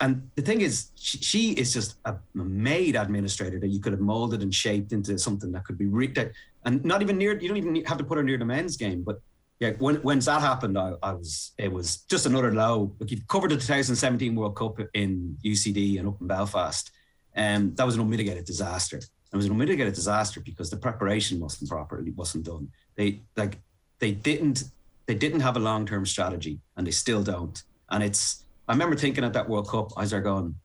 and 0.00 0.30
the 0.36 0.42
thing 0.42 0.60
is, 0.60 0.92
she, 0.94 1.18
she 1.18 1.52
is 1.52 1.74
just 1.74 1.96
a 2.04 2.16
made 2.32 2.94
administrator 2.94 3.58
that 3.58 3.68
you 3.68 3.80
could 3.80 3.92
have 3.92 4.00
molded 4.00 4.42
and 4.42 4.54
shaped 4.54 4.92
into 4.92 5.18
something 5.18 5.50
that 5.52 5.64
could 5.64 5.76
be 5.76 5.86
re- 5.86 6.06
that, 6.12 6.32
and 6.64 6.84
not 6.84 7.02
even 7.02 7.18
near. 7.18 7.38
You 7.38 7.48
don't 7.48 7.56
even 7.56 7.84
have 7.84 7.98
to 7.98 8.04
put 8.04 8.16
her 8.16 8.24
near 8.24 8.38
the 8.38 8.44
men's 8.44 8.76
game, 8.76 9.02
but 9.02 9.20
yeah, 9.64 9.72
when 9.78 9.96
when 9.96 10.18
that 10.18 10.40
happened, 10.42 10.78
I, 10.78 10.92
I 11.02 11.12
was 11.14 11.52
it 11.56 11.72
was 11.72 11.98
just 12.12 12.26
another 12.26 12.52
low. 12.52 12.94
Like 12.98 13.10
you've 13.10 13.26
covered 13.28 13.50
the 13.50 13.56
2017 13.56 14.34
World 14.34 14.56
Cup 14.56 14.78
in 14.92 15.38
UCD 15.42 15.98
and 15.98 16.08
up 16.08 16.20
in 16.20 16.26
Belfast, 16.26 16.90
and 17.34 17.70
um, 17.70 17.74
that 17.76 17.86
was 17.86 17.94
an 17.94 18.02
unmitigated 18.02 18.44
disaster. 18.44 18.98
It 18.98 19.36
was 19.36 19.46
an 19.46 19.52
unmitigated 19.52 19.94
disaster 19.94 20.40
because 20.40 20.68
the 20.68 20.76
preparation 20.76 21.40
wasn't 21.40 21.70
properly 21.70 22.10
wasn't 22.10 22.44
done. 22.44 22.68
They 22.96 23.22
like 23.36 23.58
they 24.00 24.12
didn't 24.12 24.64
they 25.06 25.14
didn't 25.14 25.40
have 25.40 25.56
a 25.56 25.60
long 25.60 25.86
term 25.86 26.04
strategy, 26.04 26.60
and 26.76 26.86
they 26.86 26.90
still 26.90 27.22
don't. 27.22 27.62
And 27.90 28.02
it's 28.02 28.44
I 28.68 28.72
remember 28.72 28.96
thinking 28.96 29.24
at 29.24 29.32
that 29.32 29.48
World 29.48 29.68
Cup, 29.68 29.92
I 29.96 30.02
was 30.02 30.10
there 30.10 30.20
going, 30.20 30.56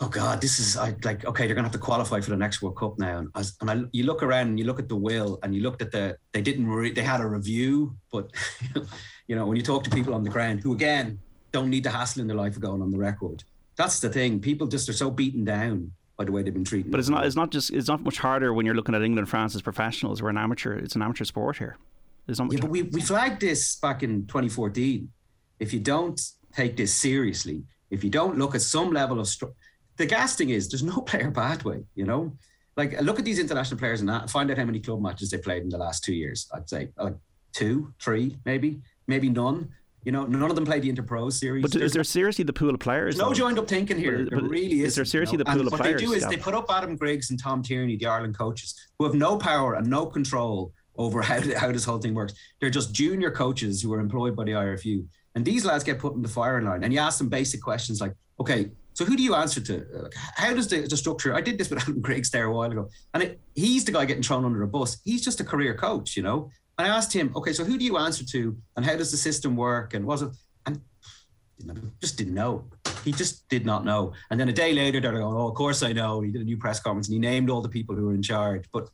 oh 0.00 0.08
god, 0.08 0.40
this 0.40 0.58
is 0.58 0.76
I 0.76 0.94
like 1.04 1.24
okay, 1.24 1.46
you're 1.46 1.54
gonna 1.54 1.66
have 1.66 1.72
to 1.72 1.78
qualify 1.78 2.20
for 2.20 2.30
the 2.30 2.36
next 2.36 2.62
World 2.62 2.76
Cup 2.76 2.98
now. 2.98 3.18
And, 3.18 3.28
as, 3.34 3.56
and 3.60 3.70
I, 3.70 3.82
you 3.92 4.04
look 4.04 4.22
around 4.22 4.48
and 4.48 4.58
you 4.58 4.64
look 4.64 4.78
at 4.78 4.88
the 4.88 4.96
will 4.96 5.38
and 5.42 5.54
you 5.54 5.62
looked 5.62 5.82
at 5.82 5.90
the 5.90 6.16
they 6.32 6.42
didn't 6.42 6.66
re- 6.68 6.92
they 6.92 7.02
had 7.02 7.20
a 7.20 7.26
review, 7.26 7.96
but 8.12 8.30
you 9.26 9.36
know 9.36 9.46
when 9.46 9.56
you 9.56 9.62
talk 9.62 9.84
to 9.84 9.90
people 9.90 10.14
on 10.14 10.22
the 10.22 10.30
ground 10.30 10.60
who 10.60 10.72
again 10.72 11.18
don't 11.52 11.70
need 11.70 11.84
the 11.84 11.90
hassle 11.90 12.20
in 12.20 12.26
their 12.26 12.36
life 12.36 12.56
of 12.56 12.62
going 12.62 12.82
on 12.82 12.90
the 12.90 12.98
record. 12.98 13.44
That's 13.76 14.00
the 14.00 14.08
thing. 14.08 14.40
People 14.40 14.66
just 14.66 14.88
are 14.88 14.92
so 14.92 15.10
beaten 15.10 15.44
down 15.44 15.92
by 16.16 16.24
the 16.24 16.32
way 16.32 16.42
they've 16.42 16.52
been 16.52 16.64
treated. 16.64 16.90
But 16.90 17.00
it's 17.00 17.08
not. 17.08 17.24
It's 17.24 17.36
not 17.36 17.50
just. 17.50 17.70
It's 17.70 17.88
not 17.88 18.02
much 18.02 18.18
harder 18.18 18.52
when 18.52 18.66
you're 18.66 18.74
looking 18.74 18.94
at 18.94 19.02
England, 19.02 19.28
France 19.28 19.54
as 19.54 19.62
professionals. 19.62 20.20
We're 20.20 20.30
an 20.30 20.38
amateur. 20.38 20.76
It's 20.76 20.96
an 20.96 21.02
amateur 21.02 21.24
sport 21.24 21.56
here. 21.56 21.76
Not 22.26 22.52
yeah, 22.52 22.58
but 22.60 22.68
we 22.70 22.82
we 22.82 23.00
flagged 23.00 23.40
this 23.40 23.76
back 23.76 24.02
in 24.02 24.26
2014. 24.26 25.08
If 25.60 25.72
you 25.72 25.80
don't 25.80 26.20
take 26.52 26.76
this 26.76 26.92
seriously, 26.92 27.62
if 27.90 28.04
you 28.04 28.10
don't 28.10 28.36
look 28.36 28.54
at 28.54 28.60
some 28.60 28.90
level 28.90 29.18
of 29.18 29.26
stru- 29.26 29.54
the 29.98 30.06
gas 30.06 30.36
thing 30.36 30.50
is 30.50 30.68
there's 30.68 30.82
no 30.82 31.00
player 31.10 31.30
pathway, 31.30 31.82
you 31.94 32.04
know? 32.04 32.32
Like 32.76 33.00
look 33.02 33.18
at 33.18 33.24
these 33.24 33.40
international 33.40 33.78
players 33.78 34.00
and 34.00 34.30
find 34.30 34.50
out 34.50 34.56
how 34.56 34.64
many 34.64 34.78
club 34.78 35.02
matches 35.02 35.30
they 35.30 35.38
played 35.38 35.62
in 35.62 35.68
the 35.68 35.78
last 35.78 36.04
two 36.04 36.14
years. 36.14 36.48
I'd 36.54 36.68
say 36.68 36.88
like 36.96 37.14
two, 37.52 37.92
three, 38.00 38.38
maybe, 38.44 38.80
maybe 39.08 39.28
none. 39.28 39.68
You 40.04 40.12
know, 40.12 40.24
none 40.24 40.48
of 40.48 40.54
them 40.54 40.64
played 40.64 40.82
the 40.82 40.92
Interpro 40.92 41.30
series. 41.30 41.62
But 41.62 41.74
is 41.74 41.92
there 41.92 42.04
seriously 42.04 42.44
the 42.44 42.52
pool 42.52 42.70
of 42.70 42.78
players? 42.78 43.18
no 43.18 43.34
joined 43.34 43.58
up 43.58 43.66
thinking 43.66 43.98
here. 43.98 44.24
But, 44.24 44.30
there 44.30 44.48
really 44.48 44.80
is. 44.80 44.90
Is 44.90 44.94
there 44.94 45.04
seriously 45.04 45.38
you 45.38 45.38
know? 45.38 45.50
the 45.50 45.50
pool 45.50 45.60
and 45.62 45.72
of 45.72 45.78
players? 45.78 45.94
What 45.94 46.00
they 46.00 46.06
do 46.06 46.12
is 46.12 46.22
yeah. 46.22 46.28
they 46.30 46.36
put 46.36 46.54
up 46.54 46.66
Adam 46.70 46.96
Griggs 46.96 47.30
and 47.30 47.38
Tom 47.38 47.62
Tierney, 47.62 47.96
the 47.96 48.06
Ireland 48.06 48.38
coaches, 48.38 48.74
who 48.98 49.04
have 49.04 49.14
no 49.14 49.36
power 49.36 49.74
and 49.74 49.88
no 49.88 50.06
control 50.06 50.72
over 50.96 51.20
how, 51.30 51.40
how 51.58 51.72
this 51.72 51.84
whole 51.84 51.98
thing 51.98 52.14
works. 52.14 52.34
They're 52.60 52.70
just 52.70 52.94
junior 52.94 53.32
coaches 53.32 53.82
who 53.82 53.92
are 53.92 54.00
employed 54.00 54.36
by 54.36 54.44
the 54.44 54.52
IRFU. 54.52 55.04
And 55.34 55.44
these 55.44 55.64
lads 55.64 55.84
get 55.84 55.98
put 55.98 56.14
in 56.14 56.22
the 56.22 56.28
firing 56.28 56.64
line. 56.64 56.84
And 56.84 56.92
you 56.92 57.00
ask 57.00 57.18
them 57.18 57.28
basic 57.28 57.60
questions 57.60 58.00
like, 58.00 58.14
okay, 58.40 58.70
so 58.98 59.04
who 59.04 59.16
do 59.16 59.22
you 59.22 59.36
answer 59.36 59.60
to? 59.60 59.76
Uh, 59.96 60.08
how 60.34 60.52
does 60.52 60.66
the, 60.66 60.80
the 60.80 60.96
structure? 60.96 61.32
I 61.32 61.40
did 61.40 61.56
this 61.56 61.70
with 61.70 61.80
Adam 61.82 62.00
Griggs 62.00 62.30
there 62.32 62.46
a 62.46 62.52
while 62.52 62.72
ago, 62.72 62.88
and 63.14 63.22
it, 63.22 63.40
he's 63.54 63.84
the 63.84 63.92
guy 63.92 64.04
getting 64.04 64.24
thrown 64.24 64.44
under 64.44 64.64
a 64.64 64.66
bus. 64.66 64.98
He's 65.04 65.24
just 65.24 65.38
a 65.38 65.44
career 65.44 65.72
coach, 65.72 66.16
you 66.16 66.24
know. 66.24 66.50
And 66.76 66.84
I 66.84 66.96
asked 66.96 67.12
him, 67.12 67.32
okay, 67.36 67.52
so 67.52 67.62
who 67.62 67.78
do 67.78 67.84
you 67.84 67.96
answer 67.96 68.24
to, 68.24 68.56
and 68.74 68.84
how 68.84 68.96
does 68.96 69.12
the 69.12 69.16
system 69.16 69.54
work, 69.54 69.94
and 69.94 70.04
was 70.04 70.22
it? 70.22 70.30
And 70.66 70.80
just 72.00 72.18
didn't 72.18 72.34
know. 72.34 72.64
He 73.04 73.12
just 73.12 73.48
did 73.48 73.64
not 73.64 73.84
know. 73.84 74.14
And 74.32 74.40
then 74.40 74.48
a 74.48 74.52
day 74.52 74.72
later, 74.72 74.98
they're 75.00 75.12
going, 75.12 75.22
"Oh, 75.22 75.46
of 75.46 75.54
course 75.54 75.84
I 75.84 75.92
know." 75.92 76.20
He 76.20 76.32
did 76.32 76.42
a 76.42 76.44
new 76.44 76.56
press 76.56 76.80
conference 76.80 77.06
and 77.06 77.14
he 77.14 77.20
named 77.20 77.50
all 77.50 77.60
the 77.60 77.68
people 77.68 77.94
who 77.94 78.06
were 78.06 78.14
in 78.14 78.22
charge. 78.22 78.64
But 78.72 78.90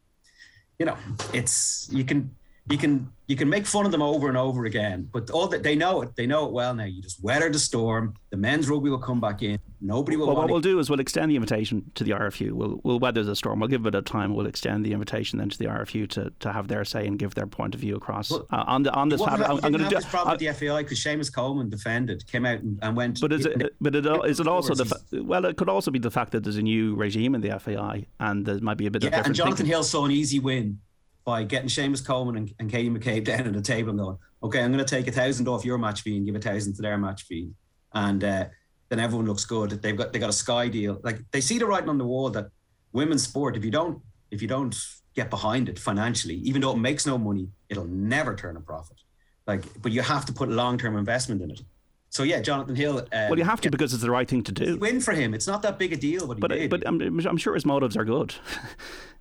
you 0.79 0.85
know, 0.85 0.99
it's 1.33 1.89
you 1.91 2.05
can 2.05 2.31
you 2.69 2.79
can 2.79 3.11
you 3.27 3.37
can 3.37 3.49
make 3.49 3.67
fun 3.67 3.87
of 3.87 3.93
them 3.93 4.03
over 4.03 4.29
and 4.29 4.37
over 4.37 4.65
again, 4.65 5.09
but 5.13 5.31
all 5.31 5.47
that 5.49 5.63
they 5.63 5.77
know 5.77 6.03
it, 6.03 6.17
they 6.17 6.27
know 6.27 6.47
it 6.47 6.53
well 6.53 6.75
now. 6.75 6.85
You 6.85 7.03
just 7.03 7.23
weather 7.23 7.51
the 7.51 7.59
storm. 7.59 8.15
The 8.31 8.37
men's 8.37 8.69
rugby 8.69 8.91
will 8.91 8.99
come 8.99 9.21
back 9.21 9.43
in. 9.43 9.59
Nobody 9.85 10.17
will. 10.17 10.29
Well, 10.29 10.37
what 10.37 10.49
we'll 10.49 10.61
do 10.61 10.79
is 10.79 10.89
we'll 10.89 10.99
extend 10.99 11.31
the 11.31 11.37
invitation 11.37 11.91
to 11.95 12.05
the 12.05 12.13
RFU. 12.13 12.53
We'll 12.53 12.81
we'll 12.85 12.99
weather 12.99 13.23
the 13.23 13.37
storm. 13.37 13.61
We'll 13.61 13.69
give 13.69 13.85
it 13.85 13.95
a 13.95 14.01
time. 14.01 14.35
We'll 14.35 14.47
extend 14.47 14.83
the 14.83 14.93
invitation 14.93 15.39
then 15.39 15.51
to 15.51 15.59
the 15.59 15.67
RFU 15.67 16.09
to, 16.11 16.33
to 16.41 16.53
have 16.53 16.69
their 16.69 16.87
say 16.87 17.07
and 17.07 17.19
give 17.19 17.35
their 17.35 17.47
point 17.47 17.75
of 17.75 17.83
view 17.83 17.95
across 17.95 18.31
well, 18.31 18.47
uh, 18.51 18.65
on 18.67 18.85
the 18.85 18.93
on 18.95 19.11
this. 19.11 19.21
Well, 19.21 19.29
I'm, 19.29 19.43
I'm 19.43 19.59
going 19.59 19.73
to 19.75 19.79
do 19.91 19.95
this 19.97 20.07
problem 20.07 20.39
with 20.39 20.41
the 20.41 20.53
FAI 20.55 20.85
because 20.85 20.99
Seamus 21.01 21.33
Coleman 21.33 21.69
defended, 21.69 22.27
came 22.27 22.47
out 22.47 22.61
and, 22.61 22.79
and 22.81 22.97
went. 22.97 23.21
But 23.21 23.35
is 23.35 23.45
it? 23.45 23.75
But 23.79 23.95
it, 23.95 24.07
is 24.25 24.41
it 24.41 24.49
also 24.49 24.75
the? 24.75 24.87
Fa- 24.87 25.23
well, 25.23 25.45
it 25.45 25.59
could 25.59 25.69
also 25.69 25.91
be 25.91 25.99
the 25.99 26.11
fact 26.11 26.33
that 26.33 26.45
there's 26.45 26.57
a 26.57 26.63
new 26.63 26.95
regime 26.95 27.35
in 27.35 27.43
the 27.43 27.59
FAI 27.59 28.07
and 28.21 28.47
there 28.47 28.59
might 28.61 28.79
be 28.79 28.87
a 28.87 28.91
bit 28.91 29.03
yeah, 29.03 29.09
of 29.09 29.13
different. 29.13 29.27
and 29.27 29.37
Jonathan. 29.37 29.67
Hill 29.67 29.85
saw 29.85 30.07
an 30.07 30.13
easy 30.13 30.39
win 30.39 30.79
by 31.27 31.45
getting 31.45 31.69
Seamus 31.69 32.03
Coleman 32.03 32.37
and, 32.37 32.55
and 32.59 32.71
Katie 32.71 32.89
McCabe 32.89 33.25
down 33.27 33.41
at 33.41 33.53
the 33.53 33.61
table 33.61 33.91
and 33.91 33.99
going, 33.99 34.19
okay, 34.43 34.63
I'm 34.63 34.73
going 34.73 34.83
to 34.83 34.91
take 34.91 35.09
a 35.09 35.13
thousand 35.13 35.47
off 35.47 35.63
your 35.63 35.77
match 35.77 36.01
fee 36.01 36.17
and 36.17 36.25
give 36.25 36.37
a 36.37 36.41
thousand 36.41 36.75
to 36.77 36.83
their 36.83 36.97
match 36.97 37.25
fee, 37.25 37.51
and 37.93 38.25
uh, 38.25 38.47
then 38.95 39.05
everyone 39.05 39.27
looks 39.27 39.45
good. 39.45 39.71
They've 39.83 39.97
got 39.97 40.13
they 40.13 40.19
got 40.19 40.31
a 40.31 40.41
sky 40.47 40.69
deal. 40.69 41.01
Like 41.03 41.19
they 41.33 41.41
see 41.41 41.59
the 41.59 41.67
writing 41.67 41.89
on 41.89 41.99
the 41.99 42.05
wall 42.05 42.31
that 42.31 42.47
women's 42.93 43.25
sport, 43.25 43.57
if 43.57 43.65
you 43.65 43.71
don't 43.71 44.01
if 44.31 44.41
you 44.41 44.49
don't 44.49 44.75
get 45.15 45.31
behind 45.31 45.69
it 45.69 45.79
financially, 45.79 46.37
even 46.37 46.61
though 46.63 46.73
it 46.73 46.79
makes 46.79 47.07
no 47.07 47.19
money, 47.19 47.49
it'll 47.69 47.87
never 47.87 48.35
turn 48.35 48.57
a 48.57 48.61
profit. 48.61 48.99
Like, 49.47 49.65
but 49.83 49.93
you 49.93 50.03
have 50.03 50.25
to 50.27 50.33
put 50.33 50.49
long 50.49 50.79
term 50.79 50.97
investment 50.97 51.43
in 51.43 51.51
it. 51.51 51.63
So 52.11 52.23
yeah, 52.23 52.41
Jonathan 52.41 52.77
Hill. 52.77 52.99
Um, 52.99 53.31
well, 53.31 53.39
you 53.39 53.45
have 53.45 53.61
to 53.63 53.71
because 53.71 53.93
it's 53.93 54.03
the 54.03 54.11
right 54.11 54.29
thing 54.29 54.45
to 54.45 54.53
do. 54.53 54.77
Win 54.77 55.01
for 55.01 55.13
him. 55.13 55.35
It's 55.35 55.49
not 55.49 55.63
that 55.63 55.79
big 55.79 55.93
a 55.93 55.97
deal, 55.97 56.29
but 56.29 56.39
but, 56.39 56.71
but 56.71 56.87
I'm, 56.87 57.01
I'm 57.27 57.37
sure 57.37 57.55
his 57.55 57.67
motives 57.67 57.97
are 57.97 58.05
good. 58.05 58.35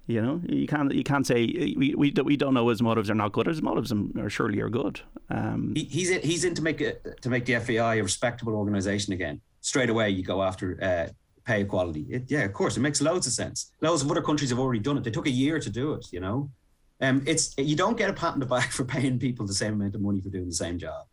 You 0.05 0.21
know, 0.21 0.41
you 0.49 0.67
can't 0.67 0.93
you 0.93 1.03
can't 1.03 1.25
say 1.25 1.45
we, 1.77 1.95
we, 1.95 2.11
we 2.11 2.35
don't 2.35 2.53
know 2.53 2.67
his 2.67 2.81
motives 2.81 3.09
are 3.09 3.15
not 3.15 3.31
good. 3.31 3.47
His 3.47 3.61
motives 3.61 3.93
are 4.17 4.29
surely 4.29 4.59
are 4.59 4.67
good. 4.67 4.99
Um, 5.29 5.71
he, 5.77 5.85
he's 5.85 6.09
in, 6.09 6.21
he's 6.21 6.43
in 6.43 6.53
to 6.55 6.61
make 6.61 6.81
it 6.81 7.21
to 7.21 7.29
make 7.29 7.45
the 7.45 7.57
FAI 7.57 7.95
a 7.95 8.03
respectable 8.03 8.53
organisation 8.53 9.13
again. 9.13 9.39
Straight 9.63 9.89
away, 9.89 10.09
you 10.09 10.23
go 10.23 10.43
after 10.43 10.77
uh, 10.83 11.07
pay 11.45 11.61
equality. 11.61 12.05
It, 12.09 12.29
yeah, 12.29 12.41
of 12.41 12.51
course, 12.51 12.75
it 12.75 12.81
makes 12.81 13.01
loads 13.01 13.27
of 13.27 13.33
sense. 13.33 13.71
Loads 13.79 14.03
of 14.03 14.11
other 14.11 14.21
countries 14.21 14.49
have 14.49 14.59
already 14.59 14.81
done 14.81 14.97
it. 14.97 15.05
They 15.05 15.09
took 15.09 15.25
a 15.25 15.31
year 15.31 15.57
to 15.57 15.69
do 15.69 15.93
it. 15.93 16.05
You 16.11 16.19
know, 16.19 16.51
um, 16.99 17.23
it's 17.25 17.55
you 17.57 17.77
don't 17.77 17.97
get 17.97 18.09
a 18.09 18.13
pat 18.13 18.33
on 18.33 18.41
the 18.41 18.45
back 18.45 18.71
for 18.77 18.83
paying 18.83 19.17
people 19.17 19.47
the 19.47 19.53
same 19.53 19.73
amount 19.73 19.95
of 19.95 20.01
money 20.01 20.19
for 20.19 20.29
doing 20.29 20.47
the 20.47 20.53
same 20.53 20.77
job. 20.77 21.05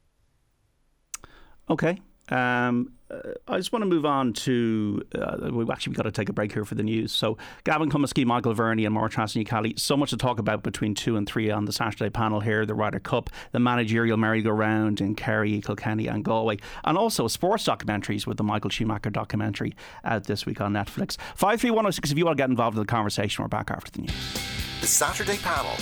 Okay. 1.70 2.00
Um, 2.30 2.92
uh, 3.10 3.32
I 3.48 3.56
just 3.56 3.72
want 3.72 3.82
to 3.82 3.86
move 3.88 4.06
on 4.06 4.32
to. 4.34 5.02
Uh, 5.14 5.50
we've 5.52 5.70
actually 5.70 5.94
got 5.94 6.04
to 6.04 6.12
take 6.12 6.28
a 6.28 6.32
break 6.32 6.52
here 6.52 6.64
for 6.64 6.76
the 6.76 6.82
news. 6.82 7.12
So, 7.12 7.36
Gavin 7.64 7.90
Cummiskey, 7.90 8.24
Michael 8.24 8.54
Verney, 8.54 8.84
and 8.84 8.96
Máire 8.96 9.10
Treasa-Ní 9.10 9.78
So 9.78 9.96
much 9.96 10.10
to 10.10 10.16
talk 10.16 10.38
about 10.38 10.62
between 10.62 10.94
two 10.94 11.16
and 11.16 11.26
three 11.26 11.50
on 11.50 11.64
the 11.64 11.72
Saturday 11.72 12.10
panel 12.10 12.40
here 12.40 12.64
the 12.64 12.74
Ryder 12.74 13.00
Cup, 13.00 13.30
the 13.52 13.58
managerial 13.58 14.16
merry-go-round 14.16 15.00
in 15.00 15.14
Kerry, 15.14 15.60
Kilkenny, 15.60 16.06
and 16.06 16.24
Galway, 16.24 16.58
and 16.84 16.96
also 16.96 17.26
sports 17.26 17.64
documentaries 17.64 18.26
with 18.26 18.36
the 18.36 18.44
Michael 18.44 18.70
Schumacher 18.70 19.10
documentary 19.10 19.74
out 20.04 20.24
this 20.24 20.46
week 20.46 20.60
on 20.60 20.72
Netflix. 20.72 21.16
53106 21.34 22.12
if 22.12 22.18
you 22.18 22.24
want 22.24 22.36
to 22.36 22.40
get 22.40 22.50
involved 22.50 22.76
in 22.76 22.82
the 22.82 22.86
conversation. 22.86 23.42
We're 23.42 23.48
back 23.48 23.70
after 23.70 23.90
the 23.90 24.02
news. 24.02 24.32
The 24.80 24.86
Saturday 24.86 25.36
panel 25.38 25.76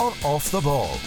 on 0.00 0.12
Off 0.24 0.50
the 0.50 0.60
Ball. 0.60 0.98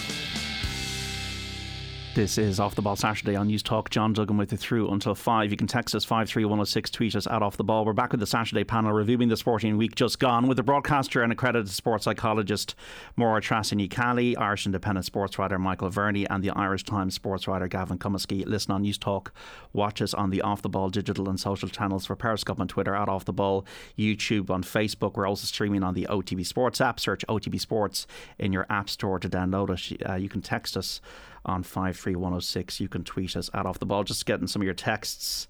This 2.16 2.38
is 2.38 2.62
Off 2.62 2.76
the 2.76 2.82
Ball 2.82 2.96
Saturday 2.96 3.36
on 3.36 3.50
Newstalk. 3.50 3.90
John 3.90 4.14
Duggan 4.14 4.38
with 4.38 4.54
you 4.54 4.58
through 4.58 4.90
until 4.90 5.16
5. 5.16 5.52
You 5.52 5.58
can 5.58 5.68
text 5.68 5.94
us 5.94 6.06
53106, 6.06 6.90
tweet 6.90 7.14
us 7.14 7.28
at 7.28 7.44
Off 7.44 7.58
the 7.58 7.66
Ball. 7.66 7.84
We're 7.84 7.92
back 7.92 8.12
with 8.12 8.22
the 8.22 8.26
Saturday 8.26 8.64
panel 8.64 8.94
reviewing 8.94 9.28
the 9.28 9.36
sporting 9.36 9.76
week 9.76 9.96
just 9.96 10.18
gone 10.18 10.48
with 10.48 10.56
the 10.56 10.64
broadcaster 10.64 11.24
and 11.24 11.34
accredited 11.34 11.68
sports 11.68 12.06
psychologist 12.06 12.74
Máire 13.18 13.42
Treasa 13.42 13.76
Ní 13.76 13.90
Cheallaigh, 13.90 14.38
Irish 14.38 14.66
independent 14.66 15.06
sports 15.06 15.38
writer 15.38 15.60
Michael 15.60 15.90
Verney, 15.90 16.26
and 16.30 16.42
the 16.42 16.52
Irish 16.52 16.86
Times 16.86 17.14
sports 17.14 17.50
writer 17.50 17.68
Gavin 17.68 17.98
Cummiskey. 17.98 18.46
Listen 18.46 18.72
on 18.72 18.86
Newstalk. 18.86 19.32
Watch 19.74 20.02
us 20.02 20.14
on 20.14 20.30
the 20.30 20.42
Off 20.42 20.62
the 20.62 20.70
Ball 20.70 20.88
digital 20.88 21.28
and 21.28 21.38
social 21.38 21.68
channels 21.68 22.06
for 22.06 22.16
Periscope 22.16 22.62
on 22.62 22.70
Twitter 22.70 22.96
at 22.96 23.10
Off 23.10 23.26
the 23.26 23.34
Ball, 23.34 23.66
YouTube 24.00 24.50
on 24.50 24.64
Facebook. 24.64 25.16
We're 25.16 25.28
also 25.28 25.48
streaming 25.48 25.84
on 25.84 25.96
the 25.96 26.08
OTB 26.10 26.46
Sports 26.46 26.80
app. 26.80 26.98
Search 26.98 27.26
OTB 27.28 27.60
Sports 27.60 28.08
in 28.40 28.54
your 28.54 28.66
app 28.70 28.90
store 28.90 29.20
to 29.20 29.28
download 29.28 29.70
it. 29.92 30.10
Uh, 30.10 30.16
you 30.16 30.30
can 30.30 30.42
text 30.42 30.78
us 30.78 31.02
on 31.46 31.64
53106. 31.64 32.80
You 32.80 32.88
can 32.88 33.04
tweet 33.04 33.36
us 33.36 33.50
at 33.54 33.66
Off 33.66 33.80
the 33.80 33.86
Ball. 33.86 34.04
Just 34.04 34.26
getting 34.26 34.48
some 34.48 34.62
of 34.62 34.66
your 34.66 34.74
texts. 34.74 35.48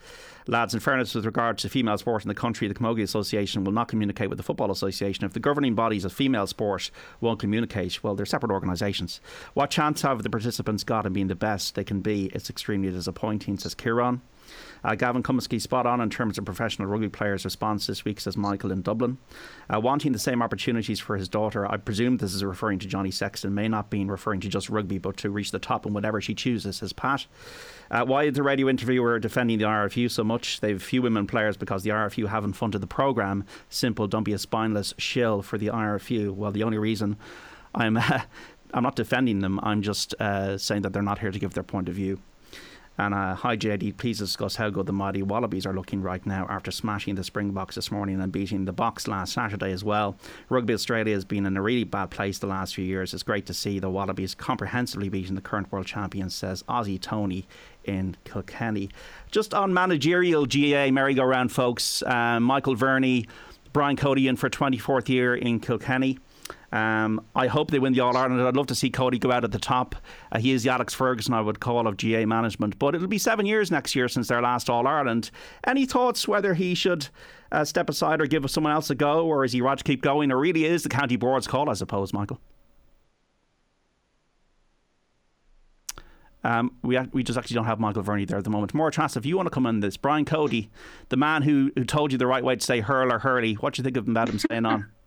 Lads, 0.47 0.75
in 0.75 0.79
fairness, 0.79 1.15
with 1.15 1.25
regard 1.25 1.57
to 1.59 1.69
female 1.69 1.97
sport 1.97 2.23
in 2.23 2.27
the 2.27 2.35
country, 2.35 2.67
the 2.67 2.75
Camogie 2.75 3.01
Association 3.01 3.63
will 3.63 3.71
not 3.71 3.87
communicate 3.87 4.29
with 4.29 4.37
the 4.37 4.43
Football 4.43 4.69
Association. 4.69 5.25
If 5.25 5.33
the 5.33 5.39
governing 5.39 5.73
bodies 5.73 6.05
of 6.05 6.13
female 6.13 6.45
sport 6.45 6.91
won't 7.19 7.39
communicate, 7.39 8.03
well, 8.03 8.13
they're 8.13 8.27
separate 8.27 8.51
organisations. 8.51 9.21
What 9.55 9.71
chance 9.71 10.03
have 10.03 10.21
the 10.21 10.29
participants 10.29 10.83
got 10.83 11.07
in 11.07 11.13
being 11.13 11.27
the 11.27 11.35
best 11.35 11.73
they 11.73 11.83
can 11.83 12.01
be? 12.01 12.25
It's 12.27 12.49
extremely 12.49 12.91
disappointing, 12.91 13.57
says 13.57 13.73
Kieran. 13.73 14.21
Uh, 14.85 14.93
Gavin 14.93 15.23
Cummiskey 15.23 15.59
spot 15.59 15.87
on 15.87 15.99
in 15.99 16.11
terms 16.11 16.37
of 16.37 16.45
professional 16.45 16.87
rugby 16.87 17.09
players' 17.09 17.43
response 17.43 17.87
this 17.87 18.05
week, 18.05 18.19
says 18.19 18.37
Michael 18.37 18.71
in 18.71 18.83
Dublin. 18.83 19.17
Uh, 19.73 19.79
wanting 19.79 20.11
the 20.11 20.19
same 20.19 20.43
opportunities 20.43 20.99
for 20.99 21.17
his 21.17 21.27
daughter, 21.27 21.65
I 21.65 21.77
presume 21.77 22.17
this 22.17 22.35
is 22.35 22.43
referring 22.43 22.77
to 22.79 22.87
Johnny 22.87 23.09
Sexton, 23.09 23.55
may 23.55 23.67
not 23.67 23.89
be 23.89 24.05
referring 24.05 24.41
to 24.41 24.47
just 24.47 24.69
rugby, 24.69 24.99
but 24.99 25.17
to 25.17 25.31
reach 25.31 25.49
the 25.49 25.57
top 25.57 25.87
in 25.87 25.93
whatever 25.93 26.21
she 26.21 26.35
chooses, 26.35 26.77
says 26.77 26.93
Pat. 26.93 27.25
Uh, 27.89 28.05
why 28.05 28.25
is 28.25 28.35
the 28.35 28.43
radio 28.43 28.69
interviewer 28.69 29.17
defending 29.17 29.57
the 29.57 29.65
RFU 29.65 30.09
so 30.09 30.23
much? 30.23 30.59
They've 30.59 30.81
few 30.81 31.01
women 31.01 31.25
players 31.25 31.57
because 31.57 31.81
the 31.81 31.89
RFU 31.89 32.27
haven't 32.27 32.53
funded 32.53 32.81
the 32.81 32.87
programme. 32.87 33.43
Simple, 33.69 34.07
don't 34.07 34.23
be 34.23 34.33
a 34.33 34.37
spineless 34.37 34.93
shill 34.99 35.41
for 35.41 35.57
the 35.57 35.67
RFU. 35.67 36.29
Well, 36.31 36.51
the 36.51 36.63
only 36.63 36.77
reason 36.77 37.17
I'm. 37.73 37.97
I'm 38.73 38.83
not 38.83 38.97
defending 38.97 39.39
them. 39.39 39.57
I'm 39.63 39.81
just 39.81 40.13
uh, 40.19 40.57
saying 40.57 40.81
that 40.81 40.91
they're 40.91 41.01
not 41.01 41.19
here 41.19 41.31
to 41.31 41.39
give 41.39 41.53
their 41.53 41.63
point 41.63 41.87
of 41.87 41.95
view. 41.95 42.19
And 42.97 43.13
uh, 43.13 43.35
hi 43.35 43.57
JD, 43.57 43.97
please 43.97 44.19
discuss 44.19 44.55
how 44.55 44.69
good 44.69 44.85
the 44.85 44.93
mighty 44.93 45.21
Wallabies 45.21 45.65
are 45.65 45.73
looking 45.73 46.01
right 46.01 46.25
now 46.25 46.47
after 46.49 46.71
smashing 46.71 47.15
the 47.15 47.25
Springboks 47.25 47.75
this 47.75 47.91
morning 47.91 48.21
and 48.21 48.31
beating 48.31 48.63
the 48.63 48.73
Boks 48.73 49.07
last 49.07 49.33
Saturday 49.33 49.73
as 49.73 49.83
well. 49.83 50.15
Rugby 50.47 50.73
Australia 50.73 51.13
has 51.13 51.25
been 51.25 51.45
in 51.45 51.57
a 51.57 51.61
really 51.61 51.83
bad 51.83 52.09
place 52.09 52.39
the 52.39 52.47
last 52.47 52.73
few 52.73 52.85
years. 52.85 53.13
It's 53.13 53.23
great 53.23 53.45
to 53.47 53.53
see 53.53 53.79
the 53.79 53.89
Wallabies 53.89 54.33
comprehensively 54.33 55.09
beating 55.09 55.35
the 55.35 55.41
current 55.41 55.71
world 55.73 55.87
champions, 55.87 56.33
says 56.33 56.63
Aussie 56.69 56.99
Tony 56.99 57.45
in 57.83 58.15
Kilkenny. 58.23 58.89
Just 59.29 59.53
on 59.53 59.73
managerial 59.73 60.45
GAA 60.45 60.89
merry-go-round, 60.89 61.51
folks, 61.51 62.01
uh, 62.03 62.39
Michael 62.39 62.75
Verney, 62.75 63.27
Brian 63.73 63.97
Cody 63.97 64.29
in 64.29 64.37
for 64.37 64.49
24th 64.49 65.09
year 65.09 65.35
in 65.35 65.59
Kilkenny. 65.59 66.17
Um, 66.75 67.21
I 67.33 67.47
hope 67.47 67.71
they 67.71 67.79
win 67.79 67.93
the 67.93 68.01
All 68.01 68.17
Ireland. 68.17 68.41
I'd 68.41 68.57
love 68.57 68.67
to 68.67 68.75
see 68.75 68.89
Cody 68.89 69.17
go 69.17 69.31
out 69.31 69.45
at 69.45 69.53
the 69.53 69.59
top. 69.59 69.95
Uh, 70.29 70.39
he 70.39 70.51
is 70.51 70.63
the 70.63 70.71
Alex 70.71 70.93
Ferguson 70.93 71.33
I 71.33 71.39
would 71.39 71.61
call 71.61 71.87
of 71.87 71.95
GAA 71.95 72.25
management, 72.25 72.77
but 72.77 72.93
it'll 72.93 73.07
be 73.07 73.17
seven 73.17 73.45
years 73.45 73.71
next 73.71 73.95
year 73.95 74.09
since 74.09 74.27
their 74.27 74.41
last 74.41 74.69
All 74.69 74.85
Ireland. 74.85 75.31
Any 75.65 75.85
thoughts 75.85 76.27
whether 76.27 76.53
he 76.53 76.75
should 76.75 77.07
uh, 77.49 77.63
step 77.63 77.89
aside 77.89 78.19
or 78.19 78.27
give 78.27 78.51
someone 78.51 78.73
else 78.73 78.89
a 78.89 78.95
go, 78.95 79.25
or 79.25 79.45
is 79.45 79.53
he 79.53 79.61
right 79.61 79.77
to 79.77 79.83
keep 79.85 80.01
going? 80.01 80.33
Or 80.33 80.37
really 80.37 80.65
is 80.65 80.83
the 80.83 80.89
county 80.89 81.15
board's 81.15 81.47
call, 81.47 81.69
I 81.69 81.75
suppose, 81.75 82.11
Michael? 82.11 82.41
Um, 86.43 86.75
we 86.83 86.99
we 87.13 87.23
just 87.23 87.39
actually 87.39 87.55
don't 87.55 87.65
have 87.65 87.79
Michael 87.79 88.03
Verney 88.03 88.25
there 88.25 88.37
at 88.37 88.43
the 88.43 88.49
moment. 88.49 88.73
More 88.73 88.91
chance 88.91 89.15
if 89.15 89.25
you 89.25 89.37
want 89.37 89.47
to 89.47 89.49
come 89.49 89.65
in 89.65 89.79
this, 89.79 89.95
Brian 89.95 90.25
Cody, 90.25 90.69
the 91.07 91.15
man 91.15 91.43
who, 91.43 91.71
who 91.75 91.85
told 91.85 92.11
you 92.11 92.17
the 92.17 92.27
right 92.27 92.43
way 92.43 92.57
to 92.57 92.65
say 92.65 92.81
hurl 92.81 93.13
or 93.13 93.19
hurley. 93.19 93.53
What 93.53 93.75
do 93.75 93.79
you 93.79 93.83
think 93.85 93.95
of 93.95 94.05
him 94.09 94.39
staying 94.39 94.65
on? 94.65 94.91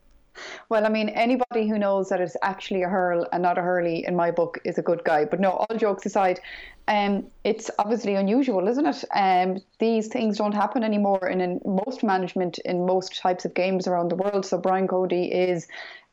Well, 0.69 0.85
I 0.85 0.89
mean, 0.89 1.09
anybody 1.09 1.69
who 1.69 1.79
knows 1.79 2.09
that 2.09 2.21
it's 2.21 2.37
actually 2.43 2.83
a 2.83 2.89
hurl 2.89 3.27
and 3.33 3.43
not 3.43 3.59
a 3.59 3.63
hurley 3.63 4.05
in 4.07 4.17
my 4.17 4.31
book 4.31 4.59
is 4.65 4.79
a 4.79 4.83
good 4.83 5.05
guy. 5.05 5.25
But 5.25 5.41
no, 5.41 5.51
all 5.51 5.77
jokes 5.77 6.07
aside, 6.07 6.41
um, 6.87 7.27
it's 7.45 7.71
obviously 7.79 8.15
unusual, 8.15 8.67
isn't 8.69 8.87
it? 8.87 9.05
Um, 9.15 9.59
these 9.79 10.09
things 10.09 10.39
don't 10.39 10.55
happen 10.55 10.83
anymore 10.83 11.29
in, 11.29 11.41
in 11.41 11.61
most 11.65 12.03
management 12.03 12.59
in 12.65 12.87
most 12.87 13.17
types 13.17 13.45
of 13.45 13.55
games 13.55 13.87
around 13.87 14.11
the 14.11 14.17
world. 14.17 14.47
So 14.47 14.59
Brian 14.59 14.89
Cody 14.89 15.27
is 15.27 15.69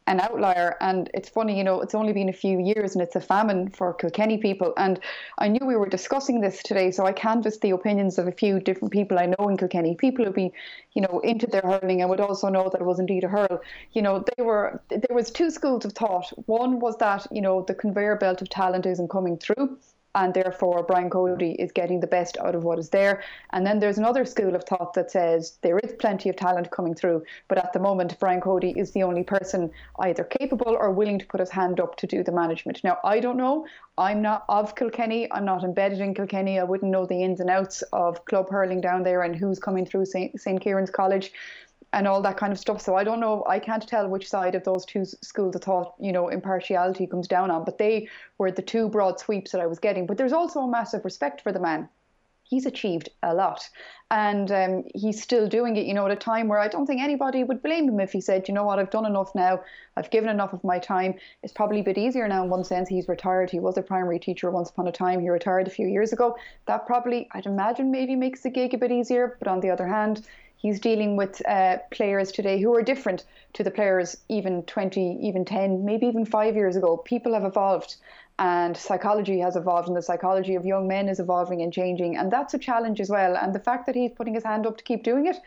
an 0.08 0.20
outlier. 0.20 0.76
And 0.82 1.10
it's 1.14 1.30
funny, 1.30 1.58
you 1.58 1.64
know, 1.64 1.82
it's 1.82 1.96
only 1.96 2.14
been 2.14 2.30
a 2.30 2.34
few 2.34 2.60
years 2.60 2.94
and 2.94 3.02
it's 3.02 3.16
a 3.16 3.22
famine 3.22 3.70
for 3.70 3.94
Kilkenny 3.94 4.38
people. 4.38 4.74
And 4.78 5.00
I 5.38 5.48
knew 5.48 5.66
we 5.66 5.76
were 5.76 5.90
discussing 5.90 6.42
this 6.42 6.62
today, 6.62 6.92
so 6.92 7.06
I 7.06 7.12
canvassed 7.12 7.62
the 7.62 7.72
opinions 7.72 8.18
of 8.18 8.28
a 8.28 8.32
few 8.32 8.60
different 8.60 8.92
people 8.92 9.18
I 9.18 9.26
know 9.26 9.50
in 9.50 9.58
Kilkenny. 9.58 9.96
People 9.96 10.26
who've 10.26 10.34
been, 10.34 10.52
you 10.94 11.02
know, 11.02 11.20
into 11.20 11.48
their 11.48 11.62
hurling 11.62 12.02
and 12.02 12.10
would 12.10 12.20
also 12.20 12.50
know 12.50 12.70
that 12.70 12.82
it 12.82 12.86
was 12.86 13.00
indeed 13.00 13.24
a 13.24 13.28
hurl. 13.28 13.62
You 13.94 14.02
know, 14.02 14.24
they 14.38 14.44
were 14.44 14.82
there 14.90 15.16
was 15.16 15.32
two 15.32 15.50
schools 15.50 15.86
of 15.86 15.94
thought. 15.94 16.32
One 16.46 16.80
was 16.80 16.98
that, 16.98 17.28
you 17.32 17.42
know, 17.42 17.64
the 17.64 17.74
conveyor 17.74 18.18
belt 18.18 18.42
of 18.42 18.50
talent 18.50 18.86
isn't 18.86 19.10
coming 19.10 19.38
through 19.38 19.78
and 20.16 20.34
therefore 20.34 20.84
Brian 20.84 21.10
Cody 21.10 21.52
is 21.52 21.72
getting 21.72 22.00
the 22.00 22.08
best 22.08 22.38
out 22.38 22.56
of 22.56 22.64
what 22.64 22.80
is 22.80 22.90
there. 22.90 23.22
And 23.52 23.66
then 23.66 23.80
there's 23.80 23.98
another 23.98 24.26
school 24.26 24.56
of 24.56 24.64
thought 24.64 24.94
that 24.96 25.12
says 25.12 25.60
there 25.62 25.78
is 25.80 25.94
plenty 26.00 26.30
of 26.30 26.36
talent 26.36 26.72
coming 26.72 26.96
through, 26.96 27.24
but 27.48 27.58
at 27.58 27.74
the 27.74 27.80
moment 27.80 28.20
Brian 28.20 28.42
Cody 28.42 28.74
is 28.76 28.92
the 28.92 29.04
only 29.04 29.24
person 29.24 29.70
either 30.00 30.24
capable 30.24 30.76
or 30.80 30.92
willing 30.92 31.20
to 31.20 31.26
put 31.28 31.42
his 31.42 31.52
hand 31.52 31.80
up 31.80 31.98
to 31.98 32.08
do 32.08 32.24
the 32.24 32.32
management. 32.32 32.82
Now 32.84 32.98
I 33.04 33.20
don't 33.20 33.38
know. 33.38 33.68
I'm 33.98 34.22
not 34.22 34.46
of 34.50 34.76
Kilkenny. 34.76 35.32
I'm 35.32 35.46
not 35.46 35.64
embedded 35.64 36.00
in 36.00 36.14
Kilkenny. 36.14 36.60
I 36.60 36.64
wouldn't 36.64 36.92
know 36.92 37.06
the 37.06 37.22
ins 37.22 37.40
and 37.40 37.50
outs 37.50 37.82
of 37.94 38.26
club 38.26 38.50
hurling 38.50 38.82
down 38.82 39.04
there 39.04 39.22
and 39.22 39.36
who's 39.36 39.60
coming 39.60 39.86
through 39.86 40.06
St. 40.06 40.62
Kieran's 40.62 40.90
College 40.90 41.32
and 41.96 42.10
all 42.10 42.22
that 42.22 42.36
kind 42.36 42.52
of 42.52 42.60
stuff. 42.60 42.82
So 42.82 42.96
I 42.96 43.06
don't 43.06 43.22
know. 43.22 43.44
I 43.48 43.58
can't 43.58 43.88
tell 43.88 44.08
which 44.10 44.28
side 44.30 44.54
of 44.54 44.66
those 44.66 44.86
two 44.86 45.06
schools 45.06 45.56
of 45.56 45.64
thought, 45.64 45.96
you 45.98 46.12
know, 46.12 46.28
impartiality 46.28 47.08
comes 47.08 47.28
down 47.28 47.50
on. 47.50 47.64
But 47.64 47.78
they 47.78 48.10
were 48.38 48.52
the 48.52 48.62
two 48.62 48.90
broad 48.90 49.18
sweeps 49.18 49.54
that 49.54 49.62
I 49.62 49.66
was 49.66 49.80
getting. 49.80 50.06
But 50.06 50.18
there's 50.18 50.34
also 50.34 50.60
a 50.60 50.68
massive 50.68 51.06
respect 51.06 51.40
for 51.42 51.54
the 51.54 51.60
man. 51.60 51.88
He's 52.44 52.68
achieved 52.68 53.10
a 53.24 53.34
lot, 53.34 53.68
and 54.12 54.52
um, 54.52 54.84
he's 54.94 55.20
still 55.20 55.48
doing 55.48 55.78
it. 55.78 55.88
You 55.88 55.96
know, 55.96 56.06
at 56.06 56.12
a 56.12 56.16
time 56.16 56.48
where 56.48 56.60
I 56.60 56.68
don't 56.68 56.86
think 56.86 57.02
anybody 57.02 57.44
would 57.44 57.64
blame 57.64 57.90
him 57.90 58.00
if 58.00 58.12
he 58.12 58.22
said, 58.22 58.48
"You 58.48 58.54
know 58.54 58.66
what? 58.66 58.78
I've 58.78 58.92
done 58.92 59.08
enough 59.08 59.34
now. 59.34 59.62
I've 59.98 60.12
given 60.12 60.30
enough 60.30 60.54
of 60.54 60.64
my 60.64 60.78
time." 60.78 61.16
It's 61.42 61.54
probably 61.54 61.80
a 61.80 61.84
bit 61.84 61.98
easier 61.98 62.28
now 62.28 62.44
in 62.44 62.52
one 62.52 62.64
sense. 62.64 62.88
He's 62.88 63.08
retired. 63.08 63.50
He 63.50 63.60
was 63.60 63.78
a 63.78 63.82
primary 63.82 64.20
teacher 64.20 64.52
once 64.52 64.70
upon 64.70 64.88
a 64.88 64.92
time. 64.92 65.22
He 65.22 65.30
retired 65.30 65.66
a 65.66 65.72
few 65.72 65.88
years 65.88 66.14
ago. 66.14 66.38
That 66.68 66.86
probably, 66.86 67.28
I'd 67.32 67.48
imagine, 67.48 67.90
maybe 67.90 68.16
makes 68.16 68.42
the 68.42 68.52
gig 68.52 68.76
a 68.76 68.78
bit 68.78 68.92
easier. 68.92 69.38
But 69.40 69.48
on 69.48 69.62
the 69.62 69.72
other 69.72 69.88
hand, 69.88 70.28
he's 70.58 70.80
dealing 70.80 71.16
with 71.16 71.42
uh, 71.48 71.78
players 71.92 72.32
today 72.32 72.62
who 72.62 72.74
are 72.76 72.82
different 72.82 73.26
to 73.54 73.64
the 73.64 73.72
players 73.72 74.18
even 74.30 74.64
20, 74.64 75.20
even 75.22 75.46
10, 75.46 75.86
maybe 75.86 76.08
even 76.08 76.26
five 76.26 76.56
years 76.56 76.76
ago. 76.76 76.98
People 76.98 77.34
have 77.34 77.46
evolved 77.46 77.96
and 78.38 78.76
psychology 78.76 79.40
has 79.40 79.56
evolved 79.56 79.88
and 79.88 79.96
the 79.96 80.02
psychology 80.02 80.56
of 80.56 80.66
young 80.66 80.88
men 80.88 81.08
is 81.08 81.20
evolving 81.20 81.62
and 81.62 81.72
changing. 81.72 82.18
And 82.18 82.32
that's 82.32 82.54
a 82.54 82.60
challenge 82.60 83.00
as 83.00 83.10
well. 83.10 83.38
And 83.38 83.54
the 83.54 83.60
fact 83.60 83.86
that 83.86 83.96
he's 83.96 84.12
putting 84.12 84.34
his 84.34 84.44
hand 84.44 84.68
up 84.68 84.78
to 84.78 84.84
keep 84.84 85.04
doing 85.04 85.28
it 85.28 85.38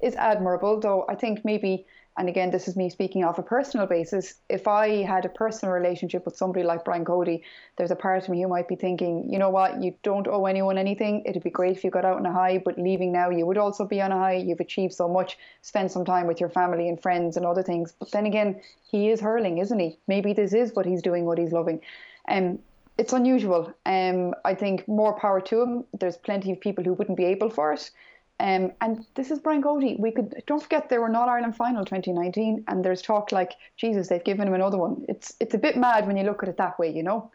is 0.00 0.14
admirable, 0.14 0.80
though 0.80 1.04
I 1.08 1.14
think 1.14 1.44
maybe 1.44 1.86
and 2.18 2.28
again, 2.28 2.50
this 2.50 2.66
is 2.66 2.74
me 2.74 2.90
speaking 2.90 3.22
off 3.22 3.38
a 3.38 3.42
personal 3.42 3.86
basis. 3.86 4.34
If 4.48 4.66
I 4.66 5.02
had 5.04 5.24
a 5.24 5.28
personal 5.28 5.72
relationship 5.72 6.24
with 6.24 6.36
somebody 6.36 6.64
like 6.64 6.84
Brian 6.84 7.04
Cody, 7.04 7.44
there's 7.76 7.92
a 7.92 7.96
part 7.96 8.24
of 8.24 8.28
me 8.28 8.42
who 8.42 8.48
might 8.48 8.66
be 8.66 8.74
thinking, 8.74 9.32
you 9.32 9.38
know 9.38 9.50
what, 9.50 9.80
you 9.80 9.94
don't 10.02 10.26
owe 10.26 10.46
anyone 10.46 10.78
anything. 10.78 11.22
It'd 11.24 11.44
be 11.44 11.50
great 11.50 11.76
if 11.76 11.84
you 11.84 11.90
got 11.90 12.04
out 12.04 12.16
on 12.16 12.26
a 12.26 12.32
high, 12.32 12.60
but 12.64 12.76
leaving 12.76 13.12
now, 13.12 13.30
you 13.30 13.46
would 13.46 13.56
also 13.56 13.84
be 13.84 14.00
on 14.00 14.10
a 14.10 14.16
high. 14.16 14.34
You've 14.34 14.58
achieved 14.58 14.94
so 14.94 15.08
much. 15.08 15.38
Spend 15.62 15.92
some 15.92 16.04
time 16.04 16.26
with 16.26 16.40
your 16.40 16.50
family 16.50 16.88
and 16.88 17.00
friends 17.00 17.36
and 17.36 17.46
other 17.46 17.62
things. 17.62 17.94
But 17.96 18.10
then 18.10 18.26
again, 18.26 18.60
he 18.90 19.10
is 19.10 19.20
hurling, 19.20 19.58
isn't 19.58 19.78
he? 19.78 19.96
Maybe 20.08 20.32
this 20.32 20.52
is 20.52 20.74
what 20.74 20.86
he's 20.86 21.02
doing, 21.02 21.24
what 21.24 21.38
he's 21.38 21.52
loving. 21.52 21.80
Um, 22.26 22.58
it's 22.98 23.12
unusual. 23.12 23.72
Um, 23.86 24.34
I 24.44 24.54
think 24.54 24.88
more 24.88 25.16
power 25.16 25.40
to 25.40 25.62
him. 25.62 25.84
There's 25.98 26.16
plenty 26.16 26.50
of 26.50 26.60
people 26.60 26.82
who 26.82 26.94
wouldn't 26.94 27.16
be 27.16 27.26
able 27.26 27.48
for 27.48 27.72
it. 27.72 27.92
Um, 28.40 28.72
and 28.80 29.04
this 29.14 29.30
is 29.30 29.40
Brian 29.40 29.62
Cody. 29.62 29.96
We 29.98 30.12
could 30.12 30.42
don't 30.46 30.62
forget 30.62 30.88
they 30.88 30.98
were 30.98 31.08
not 31.08 31.28
Ireland 31.28 31.56
final 31.56 31.84
2019, 31.84 32.64
and 32.68 32.84
there's 32.84 33.02
talk 33.02 33.32
like 33.32 33.54
Jesus, 33.76 34.08
they've 34.08 34.22
given 34.22 34.46
him 34.46 34.54
another 34.54 34.78
one. 34.78 35.04
It's 35.08 35.34
it's 35.40 35.54
a 35.54 35.58
bit 35.58 35.76
mad 35.76 36.06
when 36.06 36.16
you 36.16 36.24
look 36.24 36.42
at 36.42 36.48
it 36.48 36.56
that 36.58 36.78
way, 36.78 36.90
you 36.90 37.02
know. 37.02 37.30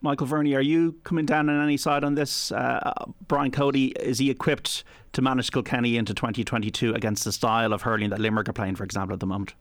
Michael 0.00 0.26
Verney, 0.26 0.54
are 0.54 0.60
you 0.60 0.92
coming 1.04 1.24
down 1.24 1.48
on 1.48 1.64
any 1.64 1.78
side 1.78 2.04
on 2.04 2.14
this? 2.14 2.52
Uh, 2.52 2.92
Brian 3.26 3.50
Cody, 3.50 3.86
is 3.92 4.18
he 4.18 4.28
equipped 4.28 4.84
to 5.14 5.22
manage 5.22 5.50
Kilkenny 5.50 5.96
into 5.96 6.12
2022 6.12 6.92
against 6.92 7.24
the 7.24 7.32
style 7.32 7.72
of 7.72 7.80
hurling 7.80 8.10
that 8.10 8.20
Limerick 8.20 8.48
are 8.48 8.52
playing, 8.52 8.74
for 8.74 8.84
example, 8.84 9.14
at 9.14 9.20
the 9.20 9.26
moment? 9.26 9.54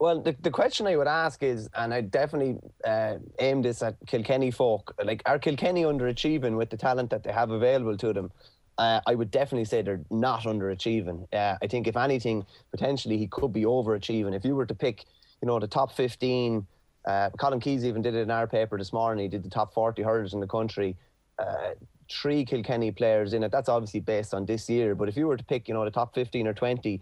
Well, 0.00 0.20
the, 0.20 0.34
the 0.42 0.50
question 0.50 0.88
I 0.88 0.96
would 0.96 1.06
ask 1.06 1.42
is, 1.42 1.68
and 1.74 1.94
I 1.94 2.00
definitely 2.00 2.58
uh, 2.84 3.18
aim 3.38 3.62
this 3.62 3.80
at 3.80 3.96
Kilkenny 4.06 4.50
folk, 4.50 4.92
like, 5.04 5.22
are 5.24 5.38
Kilkenny 5.38 5.84
underachieving 5.84 6.56
with 6.56 6.70
the 6.70 6.76
talent 6.76 7.10
that 7.10 7.22
they 7.22 7.32
have 7.32 7.50
available 7.50 7.96
to 7.98 8.12
them? 8.12 8.32
Uh, 8.78 9.00
I 9.06 9.14
would 9.14 9.30
definitely 9.30 9.64
say 9.64 9.82
they're 9.82 10.04
not 10.10 10.42
underachieving. 10.42 11.26
Uh, 11.32 11.56
I 11.62 11.66
think 11.66 11.86
if 11.86 11.96
anything, 11.96 12.44
potentially 12.70 13.16
he 13.16 13.26
could 13.26 13.52
be 13.52 13.62
overachieving. 13.62 14.34
If 14.34 14.44
you 14.44 14.54
were 14.54 14.66
to 14.66 14.74
pick, 14.74 15.04
you 15.40 15.46
know, 15.48 15.58
the 15.58 15.66
top 15.66 15.92
15, 15.92 16.66
uh, 17.06 17.30
Colm 17.38 17.60
Keys 17.60 17.84
even 17.84 18.02
did 18.02 18.14
it 18.14 18.20
in 18.20 18.30
our 18.30 18.46
paper 18.46 18.76
this 18.76 18.92
morning. 18.92 19.22
He 19.22 19.28
did 19.28 19.42
the 19.42 19.50
top 19.50 19.72
40 19.72 20.02
hurlers 20.02 20.34
in 20.34 20.40
the 20.40 20.46
country. 20.46 20.96
uh, 21.38 21.70
three 22.10 22.44
Kilkenny 22.44 22.92
players 22.92 23.32
in 23.32 23.42
it. 23.42 23.50
That's 23.50 23.68
obviously 23.68 24.00
based 24.00 24.32
on 24.34 24.46
this 24.46 24.68
year. 24.70 24.94
But 24.94 25.08
if 25.08 25.16
you 25.16 25.26
were 25.26 25.36
to 25.36 25.44
pick, 25.44 25.68
you 25.68 25.74
know, 25.74 25.84
the 25.84 25.90
top 25.90 26.14
15 26.14 26.46
or 26.46 26.54
20 26.54 27.00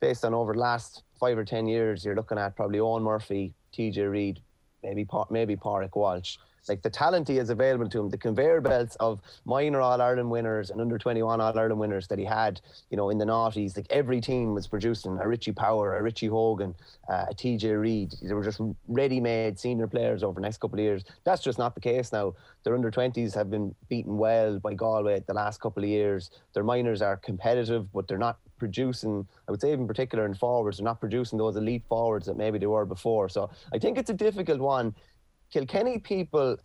based 0.00 0.24
on 0.24 0.34
over 0.34 0.52
the 0.54 0.58
last 0.58 1.02
five 1.18 1.38
or 1.38 1.44
10 1.44 1.66
years, 1.66 2.04
you're 2.04 2.16
looking 2.16 2.38
at 2.38 2.56
probably 2.56 2.78
Eoin 2.78 3.02
Murphy, 3.02 3.54
TJ 3.72 4.10
Reid, 4.10 4.40
maybe 4.82 5.06
maybe 5.30 5.56
Pádraig 5.56 5.94
Walsh. 5.94 6.38
Like 6.68 6.82
the 6.82 6.90
talent 6.90 7.28
he 7.28 7.36
has 7.36 7.50
available 7.50 7.88
to 7.88 8.00
him, 8.00 8.10
the 8.10 8.18
conveyor 8.18 8.60
belts 8.60 8.96
of 8.96 9.20
minor 9.44 9.80
All 9.80 10.00
Ireland 10.00 10.30
winners 10.30 10.70
and 10.70 10.80
under 10.80 10.98
21 10.98 11.40
All 11.40 11.58
Ireland 11.58 11.80
winners 11.80 12.06
that 12.08 12.18
he 12.18 12.24
had, 12.24 12.60
you 12.90 12.96
know, 12.96 13.10
in 13.10 13.18
the 13.18 13.24
noughties. 13.24 13.76
Like 13.76 13.86
every 13.90 14.20
team 14.20 14.54
was 14.54 14.66
producing 14.66 15.18
a 15.18 15.26
Richie 15.26 15.52
Power, 15.52 15.96
a 15.96 16.02
Richie 16.02 16.26
Hogan, 16.26 16.74
uh, 17.08 17.26
a 17.30 17.34
TJ 17.34 17.80
Reid. 17.80 18.14
They 18.22 18.34
were 18.34 18.44
just 18.44 18.60
ready 18.88 19.20
made 19.20 19.58
senior 19.58 19.86
players 19.86 20.22
over 20.22 20.34
the 20.34 20.42
next 20.42 20.58
couple 20.58 20.78
of 20.78 20.84
years. 20.84 21.04
That's 21.24 21.42
just 21.42 21.58
not 21.58 21.74
the 21.74 21.80
case 21.80 22.12
now. 22.12 22.34
Their 22.62 22.74
under 22.74 22.90
20s 22.90 23.34
have 23.34 23.50
been 23.50 23.74
beaten 23.88 24.18
well 24.18 24.58
by 24.58 24.74
Galway 24.74 25.22
the 25.26 25.34
last 25.34 25.60
couple 25.60 25.82
of 25.82 25.88
years. 25.88 26.30
Their 26.52 26.64
minors 26.64 27.00
are 27.00 27.16
competitive, 27.16 27.90
but 27.92 28.06
they're 28.06 28.18
not 28.18 28.38
producing, 28.60 29.26
I 29.48 29.50
would 29.50 29.60
say, 29.60 29.72
in 29.72 29.88
particular 29.88 30.26
in 30.26 30.34
forwards, 30.34 30.76
they're 30.76 30.84
not 30.84 31.00
producing 31.00 31.38
those 31.38 31.56
elite 31.56 31.82
forwards 31.88 32.26
that 32.26 32.36
maybe 32.36 32.58
they 32.58 32.66
were 32.66 32.84
before. 32.84 33.28
So 33.28 33.50
I 33.72 33.78
think 33.78 33.98
it's 33.98 34.10
a 34.10 34.14
difficult 34.14 34.60
one. 34.60 34.94
Kilkenny 35.50 35.98
people, 35.98 36.56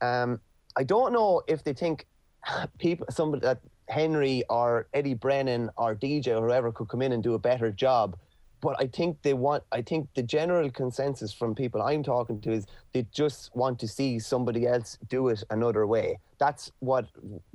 um, 0.00 0.40
I 0.76 0.84
don't 0.84 1.12
know 1.12 1.42
if 1.46 1.64
they 1.64 1.72
think 1.72 2.06
people, 2.78 3.06
somebody 3.10 3.42
that 3.42 3.60
Henry 3.88 4.42
or 4.50 4.88
Eddie 4.94 5.14
Brennan 5.14 5.70
or 5.76 5.94
DJ 5.94 6.28
or 6.28 6.46
whoever 6.46 6.72
could 6.72 6.88
come 6.88 7.02
in 7.02 7.12
and 7.12 7.22
do 7.22 7.34
a 7.34 7.38
better 7.38 7.70
job. 7.70 8.16
But 8.60 8.76
I 8.80 8.86
think 8.86 9.20
they 9.22 9.34
want, 9.34 9.62
I 9.70 9.82
think 9.82 10.08
the 10.14 10.22
general 10.22 10.70
consensus 10.70 11.32
from 11.32 11.54
people 11.54 11.82
I'm 11.82 12.02
talking 12.02 12.40
to 12.40 12.52
is 12.52 12.66
they 12.92 13.06
just 13.12 13.54
want 13.54 13.78
to 13.80 13.88
see 13.88 14.18
somebody 14.18 14.66
else 14.66 14.98
do 15.08 15.28
it 15.28 15.44
another 15.50 15.86
way. 15.86 16.18
That's 16.38 16.72
what, 16.80 17.06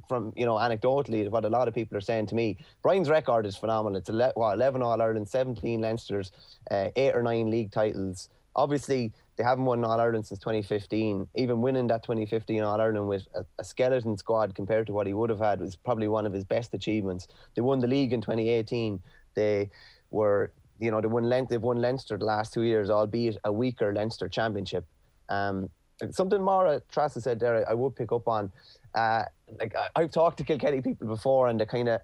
from, 0.08 0.32
you 0.36 0.46
know, 0.46 0.56
anecdotally, 0.56 1.28
what 1.30 1.44
a 1.44 1.50
lot 1.50 1.68
of 1.68 1.74
people 1.74 1.98
are 1.98 2.02
saying 2.02 2.28
to 2.28 2.36
me. 2.36 2.58
Brian's 2.84 3.10
record 3.10 3.46
is 3.46 3.58
phenomenal. 3.58 3.98
It's 3.98 4.10
11, 4.10 4.34
what, 4.36 4.54
11 4.54 4.82
All 4.84 5.02
Ireland, 5.02 5.28
17 5.28 5.82
Leinsters, 5.82 6.32
uh, 6.70 6.90
eight 6.96 7.16
or 7.16 7.24
nine 7.24 7.50
league 7.50 7.72
titles. 7.72 8.30
Obviously, 8.56 9.12
they 9.38 9.44
haven't 9.44 9.66
won 9.66 9.84
All 9.84 10.00
Ireland 10.00 10.26
since 10.26 10.40
2015. 10.40 11.28
Even 11.36 11.62
winning 11.62 11.88
that 11.88 12.04
2015 12.04 12.62
All 12.62 12.80
Ireland 12.80 13.08
with 13.08 13.28
a, 13.34 13.46
a, 13.60 13.64
skeleton 13.64 14.18
squad 14.18 14.56
compared 14.56 14.88
to 14.88 14.94
what 14.94 15.08
he 15.08 15.14
would 15.14 15.30
have 15.30 15.40
had 15.40 15.60
was 15.60 15.76
probably 15.76 16.08
one 16.08 16.26
of 16.26 16.34
his 16.34 16.44
best 16.44 16.74
achievements. 16.74 17.28
They 17.56 17.62
won 17.62 17.80
the 17.80 17.88
league 17.88 18.14
in 18.14 18.22
2018. 18.22 19.02
They 19.34 19.70
were, 20.12 20.52
you 20.80 20.92
know, 20.92 21.02
they 21.02 21.08
won 21.08 21.30
they've 21.50 21.62
won 21.62 21.82
Leinster 21.82 22.18
the 22.18 22.26
last 22.26 22.54
two 22.54 22.64
years, 22.64 22.90
albeit 22.90 23.38
a 23.44 23.52
weaker 23.52 23.94
Leinster 23.94 24.28
championship. 24.28 24.86
Um, 25.30 25.70
something 26.10 26.40
Máire 26.40 26.82
Treasa 26.94 27.22
said 27.22 27.40
there, 27.40 27.68
I 27.70 27.74
would 27.74 27.96
pick 27.96 28.12
up 28.12 28.28
on. 28.28 28.52
Uh, 28.94 29.24
like 29.60 29.76
I, 29.76 29.88
I've 29.96 30.12
talked 30.12 30.38
to 30.40 30.44
Kilkenny 30.44 30.82
people 30.82 31.08
before, 31.08 31.48
and 31.48 31.60
they 31.60 31.66
kind 31.66 31.88
of 31.88 32.02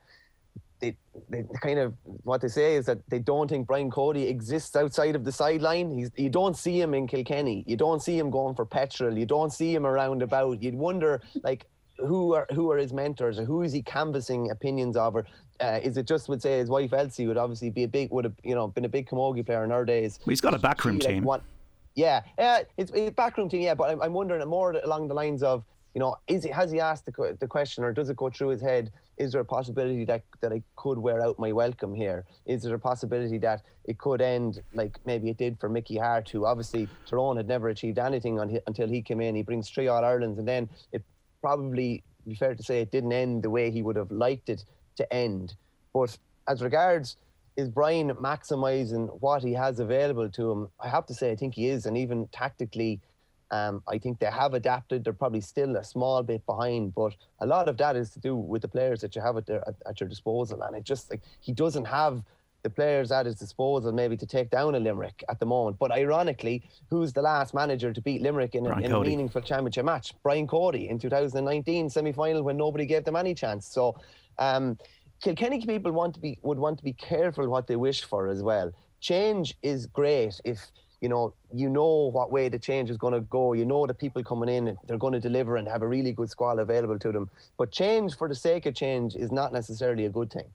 they, 1.30 1.44
kind 1.62 1.80
of 1.80 1.94
what 2.24 2.42
they 2.42 2.48
say 2.48 2.76
is 2.76 2.86
that 2.86 3.00
they 3.10 3.20
don't 3.20 3.48
think 3.48 3.68
Brian 3.68 3.90
Cody 3.90 4.28
exists 4.28 4.76
outside 4.76 5.16
of 5.16 5.24
the 5.24 5.32
sideline. 5.32 5.92
He's 5.92 6.12
you 6.16 6.30
don't 6.30 6.56
see 6.56 6.80
him 6.80 6.94
in 6.94 7.08
Kilkenny. 7.08 7.64
You 7.68 7.78
don't 7.78 8.02
see 8.02 8.18
him 8.18 8.30
going 8.30 8.56
for 8.56 8.66
petrol. 8.66 9.18
You 9.18 9.26
don't 9.26 9.52
see 9.52 9.74
him 9.74 9.86
around 9.86 10.22
about. 10.22 10.62
You'd 10.62 10.76
wonder 10.76 11.22
like 11.44 11.66
who 11.98 12.34
are 12.34 12.48
who 12.54 12.72
are 12.72 12.78
his 12.78 12.94
mentors 12.94 13.40
or 13.40 13.46
who 13.46 13.64
is 13.64 13.74
he 13.74 13.82
canvassing 13.82 14.52
opinions 14.52 14.96
of 14.96 15.16
or 15.16 15.26
uh, 15.60 15.80
is 15.82 15.98
it 15.98 16.08
just 16.08 16.30
would 16.30 16.42
say 16.42 16.60
his 16.60 16.70
wife 16.70 16.94
Elsie 16.94 17.26
would 17.26 17.38
obviously 17.38 17.72
be 17.72 17.84
a 17.84 17.88
big 17.88 18.12
would 18.12 18.26
have 18.26 18.36
you 18.44 18.54
know 18.54 18.68
been 18.68 18.86
a 18.86 18.90
big 18.90 19.10
camogie 19.10 19.46
player 19.46 19.64
in 19.64 19.72
our 19.72 19.86
days. 19.86 20.20
Well, 20.26 20.32
he's 20.32 20.42
got 20.42 20.54
a 20.54 20.60
backroom 20.60 21.00
team. 21.00 21.24
Like, 21.24 21.42
yeah, 21.96 22.22
yeah, 22.38 22.62
it's 22.78 22.92
a 22.94 23.10
backroom 23.10 23.50
team. 23.50 23.62
Yeah, 23.62 23.74
but 23.74 23.90
I'm, 23.90 24.02
I'm 24.02 24.14
wondering 24.14 24.48
more 24.48 24.74
along 24.74 25.08
the 25.08 25.16
lines 25.16 25.42
of 25.42 25.64
you 25.98 26.00
know, 26.00 26.16
is 26.28 26.44
he, 26.44 26.52
has 26.52 26.72
he 26.72 26.80
asked 26.80 27.08
the, 27.08 27.36
the 27.40 27.48
question 27.48 27.84
or 27.84 27.92
does 27.92 28.12
it 28.12 28.18
go 28.18 28.30
through 28.30 28.50
his 28.50 28.62
head? 28.62 28.92
Is 29.18 29.32
there 29.32 29.42
a 29.42 29.46
possibility 29.46 30.06
that, 30.06 30.24
that 30.42 30.52
I 30.52 30.62
could 30.76 31.00
wear 31.00 31.22
out 31.22 31.40
my 31.40 31.52
welcome 31.52 31.94
here? 31.94 32.26
Is 32.46 32.64
there 32.64 32.76
a 32.76 32.80
possibility 32.80 33.38
that 33.40 33.64
it 33.86 33.98
could 33.98 34.22
end 34.22 34.62
like 34.74 35.00
maybe 35.06 35.30
it 35.30 35.38
did 35.38 35.60
for 35.60 35.70
Mickey 35.70 35.98
Hart, 35.98 36.30
who 36.30 36.46
obviously 36.46 36.88
Tyrone 37.08 37.38
had 37.38 37.48
never 37.48 37.70
achieved 37.70 37.98
anything 37.98 38.40
on, 38.40 38.60
until 38.68 38.88
he 38.88 39.02
came 39.02 39.22
in. 39.22 39.36
He 39.36 39.42
brings 39.42 39.70
three 39.70 39.88
All 39.88 40.04
Irelands, 40.04 40.38
and 40.38 40.48
then 40.48 40.70
it 40.92 41.04
probably 41.42 42.04
be 42.28 42.36
fair 42.36 42.54
to 42.54 42.64
say 42.64 42.82
it 42.82 42.92
didn't 42.92 43.14
end 43.14 43.44
the 43.44 43.50
way 43.50 43.72
he 43.72 43.82
would 43.82 43.96
have 43.96 44.12
liked 44.12 44.50
it 44.50 44.66
to 44.98 45.14
end. 45.14 45.56
But 45.94 46.18
as 46.48 46.62
regards 46.62 47.18
is 47.56 47.70
Brian 47.70 48.12
maximising 48.12 49.20
what 49.20 49.42
he 49.42 49.54
has 49.54 49.80
available 49.80 50.30
to 50.30 50.52
him? 50.52 50.70
I 50.80 50.90
have 50.90 51.08
to 51.08 51.14
say 51.16 51.32
I 51.32 51.36
think 51.36 51.56
he 51.56 51.70
is, 51.70 51.88
and 51.88 51.98
even 51.98 52.28
tactically 52.28 53.00
um, 53.52 53.84
I 53.88 53.98
think 53.98 54.20
they 54.20 54.28
have 54.28 54.54
adapted. 54.54 55.04
They're 55.04 55.14
probably 55.14 55.42
still 55.42 55.76
a 55.76 55.84
small 55.84 56.24
bit 56.24 56.46
behind, 56.46 56.94
but 56.94 57.16
a 57.40 57.48
lot 57.48 57.70
of 57.70 57.78
that 57.78 57.96
is 57.96 58.10
to 58.12 58.20
do 58.20 58.36
with 58.36 58.62
the 58.62 58.68
players 58.68 59.02
that 59.02 59.16
you 59.16 59.22
have 59.22 59.38
at, 59.38 59.46
their, 59.46 59.68
at, 59.68 59.76
at 59.86 60.00
your 60.00 60.10
disposal. 60.10 60.62
And 60.62 60.76
it 60.76 60.84
just 60.84 61.10
like 61.10 61.22
he 61.40 61.54
doesn't 61.54 61.86
have 61.86 62.24
the 62.64 62.70
players 62.70 63.12
at 63.12 63.26
his 63.26 63.36
disposal 63.36 63.92
maybe 63.92 64.18
to 64.18 64.26
take 64.26 64.50
down 64.50 64.76
a 64.76 64.80
Limerick 64.80 65.24
at 65.30 65.40
the 65.40 65.46
moment. 65.46 65.78
But 65.80 65.92
ironically, 65.92 66.64
who's 66.90 67.14
the 67.14 67.22
last 67.22 67.54
manager 67.54 67.94
to 67.94 68.02
beat 68.02 68.22
Limerick 68.22 68.56
in, 68.56 68.66
a, 68.66 68.78
in 68.80 68.92
a, 68.92 69.00
meaningful 69.00 69.42
championship 69.42 69.86
match? 69.86 70.14
Brian 70.24 70.48
Cody 70.48 70.90
in 70.90 71.00
2019 71.00 71.90
semi-final 71.90 72.44
when 72.44 72.58
nobody 72.58 72.86
gave 72.86 73.06
them 73.06 73.16
any 73.16 73.34
chance. 73.34 73.68
So 73.68 73.96
um, 74.40 74.78
Kilkenny 75.22 75.66
people 75.66 75.92
want 75.92 76.14
to 76.16 76.20
be 76.20 76.38
would 76.42 76.60
want 76.60 76.78
to 76.80 76.84
be 76.84 76.94
careful 76.94 77.48
what 77.48 77.68
they 77.68 77.76
wish 77.76 78.04
for 78.04 78.28
as 78.28 78.44
well. 78.44 78.72
Change 79.00 79.56
is 79.62 79.86
great 79.86 80.42
if 80.44 80.72
you 81.02 81.10
know, 81.10 81.34
you 81.54 81.70
know 81.70 82.10
what 82.12 82.32
way 82.32 82.50
the 82.50 82.60
change 82.60 82.90
is 82.90 82.98
going 82.98 83.14
to 83.14 83.22
go. 83.22 83.54
You 83.54 83.66
know 83.66 83.86
the 83.86 83.94
people 83.94 84.24
coming 84.24 84.50
in, 84.50 84.78
they're 84.88 84.98
going 84.98 85.14
to 85.14 85.20
deliver 85.20 85.58
and 85.58 85.68
have 85.68 85.82
a 85.82 85.88
really 85.88 86.12
good 86.12 86.30
squad 86.30 86.60
available 86.60 86.98
to 87.00 87.12
them. 87.12 87.30
But 87.58 87.72
change 87.72 88.16
for 88.18 88.28
the 88.28 88.36
sake 88.36 88.66
of 88.66 88.74
change 88.74 89.16
is 89.16 89.32
not 89.32 89.54
necessarily 89.54 90.06
a 90.06 90.10
good 90.10 90.32
thing. 90.32 90.48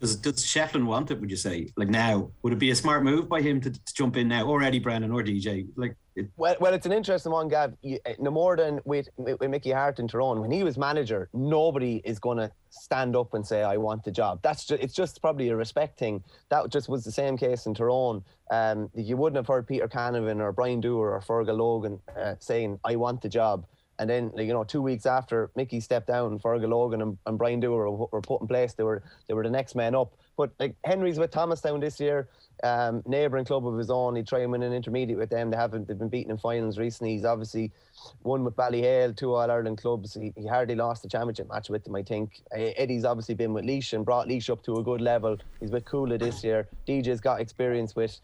Does, 0.00 0.16
does 0.16 0.36
Shefflin 0.36 0.86
want 0.86 1.10
it? 1.10 1.20
Would 1.20 1.30
you 1.30 1.36
say 1.36 1.68
like 1.76 1.88
now? 1.88 2.30
Would 2.42 2.54
it 2.54 2.58
be 2.58 2.70
a 2.70 2.74
smart 2.74 3.04
move 3.04 3.28
by 3.28 3.42
him 3.42 3.60
to, 3.60 3.70
to 3.70 3.94
jump 3.94 4.16
in 4.16 4.28
now, 4.28 4.46
or 4.46 4.62
Eddie 4.62 4.78
Brennan 4.78 5.10
or 5.10 5.22
DJ? 5.22 5.66
Like, 5.76 5.94
it... 6.16 6.30
well, 6.38 6.56
well, 6.58 6.72
it's 6.72 6.86
an 6.86 6.92
interesting 6.92 7.32
one, 7.32 7.48
Gav. 7.48 7.74
Eh, 7.84 7.98
no 8.18 8.30
more 8.30 8.56
than 8.56 8.80
with, 8.86 9.10
with 9.18 9.42
Mickey 9.42 9.72
Hart 9.72 9.98
in 9.98 10.08
Tyrone. 10.08 10.40
When 10.40 10.50
he 10.50 10.64
was 10.64 10.78
manager, 10.78 11.28
nobody 11.34 12.00
is 12.02 12.18
going 12.18 12.38
to 12.38 12.50
stand 12.70 13.14
up 13.14 13.34
and 13.34 13.46
say, 13.46 13.62
"I 13.62 13.76
want 13.76 14.02
the 14.02 14.10
job." 14.10 14.40
That's 14.42 14.64
just 14.64 14.82
it's 14.82 14.94
just 14.94 15.20
probably 15.20 15.50
a 15.50 15.56
respect 15.56 15.98
thing. 15.98 16.24
That 16.48 16.70
just 16.70 16.88
was 16.88 17.04
the 17.04 17.12
same 17.12 17.36
case 17.36 17.66
in 17.66 17.74
Tyrone. 17.74 18.24
Um, 18.50 18.88
you 18.94 19.18
wouldn't 19.18 19.36
have 19.36 19.46
heard 19.46 19.68
Peter 19.68 19.86
Canavan 19.86 20.40
or 20.40 20.50
Brian 20.50 20.80
Dooher 20.80 20.96
or 20.96 21.20
Fergal 21.20 21.58
Logan 21.58 22.00
uh, 22.18 22.36
saying, 22.38 22.80
"I 22.84 22.96
want 22.96 23.20
the 23.20 23.28
job." 23.28 23.66
And 24.00 24.08
then, 24.08 24.32
like, 24.34 24.46
you 24.46 24.54
know, 24.54 24.64
two 24.64 24.80
weeks 24.80 25.04
after 25.04 25.50
Mickey 25.56 25.78
stepped 25.78 26.06
down, 26.06 26.38
Fergal 26.38 26.70
Logan 26.70 27.02
and, 27.02 27.18
and 27.26 27.36
Brian 27.36 27.60
Dooher 27.60 27.98
were, 27.98 28.06
were, 28.10 28.22
put 28.22 28.40
in 28.40 28.48
place. 28.48 28.72
They 28.72 28.82
were 28.82 29.02
they 29.28 29.34
were 29.34 29.42
the 29.42 29.50
next 29.50 29.74
men 29.74 29.94
up. 29.94 30.14
But 30.38 30.52
like 30.58 30.74
Henry's 30.84 31.18
with 31.18 31.30
Thomastown 31.30 31.80
this 31.80 32.00
year, 32.00 32.26
um, 32.64 33.02
neighbouring 33.06 33.44
club 33.44 33.66
of 33.66 33.76
his 33.76 33.90
own. 33.90 34.16
He 34.16 34.22
tried 34.22 34.40
and 34.40 34.52
win 34.52 34.62
an 34.62 34.72
intermediate 34.72 35.18
with 35.18 35.28
them. 35.28 35.50
They 35.50 35.58
haven't. 35.58 35.86
They've 35.86 35.98
been 35.98 36.08
beaten 36.08 36.30
in 36.30 36.38
finals 36.38 36.78
recently. 36.78 37.12
He's 37.12 37.26
obviously 37.26 37.72
won 38.22 38.42
with 38.42 38.56
Ballyhale, 38.56 39.14
two 39.14 39.34
All 39.34 39.50
Ireland 39.50 39.76
clubs. 39.76 40.14
He, 40.14 40.32
he 40.34 40.46
hardly 40.46 40.76
lost 40.76 41.02
the 41.02 41.08
championship 41.10 41.50
match 41.50 41.68
with 41.68 41.84
them. 41.84 41.94
I 41.94 42.02
think 42.02 42.40
Eddie's 42.52 43.04
obviously 43.04 43.34
been 43.34 43.52
with 43.52 43.66
Laois 43.66 43.92
and 43.92 44.02
brought 44.02 44.28
Laois 44.28 44.48
up 44.48 44.62
to 44.62 44.76
a 44.76 44.82
good 44.82 45.02
level. 45.02 45.36
He's 45.60 45.70
with 45.70 45.84
Cuala 45.84 46.18
this 46.18 46.42
year. 46.42 46.68
DJ's 46.88 47.20
got 47.20 47.42
experience 47.42 47.94
with 47.94 48.18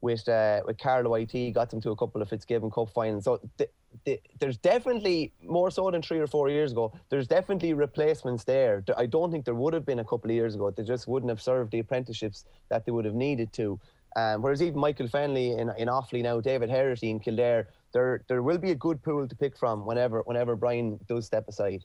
with 0.00 0.28
uh, 0.28 0.60
with 0.64 0.78
Carlow 0.78 1.14
IT, 1.14 1.52
got 1.52 1.70
them 1.70 1.80
to 1.80 1.90
a 1.90 1.96
couple 1.96 2.22
of 2.22 2.28
Fitzgibbon 2.28 2.70
Cup 2.70 2.90
finals. 2.90 3.24
So 3.24 3.40
th- 3.56 3.70
th- 4.04 4.20
there's 4.38 4.58
definitely 4.58 5.32
more 5.42 5.70
so 5.70 5.90
than 5.90 6.02
three 6.02 6.18
or 6.18 6.26
four 6.26 6.48
years 6.48 6.72
ago. 6.72 6.92
There's 7.10 7.26
definitely 7.26 7.74
replacements 7.74 8.44
there. 8.44 8.84
I 8.96 9.06
don't 9.06 9.30
think 9.30 9.44
there 9.44 9.54
would 9.54 9.74
have 9.74 9.84
been 9.84 9.98
a 9.98 10.04
couple 10.04 10.30
of 10.30 10.34
years 10.36 10.54
ago. 10.54 10.70
They 10.70 10.84
just 10.84 11.08
wouldn't 11.08 11.30
have 11.30 11.42
served 11.42 11.72
the 11.72 11.80
apprenticeships 11.80 12.44
that 12.68 12.84
they 12.84 12.92
would 12.92 13.04
have 13.04 13.14
needed 13.14 13.52
to. 13.54 13.80
Um, 14.16 14.42
whereas 14.42 14.62
even 14.62 14.80
Michael 14.80 15.08
Fennelly 15.08 15.58
in 15.58 15.70
in 15.78 15.88
Offaly 15.88 16.22
now, 16.22 16.40
David 16.40 16.70
Herity 16.70 17.10
in 17.10 17.20
Kildare, 17.20 17.68
there 17.92 18.22
there 18.28 18.42
will 18.42 18.58
be 18.58 18.70
a 18.70 18.74
good 18.74 19.02
pool 19.02 19.26
to 19.26 19.36
pick 19.36 19.56
from 19.56 19.84
whenever 19.84 20.22
whenever 20.22 20.56
Brian 20.56 20.98
does 21.08 21.26
step 21.26 21.48
aside 21.48 21.84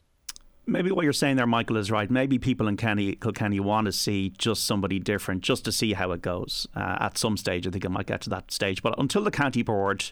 maybe 0.66 0.90
what 0.90 1.04
you're 1.04 1.12
saying 1.12 1.36
there, 1.36 1.46
Michael, 1.46 1.76
is 1.76 1.90
right. 1.90 2.10
Maybe 2.10 2.38
people 2.38 2.68
in 2.68 2.76
Kenny, 2.76 3.14
Kilkenny 3.16 3.60
want 3.60 3.86
to 3.86 3.92
see 3.92 4.30
just 4.38 4.64
somebody 4.64 4.98
different, 4.98 5.42
just 5.42 5.64
to 5.64 5.72
see 5.72 5.92
how 5.92 6.12
it 6.12 6.22
goes. 6.22 6.66
Uh, 6.74 6.96
at 7.00 7.18
some 7.18 7.36
stage, 7.36 7.66
I 7.66 7.70
think 7.70 7.84
it 7.84 7.90
might 7.90 8.06
get 8.06 8.20
to 8.22 8.30
that 8.30 8.50
stage. 8.50 8.82
But 8.82 8.94
until 8.98 9.22
the 9.22 9.30
county 9.30 9.62
board 9.62 10.04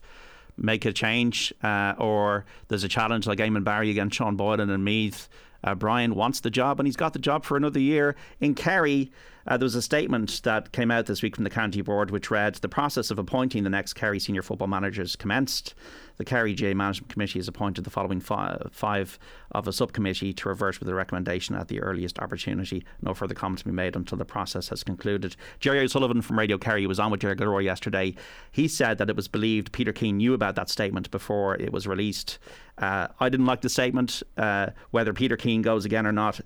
make 0.57 0.85
a 0.85 0.93
change, 0.93 1.53
uh, 1.63 1.95
or 1.99 2.45
there's 2.69 2.85
a 2.85 2.89
challenge 2.89 3.27
like 3.27 3.39
Eamon 3.39 3.65
Barry 3.65 3.91
against 3.91 4.17
Sean 4.17 4.37
Boylan 4.37 4.71
and 4.71 4.85
Meath, 4.85 5.29
uh, 5.65 5.75
Brian 5.75 6.15
wants 6.15 6.41
the 6.41 6.51
job 6.51 6.81
and 6.81 6.87
he's 6.87 6.97
got 6.97 7.13
the 7.13 7.19
job 7.19 7.45
for 7.45 7.57
another 7.57 7.81
year 7.81 8.17
in 8.41 8.55
Kerry. 8.55 9.11
Uh, 9.47 9.57
there 9.57 9.65
was 9.65 9.75
a 9.75 9.83
statement 9.83 10.41
that 10.45 10.73
came 10.73 10.91
out 10.91 11.07
this 11.07 11.23
week 11.23 11.35
from 11.35 11.45
the 11.45 11.51
county 11.51 11.81
board 11.81 12.11
which 12.11 12.31
read 12.31 12.55
the 12.57 12.69
process 12.69 13.11
of 13.11 13.19
appointing 13.19 13.65
the 13.65 13.71
next 13.71 13.95
Kerry 13.95 14.19
senior 14.19 14.43
football 14.43 14.69
managers 14.69 15.17
commenced. 15.17 15.75
The 16.19 16.25
Kerry 16.25 16.55
J 16.55 16.75
Management 16.75 17.13
Committee 17.13 17.39
has 17.39 17.49
appointed 17.49 17.85
the 17.85 17.91
following 17.91 18.21
five, 18.21 18.69
five 18.71 19.19
of 19.51 19.67
a 19.67 19.73
subcommittee 19.73 20.33
to 20.35 20.49
revert 20.49 20.79
with 20.79 20.89
a 20.89 20.95
recommendation 20.95 21.55
at 21.57 21.69
the 21.69 21.81
earliest 21.81 22.19
opportunity. 22.19 22.85
No 23.01 23.15
further 23.15 23.35
comment 23.35 23.61
to 23.61 23.65
be 23.65 23.73
made 23.73 23.97
until 23.97 24.19
the 24.19 24.25
process 24.25 24.69
has 24.69 24.85
concluded. 24.85 25.37
Jerry 25.59 25.81
O'Sullivan 25.81 26.23
from 26.23 26.39
Radio 26.39 26.59
Kerry 26.59 26.87
was 26.87 27.01
on 27.01 27.11
with 27.11 27.21
Ger 27.21 27.35
Gilroy 27.35 27.61
yesterday. 27.61 28.15
He 28.53 28.69
said 28.69 28.99
that 28.99 29.11
it 29.11 29.17
was 29.17 29.29
believed 29.29 29.73
Peter 29.73 29.93
Keane 29.93 30.19
knew 30.19 30.35
about 30.35 30.55
that 30.57 30.69
statement 30.69 31.11
before 31.11 31.57
it 31.57 31.73
was 31.73 31.87
released. 31.87 32.39
Uh, 32.79 33.09
I 33.21 33.29
didn't 33.29 33.47
like 33.47 33.61
the 33.61 33.69
statement. 33.69 34.23
Uh, 34.37 34.69
whether 34.91 35.13
Peter 35.13 35.37
Keane 35.37 35.63
goes 35.63 35.85
again 35.85 36.07
or 36.07 36.13
not, 36.13 36.41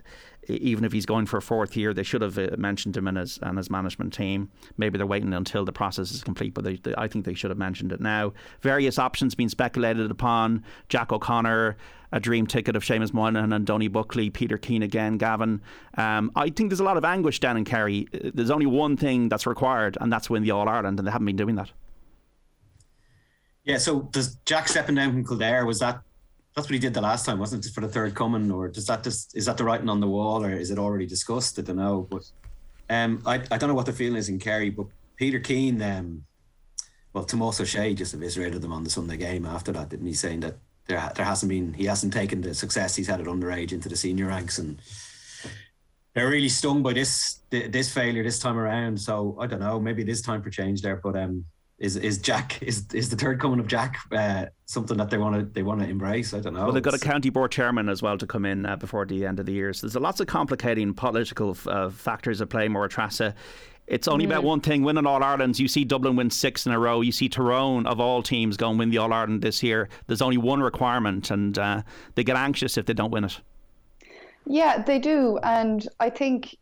even 0.49 0.85
if 0.85 0.93
he's 0.93 1.07
going 1.07 1.27
for 1.27 1.37
a 1.39 1.43
fourth 1.43 1.77
year, 1.77 1.93
they 1.93 2.03
should 2.03 2.23
have 2.23 2.39
uh, 2.39 2.49
mentioned 2.57 2.97
him 2.97 3.09
and 3.09 3.19
his 3.19 3.39
and 3.43 3.59
his 3.59 3.71
management 3.71 4.13
team. 4.13 4.51
Maybe 4.77 4.99
they're 4.99 5.07
waiting 5.07 5.33
until 5.35 5.65
the 5.65 5.73
process 5.73 6.11
is 6.13 6.23
complete, 6.23 6.55
but 6.55 6.65
they, 6.65 6.77
they, 6.77 6.95
I 6.97 7.09
think 7.09 7.25
they 7.25 7.35
should 7.35 7.51
have 7.51 7.59
mentioned 7.59 7.93
it 7.93 8.01
now. 8.01 8.33
Various 8.61 8.99
options 8.99 9.35
being 9.35 9.49
speculated 9.49 10.11
upon: 10.11 10.65
Jack 10.89 11.13
O'Connor, 11.13 11.77
a 12.13 12.21
dream 12.21 12.47
ticket 12.47 12.77
of 12.77 12.85
Seamus 12.85 13.13
Moynihan 13.13 13.53
and 13.53 13.67
Donie 13.67 13.89
Buckley, 13.89 14.31
Peter 14.31 14.59
Keane 14.59 14.83
again, 14.83 15.19
Gavin. 15.19 15.61
Um, 15.97 16.31
I 16.37 16.51
think 16.51 16.71
there's 16.71 16.81
a 16.81 16.85
lot 16.85 16.97
of 16.97 17.05
anguish 17.05 17.41
down 17.41 17.57
in 17.57 17.65
Kerry. 17.65 18.07
There's 18.13 18.51
only 18.51 18.67
one 18.67 18.97
thing 18.97 19.29
that's 19.29 19.47
required, 19.47 19.99
and 20.01 20.13
that's 20.13 20.31
win 20.31 20.43
the 20.43 20.53
All 20.53 20.69
Ireland, 20.69 20.99
and 20.99 21.07
they 21.07 21.13
haven't 21.13 21.27
been 21.27 21.37
doing 21.37 21.57
that. 21.57 21.71
Yeah, 23.65 23.79
so 23.79 24.03
does 24.03 24.37
Jack 24.47 24.69
stepping 24.69 24.95
down 24.95 25.13
from 25.13 25.25
Kildare 25.25 25.67
was 25.67 25.81
that 25.81 26.01
that's 26.57 26.69
what 26.69 26.73
he 26.73 26.79
did 26.79 26.95
the 26.95 27.03
last 27.03 27.27
time, 27.27 27.39
wasn't 27.39 27.67
it? 27.67 27.73
For 27.73 27.83
the 27.83 27.89
third 27.89 28.15
coming, 28.15 28.51
or 28.51 28.69
does 28.69 28.87
that 28.87 29.05
just 29.05 29.37
is 29.37 29.45
that 29.45 29.59
the 29.59 29.65
writing 29.65 29.91
on 29.91 30.01
the 30.01 30.09
wall, 30.09 30.43
or 30.43 30.53
is 30.53 30.71
it 30.71 30.79
already 30.79 31.07
discussed? 31.07 31.59
I 31.59 31.63
don't 31.63 31.77
know, 31.77 32.09
but 32.11 32.23
um, 32.89 33.23
I, 33.27 33.35
I 33.51 33.59
don't 33.59 33.69
know 33.69 33.75
what 33.75 33.85
the 33.85 33.93
feeling 33.93 34.17
is 34.17 34.31
in 34.31 34.39
Kerry, 34.39 34.71
but 34.71 34.87
Peter 35.17 35.39
Keane, 35.39 35.83
um, 35.83 36.25
well, 37.13 37.27
Tomás 37.27 37.61
Ó 37.61 37.65
Sé 37.65 37.95
just 37.95 38.15
eviscerated 38.15 38.63
them 38.63 38.73
on 38.73 38.85
the 38.85 38.91
Sunday 38.91 39.19
game 39.19 39.45
after 39.45 39.71
that, 39.73 39.91
didn't 39.91 40.07
he? 40.07 40.15
Saying 40.15 40.41
that 40.41 40.57
there 40.87 41.13
there 41.15 41.27
hasn't 41.27 41.51
been 41.51 41.75
he 41.75 41.85
hasn't 41.85 42.15
taken 42.15 42.41
the 42.41 42.55
success 42.55 42.97
he's 42.97 43.09
had 43.09 43.21
at 43.21 43.27
underage 43.27 43.73
into 43.73 43.91
the 43.91 43.97
senior 43.97 44.29
ranks, 44.29 44.59
and 44.59 44.79
they're 46.15 46.31
really 46.31 46.49
stung 46.49 46.83
by 46.83 46.95
this 46.95 47.41
this 47.51 47.93
failure 47.93 48.23
this 48.23 48.39
time 48.39 48.57
around. 48.57 48.99
So 48.99 49.37
I 49.39 49.47
don't 49.47 49.61
know, 49.61 49.79
maybe 49.79 50.01
it 50.01 50.09
is 50.09 50.23
time 50.23 50.43
for 50.43 50.49
change 50.49 50.81
there, 50.81 50.97
but 50.97 51.17
um, 51.17 51.45
is 51.79 51.97
is 51.97 52.19
Jack 52.19 52.63
is 52.63 52.87
is 52.95 53.11
the 53.11 53.17
third 53.17 53.39
coming 53.41 53.61
of 53.61 53.67
Jack 53.67 53.99
uh, 54.13 54.47
something 54.65 54.97
that 54.97 55.11
they 55.11 55.19
want 55.19 55.37
to 55.37 55.45
they 55.45 55.63
want 55.63 55.81
to 55.81 55.89
embrace? 55.89 56.33
I 56.33 56.41
don't 56.41 56.55
know. 56.55 56.65
Well, 56.65 56.73
they've 56.73 56.83
got 56.83 56.95
a 56.95 56.99
county 56.99 57.29
board 57.29 57.51
chairman 57.51 57.89
as 57.89 58.03
well 58.03 58.17
to 58.17 58.27
come 58.27 58.47
in 58.47 58.65
uh, 58.65 58.77
before 58.77 59.05
the 59.05 59.27
end 59.27 59.41
of 59.41 59.47
the 59.47 59.53
year. 59.53 59.73
So 59.73 59.87
there's 59.87 59.97
lots 59.97 60.21
of 60.21 60.27
complicating 60.27 60.95
political 60.95 61.57
uh, 61.67 61.91
factors 61.91 62.41
at 62.41 62.49
play. 62.49 62.69
Máire 62.69 62.89
Treasa. 62.89 63.35
It's 63.87 64.09
only 64.09 64.25
mm. 64.25 64.31
about 64.31 64.43
one 64.43 64.61
thing: 64.61 64.83
winning 64.85 65.07
All 65.07 65.23
Irelands. 65.23 65.61
You 65.61 65.69
see 65.69 65.85
Dublin 65.85 66.17
win 66.17 66.31
six 66.31 66.65
in 66.65 66.73
a 66.73 66.79
row. 66.79 67.03
You 67.03 67.13
see 67.13 67.29
Tyrone 67.29 67.87
of 67.87 68.01
all 68.01 68.23
teams 68.23 68.57
go 68.57 68.71
and 68.71 68.79
win 68.79 68.91
the 68.91 68.99
All 68.99 69.13
Ireland 69.13 69.43
this 69.43 69.63
year. 69.63 69.91
There's 70.07 70.23
only 70.23 70.39
one 70.39 70.63
requirement, 70.63 71.31
and 71.31 71.59
uh, 71.59 71.83
they 72.15 72.25
get 72.25 72.37
anxious 72.37 72.79
if 72.79 72.87
they 72.87 72.95
don't 72.95 73.11
win 73.11 73.25
it. 73.25 73.39
Yeah, 74.47 74.83
they 74.83 74.99
do, 74.99 75.39
and 75.43 75.87
I 76.01 76.09
think 76.09 76.57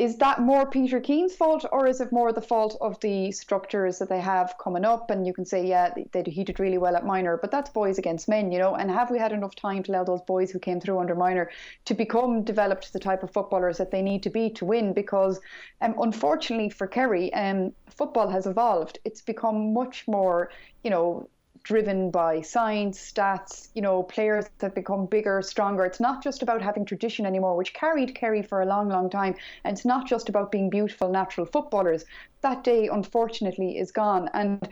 is 0.00 0.16
that 0.16 0.40
more 0.40 0.64
Peter 0.64 0.98
Keane's 0.98 1.36
fault, 1.36 1.66
or 1.70 1.86
is 1.86 2.00
it 2.00 2.10
more 2.10 2.32
the 2.32 2.40
fault 2.40 2.74
of 2.80 2.98
the 3.00 3.30
structures 3.32 3.98
that 3.98 4.08
they 4.08 4.18
have 4.18 4.54
coming 4.58 4.82
up? 4.82 5.10
And 5.10 5.26
you 5.26 5.34
can 5.34 5.44
say, 5.44 5.66
yeah, 5.66 5.92
they, 5.94 6.06
they, 6.12 6.30
he 6.30 6.42
did 6.42 6.58
really 6.58 6.78
well 6.78 6.96
at 6.96 7.04
minor, 7.04 7.36
but 7.36 7.50
that's 7.50 7.68
boys 7.68 7.98
against 7.98 8.26
men, 8.26 8.50
you 8.50 8.58
know. 8.58 8.76
And 8.76 8.90
have 8.90 9.10
we 9.10 9.18
had 9.18 9.30
enough 9.30 9.54
time 9.54 9.82
to 9.82 9.92
allow 9.92 10.04
those 10.04 10.22
boys 10.22 10.50
who 10.50 10.58
came 10.58 10.80
through 10.80 11.00
under 11.00 11.14
minor 11.14 11.50
to 11.84 11.92
become 11.92 12.44
developed 12.44 12.94
the 12.94 12.98
type 12.98 13.22
of 13.22 13.30
footballers 13.30 13.76
that 13.76 13.90
they 13.90 14.00
need 14.00 14.22
to 14.22 14.30
be 14.30 14.48
to 14.48 14.64
win? 14.64 14.94
Because 14.94 15.38
um, 15.82 15.94
unfortunately 16.00 16.70
for 16.70 16.86
Kerry, 16.86 17.30
um, 17.34 17.74
football 17.90 18.30
has 18.30 18.46
evolved. 18.46 19.00
It's 19.04 19.20
become 19.20 19.74
much 19.74 20.08
more, 20.08 20.50
you 20.82 20.88
know, 20.88 21.28
driven 21.62 22.10
by 22.10 22.40
science, 22.40 22.98
stats, 22.98 23.68
you 23.74 23.82
know, 23.82 24.02
players 24.02 24.46
that 24.58 24.74
become 24.74 25.06
bigger, 25.06 25.42
stronger. 25.42 25.84
It's 25.84 26.00
not 26.00 26.22
just 26.22 26.42
about 26.42 26.62
having 26.62 26.84
tradition 26.84 27.26
anymore, 27.26 27.56
which 27.56 27.74
carried 27.74 28.14
Kerry 28.14 28.42
for 28.42 28.62
a 28.62 28.66
long, 28.66 28.88
long 28.88 29.10
time. 29.10 29.34
And 29.64 29.76
it's 29.76 29.84
not 29.84 30.06
just 30.06 30.28
about 30.28 30.50
being 30.50 30.70
beautiful, 30.70 31.10
natural 31.10 31.46
footballers. 31.46 32.04
That 32.42 32.64
day, 32.64 32.88
unfortunately, 32.88 33.78
is 33.78 33.92
gone. 33.92 34.28
And 34.32 34.68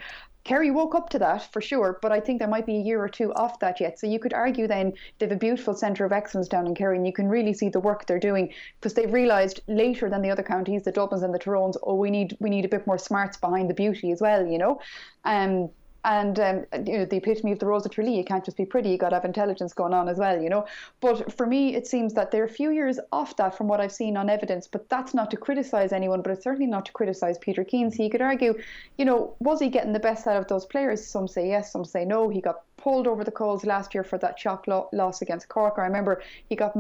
Kerry 0.48 0.70
woke 0.70 0.94
up 0.94 1.11
to 1.11 1.18
that 1.18 1.53
for 1.53 1.61
sure, 1.61 1.98
but 2.01 2.11
I 2.11 2.20
think 2.20 2.38
there 2.38 2.48
might 2.48 2.64
be 2.64 2.77
a 2.77 2.81
year 2.81 3.03
or 3.03 3.09
two 3.11 3.35
off 3.35 3.59
that 3.59 3.81
yet. 3.81 3.98
So 3.98 4.07
you 4.07 4.18
could 4.18 4.33
argue 4.33 4.66
then 4.66 4.94
they 5.18 5.27
have 5.27 5.33
a 5.33 5.37
beautiful 5.37 5.74
centre 5.74 6.07
of 6.07 6.12
excellence 6.12 6.48
down 6.48 6.66
in 6.66 6.74
Kerry, 6.74 6.96
and 6.96 7.07
you 7.07 7.12
can 7.12 7.29
really 7.29 7.53
see 7.53 7.68
the 7.68 7.81
work 7.81 8.07
they're 8.07 8.18
doing 8.18 8.55
because 8.81 8.94
they've 8.94 9.12
realised 9.12 9.61
later 9.68 10.09
than 10.09 10.22
the 10.22 10.31
other 10.31 10.42
counties, 10.42 10.85
the 10.85 10.92
Dublins 10.92 11.22
and 11.22 11.35
the 11.35 11.38
Tyrones, 11.38 11.77
oh, 11.83 11.96
we 11.96 12.11
need 12.11 12.35
we 12.40 12.48
need 12.48 12.64
a 12.64 12.68
bit 12.68 12.87
more 12.87 12.96
smarts 12.96 13.37
behind 13.37 13.68
the 13.68 13.74
beauty 13.74 14.11
as 14.11 14.22
well, 14.22 14.46
you 14.46 14.57
know. 14.57 14.81
Um, 15.24 15.68
and 16.04 16.38
um, 16.38 16.64
you 16.87 16.98
know 16.98 17.04
the 17.04 17.16
epitome 17.16 17.52
of 17.52 17.58
the 17.58 17.66
Rose 17.66 17.84
of 17.84 17.92
Tralee. 17.92 18.16
You 18.16 18.24
can't 18.24 18.44
just 18.44 18.56
be 18.56 18.64
pretty; 18.64 18.90
you 18.90 18.98
got 18.98 19.11
to 19.11 19.16
have 19.16 19.24
intelligence 19.24 19.72
going 19.72 19.92
on 19.92 20.08
as 20.08 20.18
well, 20.18 20.40
you 20.40 20.48
know. 20.48 20.66
But 21.00 21.32
for 21.32 21.46
me, 21.46 21.74
it 21.74 21.87
seems 21.87 22.14
that 22.14 22.30
they're 22.30 22.44
a 22.44 22.48
few 22.48 22.70
years 22.70 22.98
off 23.12 23.37
that 23.37 23.56
from 23.56 23.68
what 23.68 23.80
I've 23.80 23.92
seen 23.92 24.16
on 24.16 24.30
evidence. 24.30 24.66
But 24.66 24.88
that's 24.88 25.14
not 25.14 25.30
to 25.32 25.37
criticise 25.37 25.92
anyone, 25.92 26.22
but 26.22 26.32
it's 26.32 26.44
certainly 26.44 26.66
not 26.66 26.87
to 26.87 26.92
criticise 26.92 27.38
Peter 27.38 27.64
Keane. 27.64 27.90
So 27.90 28.02
you 28.02 28.11
could 28.11 28.22
argue, 28.22 28.58
you 28.96 29.04
know, 29.04 29.34
was 29.40 29.61
he 29.61 29.68
getting 29.68 29.92
the 29.92 30.00
best 30.00 30.26
out 30.26 30.37
of 30.37 30.48
those 30.48 30.66
players? 30.66 31.04
Some 31.06 31.28
say 31.28 31.48
yes, 31.48 31.72
some 31.72 31.84
say 31.84 32.04
no. 32.04 32.28
He 32.28 32.40
got 32.40 32.62
pulled 32.79 33.07
over 33.07 33.25
the 33.25 33.31
coals 33.31 33.64
last 33.67 33.95
year 33.95 34.05
for 34.05 34.17
that 34.19 34.38
shock 34.38 34.67
lo- 34.67 34.88
loss 34.93 35.21
against 35.21 35.49
Cork. 35.49 35.75
I 35.79 35.83
remember 35.83 36.23
he 36.49 36.57
got 36.57 36.75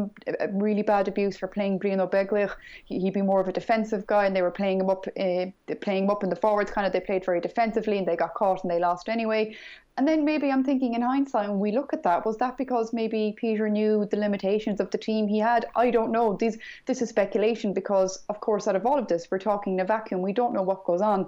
really 0.52 0.82
bad 0.82 1.08
abuse 1.08 1.36
for 1.36 1.48
playing 1.48 1.78
Brian 1.78 2.00
Ó 2.00 2.06
Beaglaoich. 2.06 2.54
He, 2.86 2.98
would 3.00 3.12
be 3.12 3.22
more 3.22 3.40
of 3.40 3.48
a 3.48 3.52
defensive 3.52 4.06
guy, 4.06 4.24
and 4.26 4.34
they 4.34 4.42
were 4.42 4.50
playing 4.50 4.80
him 4.80 4.88
up, 4.88 5.06
uh, 5.18 5.46
playing 5.80 6.04
him 6.04 6.10
up 6.10 6.24
in 6.24 6.30
the 6.30 6.36
forwards. 6.36 6.70
Kind 6.70 6.86
of, 6.86 6.92
they 6.92 7.00
played 7.00 7.24
very 7.24 7.40
defensively, 7.40 7.98
and 7.98 8.06
they 8.06 8.16
got 8.16 8.34
caught 8.34 8.62
and 8.64 8.70
they 8.70 8.78
lost 8.78 9.08
anyway. 9.08 9.56
And 9.98 10.06
then 10.06 10.24
maybe 10.24 10.52
I'm 10.52 10.62
thinking 10.62 10.94
in 10.94 11.02
hindsight, 11.02 11.48
when 11.48 11.58
we 11.58 11.72
look 11.72 11.92
at 11.92 12.04
that, 12.04 12.24
was 12.24 12.36
that 12.36 12.56
because 12.56 12.92
maybe 12.92 13.34
Peter 13.36 13.68
knew 13.68 14.06
the 14.06 14.16
limitations 14.16 14.78
of 14.78 14.92
the 14.92 14.98
team 14.98 15.26
he 15.26 15.40
had? 15.40 15.66
I 15.74 15.90
don't 15.90 16.12
know. 16.12 16.36
These, 16.38 16.56
this 16.86 17.02
is 17.02 17.08
speculation 17.08 17.72
because, 17.72 18.22
of 18.28 18.40
course, 18.40 18.68
out 18.68 18.76
of 18.76 18.86
all 18.86 18.96
of 18.96 19.08
this, 19.08 19.28
we're 19.28 19.40
talking 19.40 19.72
in 19.74 19.80
a 19.80 19.84
vacuum. 19.84 20.22
We 20.22 20.32
don't 20.32 20.54
know 20.54 20.62
what 20.62 20.84
goes 20.84 21.00
on 21.00 21.26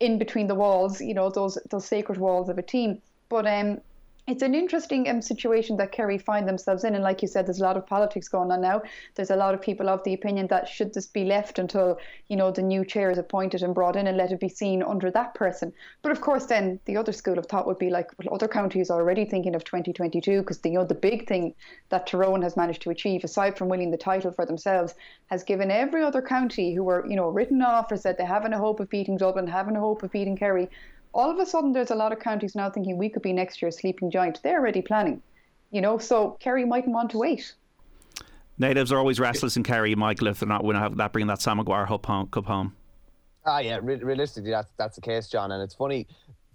in 0.00 0.18
between 0.18 0.48
the 0.48 0.54
walls, 0.54 1.00
you 1.00 1.14
know, 1.14 1.30
those 1.30 1.58
those 1.70 1.84
sacred 1.84 2.18
walls 2.18 2.48
of 2.48 2.58
a 2.58 2.62
team. 2.62 3.00
But 3.28 3.46
um, 3.46 3.80
it's 4.28 4.42
an 4.42 4.54
interesting 4.54 5.08
um, 5.08 5.22
situation 5.22 5.78
that 5.78 5.90
Kerry 5.90 6.18
find 6.18 6.46
themselves 6.46 6.84
in. 6.84 6.94
And 6.94 7.02
like 7.02 7.22
you 7.22 7.28
said, 7.28 7.46
there's 7.46 7.60
a 7.60 7.64
lot 7.64 7.78
of 7.78 7.86
politics 7.86 8.28
going 8.28 8.50
on 8.50 8.60
now. 8.60 8.82
There's 9.14 9.30
a 9.30 9.36
lot 9.36 9.54
of 9.54 9.62
people 9.62 9.88
of 9.88 10.04
the 10.04 10.12
opinion 10.12 10.48
that 10.48 10.68
should 10.68 10.92
this 10.92 11.06
be 11.06 11.24
left 11.24 11.58
until, 11.58 11.98
you 12.28 12.36
know, 12.36 12.50
the 12.50 12.60
new 12.60 12.84
chair 12.84 13.10
is 13.10 13.16
appointed 13.16 13.62
and 13.62 13.74
brought 13.74 13.96
in 13.96 14.06
and 14.06 14.18
let 14.18 14.30
it 14.30 14.38
be 14.38 14.50
seen 14.50 14.82
under 14.82 15.10
that 15.12 15.32
person. 15.32 15.72
But 16.02 16.12
of 16.12 16.20
course, 16.20 16.44
then 16.44 16.78
the 16.84 16.98
other 16.98 17.10
school 17.10 17.38
of 17.38 17.46
thought 17.46 17.66
would 17.66 17.78
be 17.78 17.88
like, 17.88 18.10
well, 18.18 18.34
other 18.34 18.48
counties 18.48 18.90
are 18.90 19.00
already 19.00 19.24
thinking 19.24 19.54
of 19.54 19.64
2022 19.64 20.40
because, 20.40 20.60
you 20.62 20.72
know, 20.72 20.84
the 20.84 20.94
big 20.94 21.26
thing 21.26 21.54
that 21.88 22.06
Tyrone 22.06 22.42
has 22.42 22.54
managed 22.54 22.82
to 22.82 22.90
achieve, 22.90 23.24
aside 23.24 23.56
from 23.56 23.70
winning 23.70 23.90
the 23.90 23.96
title 23.96 24.30
for 24.30 24.44
themselves, 24.44 24.94
has 25.28 25.42
given 25.42 25.70
every 25.70 26.02
other 26.02 26.20
county 26.20 26.74
who 26.74 26.84
were, 26.84 27.06
you 27.08 27.16
know, 27.16 27.28
written 27.28 27.62
off 27.62 27.90
or 27.90 27.96
said 27.96 28.18
they 28.18 28.26
haven't 28.26 28.52
a 28.52 28.58
hope 28.58 28.78
of 28.78 28.90
beating 28.90 29.16
Dublin, 29.16 29.46
haven't 29.46 29.76
a 29.76 29.80
hope 29.80 30.02
of 30.02 30.12
beating 30.12 30.36
Kerry, 30.36 30.68
all 31.12 31.30
of 31.30 31.38
a 31.38 31.46
sudden 31.46 31.72
there's 31.72 31.90
a 31.90 31.94
lot 31.94 32.12
of 32.12 32.20
counties 32.20 32.54
now 32.54 32.70
thinking 32.70 32.96
we 32.96 33.08
could 33.08 33.22
be 33.22 33.32
next 33.32 33.62
year's 33.62 33.78
sleeping 33.78 34.10
giant. 34.10 34.40
They're 34.42 34.58
already 34.58 34.82
planning, 34.82 35.22
you 35.70 35.80
know, 35.80 35.98
so 35.98 36.36
Kerry 36.40 36.64
mightn't 36.64 36.92
want 36.92 37.10
to 37.10 37.18
wait. 37.18 37.54
Natives 38.58 38.90
are 38.90 38.98
always 38.98 39.20
restless 39.20 39.56
in 39.56 39.62
Kerry, 39.62 39.94
Michael, 39.94 40.26
if 40.26 40.40
they're 40.40 40.48
not 40.48 40.62
going 40.62 40.74
to 40.74 40.80
have 40.80 40.96
that 40.96 41.12
bringing 41.12 41.28
that 41.28 41.40
Sam 41.40 41.58
Maguire 41.58 41.86
cup 41.86 42.04
home. 42.04 42.26
Cup 42.26 42.46
home. 42.46 42.74
Ah, 43.46 43.60
yeah, 43.60 43.78
re- 43.80 43.96
realistically, 43.96 44.50
that's 44.50 44.70
that's 44.76 44.96
the 44.96 45.00
case, 45.00 45.28
John. 45.28 45.52
And 45.52 45.62
it's 45.62 45.74
funny, 45.74 46.06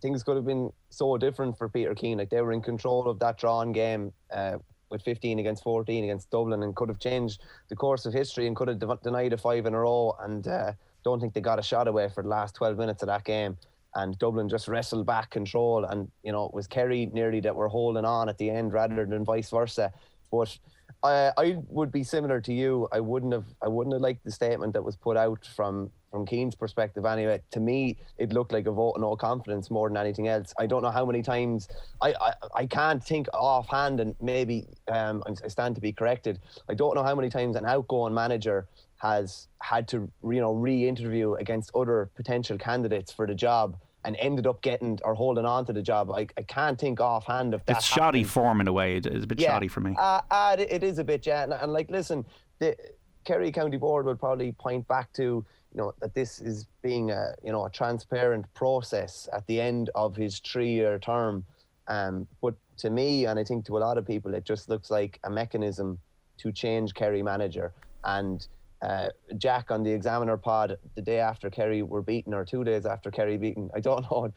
things 0.02 0.22
could 0.22 0.36
have 0.36 0.46
been 0.46 0.72
so 0.90 1.18
different 1.18 1.58
for 1.58 1.70
Peter 1.70 1.96
Keane. 1.96 2.18
Like 2.18 2.30
they 2.30 2.42
were 2.42 2.52
in 2.52 2.62
control 2.62 3.08
of 3.08 3.20
that 3.20 3.38
drawn 3.38 3.72
game 3.72 4.12
uh, 4.32 4.58
with 4.90 5.02
15 5.02 5.40
against 5.40 5.64
14 5.64 6.04
against 6.04 6.30
Dublin, 6.30 6.62
and 6.62 6.76
could 6.76 6.90
have 6.90 7.00
changed 7.00 7.42
the 7.70 7.76
course 7.76 8.06
of 8.06 8.14
history 8.14 8.48
and 8.48 8.56
could 8.56 8.68
have 8.68 8.80
de- 8.80 9.00
denied 9.02 9.32
a 9.32 9.38
five 9.38 9.66
in 9.66 9.74
a 9.74 9.80
row. 9.80 10.14
And 10.20 10.46
uh, 10.46 10.74
don't 11.06 11.22
think 11.22 11.34
they 11.34 11.42
got 11.42 11.58
a 11.58 11.64
shot 11.64 11.88
away 11.88 12.10
for 12.10 12.22
the 12.22 12.30
last 12.30 12.54
12 12.56 12.78
minutes 12.78 13.02
of 13.02 13.08
that 13.08 13.24
game 13.24 13.58
and 13.96 14.18
Dublin 14.20 14.50
just 14.50 14.68
wrestled 14.68 15.06
back 15.06 15.30
control. 15.30 15.86
And 15.86 16.10
you 16.24 16.32
know, 16.32 16.46
it 16.46 16.54
was 16.54 16.68
Kerry 16.68 17.08
nearly 17.14 17.40
that 17.42 17.56
were 17.56 17.68
holding 17.68 18.06
on 18.06 18.30
at 18.30 18.38
the 18.38 18.50
end 18.50 18.74
rather 18.74 19.06
than 19.06 19.24
vice 19.24 19.50
versa. 19.50 19.92
But 20.32 20.58
I, 21.04 21.32
I 21.38 21.58
would 21.68 21.92
be 21.92 22.04
similar 22.04 22.40
to 22.42 22.54
you. 22.54 22.88
I 22.92 23.00
wouldn't 23.00 23.34
have 23.34 23.46
I 23.62 23.68
wouldn't 23.68 23.94
have 23.94 24.02
liked 24.02 24.24
the 24.24 24.32
statement 24.32 24.74
that 24.74 24.84
was 24.84 24.96
put 24.96 25.18
out 25.18 25.46
from 25.56 25.92
from 26.10 26.26
Keane's 26.26 26.56
perspective 26.56 27.06
anyway. 27.06 27.42
To 27.52 27.60
me, 27.60 27.98
it 28.18 28.32
looked 28.32 28.54
like 28.54 28.68
a 28.68 28.72
vote 28.72 28.94
of 28.94 29.02
no 29.02 29.16
confidence 29.16 29.70
more 29.70 29.90
than 29.90 29.98
anything 29.98 30.28
else. 30.28 30.54
I 30.58 30.68
don't 30.68 30.82
know 30.82 30.92
how 30.92 31.06
many 31.06 31.22
times 31.22 31.68
I 32.02 32.14
I, 32.20 32.34
I 32.56 32.66
can't 32.66 33.04
think 33.04 33.28
offhand, 33.34 34.00
and 34.00 34.16
maybe 34.22 34.66
um, 34.88 35.24
I 35.28 35.48
stand 35.50 35.76
to 35.76 35.82
be 35.82 35.92
corrected. 35.92 36.40
I 36.70 36.74
don't 36.74 36.96
know 36.96 37.04
how 37.04 37.16
many 37.16 37.30
times 37.30 37.56
an 37.56 37.66
outgoing 37.66 38.14
manager 38.14 38.68
has 39.04 39.50
had 39.60 39.86
to 39.90 40.10
you 40.24 40.40
know 40.40 40.54
re-interview 40.54 41.34
against 41.34 41.70
other 41.76 42.10
potential 42.16 42.58
candidates 42.58 43.12
for 43.12 43.28
the 43.28 43.36
job 43.36 43.78
and 44.06 44.16
ended 44.18 44.48
up 44.48 44.62
getting 44.62 44.98
or 45.04 45.14
holding 45.14 45.46
on 45.46 45.66
to 45.66 45.74
the 45.74 45.82
job. 45.82 46.10
I, 46.12 46.28
I 46.38 46.42
can't 46.44 46.80
think 46.80 47.00
offhand 47.00 47.54
of 47.54 47.66
that. 47.66 47.78
It's 47.78 47.86
shoddy 47.86 48.24
form 48.24 48.60
in 48.62 48.68
a 48.68 48.74
way. 48.74 48.98
It's 48.98 49.08
a 49.08 49.28
bit 49.28 49.40
yeah, 49.40 49.52
shoddy 49.52 49.68
for 49.68 49.82
me. 49.82 49.96
Uh, 49.98 50.22
uh, 50.32 50.56
it 50.58 50.84
is 50.84 51.00
a 51.00 51.04
bit, 51.04 51.26
yeah. 51.26 51.44
And, 51.44 51.54
and 51.54 51.72
like, 51.72 51.90
listen, 51.90 52.26
the, 52.60 52.76
Kerry 53.24 53.52
County 53.52 53.78
Board 53.78 54.06
would 54.06 54.20
probably 54.20 54.52
point 54.54 54.86
back 54.88 55.12
to 55.14 55.24
you 55.24 55.78
know 55.78 55.94
that 56.02 56.14
this 56.14 56.40
is 56.40 56.68
being 56.82 57.12
a 57.12 57.34
you 57.44 57.52
know 57.52 57.66
a 57.66 57.70
transparent 57.70 58.46
process 58.54 59.28
at 59.34 59.46
the 59.48 59.60
end 59.60 59.90
of 59.96 60.16
his 60.16 60.40
three-year 60.40 61.00
term. 61.00 61.46
Um, 61.88 62.28
but 62.42 62.56
to 62.78 62.90
me, 62.90 63.26
and 63.26 63.40
I 63.40 63.44
think 63.44 63.66
to 63.66 63.78
a 63.78 63.80
lot 63.80 63.98
of 63.98 64.06
people, 64.06 64.34
it 64.34 64.46
just 64.46 64.70
looks 64.70 64.90
like 64.92 65.20
a 65.24 65.30
mechanism 65.30 66.00
to 66.38 66.52
change 66.52 66.94
Kerry 66.94 67.24
manager. 67.24 67.74
And 68.04 68.46
uh, 68.84 69.10
Jack 69.38 69.72
on 69.72 69.84
the 69.84 69.92
Examiner 69.92 70.38
pod 70.38 70.78
the 70.96 71.02
day 71.02 71.20
after 71.20 71.50
Kerry 71.50 71.82
were 71.82 72.02
beaten, 72.02 72.34
or 72.34 72.46
two 72.46 72.64
days 72.64 72.86
after 72.86 73.10
Kerry 73.10 73.38
beaten, 73.38 73.70
I 73.74 73.80
don't 73.80 74.02
know. 74.12 74.32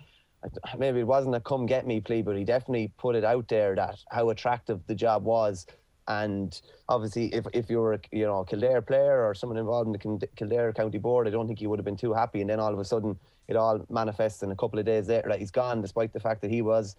Maybe 0.79 1.01
it 1.01 1.07
wasn't 1.07 1.35
a 1.35 1.41
come 1.41 1.67
get 1.67 1.87
me 1.87 2.01
plea, 2.01 2.23
but 2.23 2.37
he 2.37 2.45
definitely 2.45 2.93
put 2.99 3.17
it 3.17 3.25
out 3.25 3.49
there 3.49 3.75
that 3.75 3.99
how 4.11 4.31
attractive 4.31 4.81
the 4.87 4.95
job 4.95 5.25
was 5.25 5.67
and 6.09 6.61
obviously, 6.89 7.35
if, 7.35 7.47
if 7.53 7.69
you 7.69 7.81
were 7.81 7.95
a 7.95 8.01
you 8.13 8.27
know 8.27 8.45
Kildare 8.45 8.83
player 8.83 9.27
or 9.27 9.35
someone 9.35 9.59
involved 9.59 9.89
in 9.89 10.19
the 10.19 10.29
Kildare 10.37 10.73
County 10.73 10.99
Board, 10.99 11.27
I 11.27 11.31
don't 11.31 11.47
think 11.47 11.59
he 11.59 11.67
would 11.67 11.79
have 11.79 11.85
been 11.85 11.97
too 11.97 12.13
happy. 12.13 12.41
And 12.41 12.49
then 12.49 12.61
all 12.61 12.73
of 12.73 12.79
a 12.79 12.85
sudden, 12.85 13.19
it 13.49 13.57
all 13.57 13.85
manifests 13.91 14.43
in 14.43 14.53
a 14.53 14.57
couple 14.57 14.79
of 14.79 14.87
days 14.87 15.09
later 15.09 15.29
that 15.29 15.41
he's 15.41 15.51
gone, 15.51 15.83
despite 15.83 16.13
the 16.13 16.21
fact 16.21 16.43
that 16.43 16.51
he 16.51 16.63
was 16.63 16.97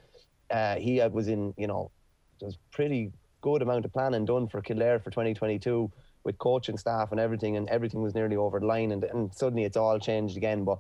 uh, 0.52 0.76
he 0.76 1.02
was 1.12 1.28
in 1.28 1.54
you 1.58 1.68
know 1.68 1.92
there's 2.40 2.58
pretty 2.72 3.12
good 3.42 3.62
amount 3.62 3.86
of 3.86 3.94
planning 3.94 4.26
done 4.26 4.48
for 4.48 4.62
Kildare 4.62 5.00
for 5.00 5.10
2022 5.10 5.90
with 6.28 6.38
coaching 6.38 6.78
staff 6.78 7.12
and 7.12 7.20
everything, 7.20 7.58
and 7.58 7.68
everything 7.70 8.04
was 8.04 8.14
nearly 8.14 8.36
over 8.36 8.60
the 8.60 8.68
line, 8.68 8.92
and, 8.92 9.04
and 9.06 9.34
suddenly 9.34 9.64
it's 9.64 9.78
all 9.78 9.98
changed 9.98 10.38
again. 10.38 10.64
But 10.64 10.78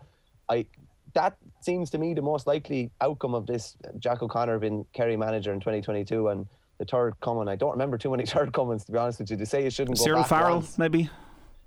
I 0.47 0.67
that 1.13 1.37
seems 1.61 1.89
to 1.89 1.97
me 1.97 2.13
the 2.13 2.21
most 2.21 2.45
likely 2.45 2.91
outcome 3.01 3.33
of 3.33 3.47
this 3.47 3.75
Jack 3.97 4.21
O'Connor 4.21 4.59
being 4.59 4.85
Kerry 4.93 5.17
manager 5.17 5.51
in 5.53 5.59
2022 5.59 6.27
and 6.27 6.45
the 6.77 6.85
third 6.85 7.15
coming. 7.21 7.47
I 7.47 7.55
don't 7.55 7.71
remember 7.71 7.97
too 7.97 8.11
many 8.11 8.25
third 8.35 8.53
comings 8.53 8.85
to 8.85 8.91
be 8.91 8.99
honest 8.99 9.19
with 9.19 9.31
you. 9.31 9.37
To 9.37 9.45
say 9.45 9.63
you 9.63 9.71
shouldn't 9.71 9.97
Cyril 9.97 10.21
go 10.21 10.27
Farrell, 10.27 10.55
once. 10.57 10.77
maybe. 10.77 11.09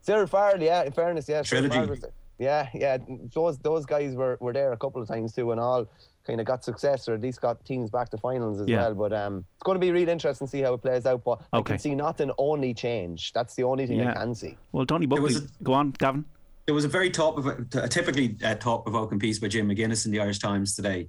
Cyril 0.02 0.26
Farrell, 0.26 0.62
yeah. 0.62 0.84
In 0.84 0.92
fairness, 0.92 1.28
yeah. 1.28 1.42
Trilogy. 1.42 2.00
Yeah, 2.40 2.68
yeah. 2.72 2.96
Those 3.34 3.58
those 3.58 3.84
guys 3.84 4.14
were, 4.14 4.38
were 4.40 4.54
there 4.54 4.72
a 4.72 4.76
couple 4.76 5.00
of 5.02 5.06
times 5.06 5.34
too, 5.34 5.50
and 5.52 5.60
all 5.60 5.86
kind 6.26 6.40
of 6.40 6.46
got 6.46 6.64
success 6.64 7.06
or 7.08 7.14
at 7.14 7.20
least 7.20 7.40
got 7.40 7.64
teams 7.66 7.90
back 7.90 8.08
to 8.10 8.16
finals 8.16 8.60
as 8.60 8.66
Yeah. 8.66 8.78
well. 8.80 8.94
But 8.94 9.12
um, 9.12 9.44
it's 9.56 9.62
going 9.62 9.76
to 9.76 9.80
be 9.80 9.92
really 9.92 10.10
interesting 10.10 10.46
to 10.46 10.50
see 10.50 10.62
how 10.62 10.72
it 10.74 10.78
plays 10.82 11.04
out. 11.04 11.22
But 11.22 11.42
I 11.52 11.60
can 11.60 11.78
see 11.78 11.94
nothing 11.94 12.30
only 12.38 12.72
change. 12.72 13.32
That's 13.34 13.54
the 13.54 13.64
only 13.64 13.86
thing 13.86 13.98
Yeah. 13.98 14.12
I 14.12 14.14
can 14.14 14.34
see. 14.34 14.56
Well, 14.72 14.86
Donie 14.86 15.04
Buckley, 15.06 15.24
was 15.24 15.40
go 15.62 15.74
on, 15.74 15.90
Gavin. 15.92 16.24
There 16.64 16.74
was 16.74 16.84
a 16.86 16.88
very 16.88 17.10
thought 17.10 17.38
a 17.74 17.88
typically 17.88 18.36
uh, 18.42 18.54
thought 18.54 18.84
provoking 18.84 19.18
piece 19.18 19.38
by 19.38 19.48
Jim 19.48 19.68
McGuinness 19.68 20.06
in 20.06 20.12
the 20.12 20.20
Irish 20.20 20.38
Times 20.38 20.74
today. 20.74 21.08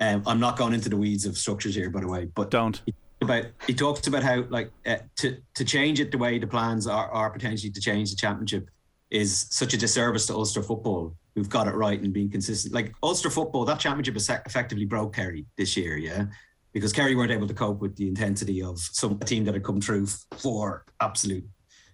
Um, 0.00 0.22
I'm 0.26 0.40
not 0.40 0.56
going 0.56 0.72
into 0.72 0.88
the 0.88 0.96
weeds 0.96 1.26
of 1.26 1.36
structures 1.36 1.74
here, 1.74 1.90
by 1.90 2.00
the 2.00 2.08
way, 2.08 2.24
but 2.34 2.50
don't. 2.50 2.80
About 3.20 3.44
he 3.66 3.74
talks 3.74 4.06
about 4.06 4.22
how 4.22 4.44
like 4.48 4.70
uh, 4.86 4.96
to 5.16 5.36
to 5.54 5.64
change 5.64 6.00
it 6.00 6.10
the 6.10 6.16
way 6.16 6.38
the 6.38 6.46
plans 6.46 6.86
are 6.86 7.10
are 7.10 7.28
potentially 7.28 7.70
to 7.70 7.80
change 7.80 8.08
the 8.10 8.16
championship 8.16 8.70
is 9.10 9.46
such 9.50 9.74
a 9.74 9.76
disservice 9.76 10.26
to 10.26 10.34
Ulster 10.34 10.62
football. 10.62 11.14
Who've 11.36 11.48
got 11.48 11.68
it 11.68 11.74
right 11.74 12.00
and 12.00 12.12
being 12.12 12.28
consistent. 12.28 12.74
Like 12.74 12.92
Ulster 13.04 13.30
football, 13.30 13.64
that 13.64 13.78
championship 13.78 14.16
effectively 14.16 14.84
broke 14.84 15.14
Kerry 15.14 15.46
this 15.56 15.76
year, 15.76 15.96
yeah, 15.96 16.24
because 16.72 16.92
Kerry 16.92 17.14
weren't 17.14 17.30
able 17.30 17.46
to 17.46 17.54
cope 17.54 17.80
with 17.80 17.94
the 17.96 18.08
intensity 18.08 18.62
of 18.62 18.80
some 18.80 19.18
a 19.20 19.24
team 19.24 19.44
that 19.44 19.54
had 19.54 19.62
come 19.62 19.80
through 19.80 20.06
four 20.38 20.84
absolute 21.00 21.46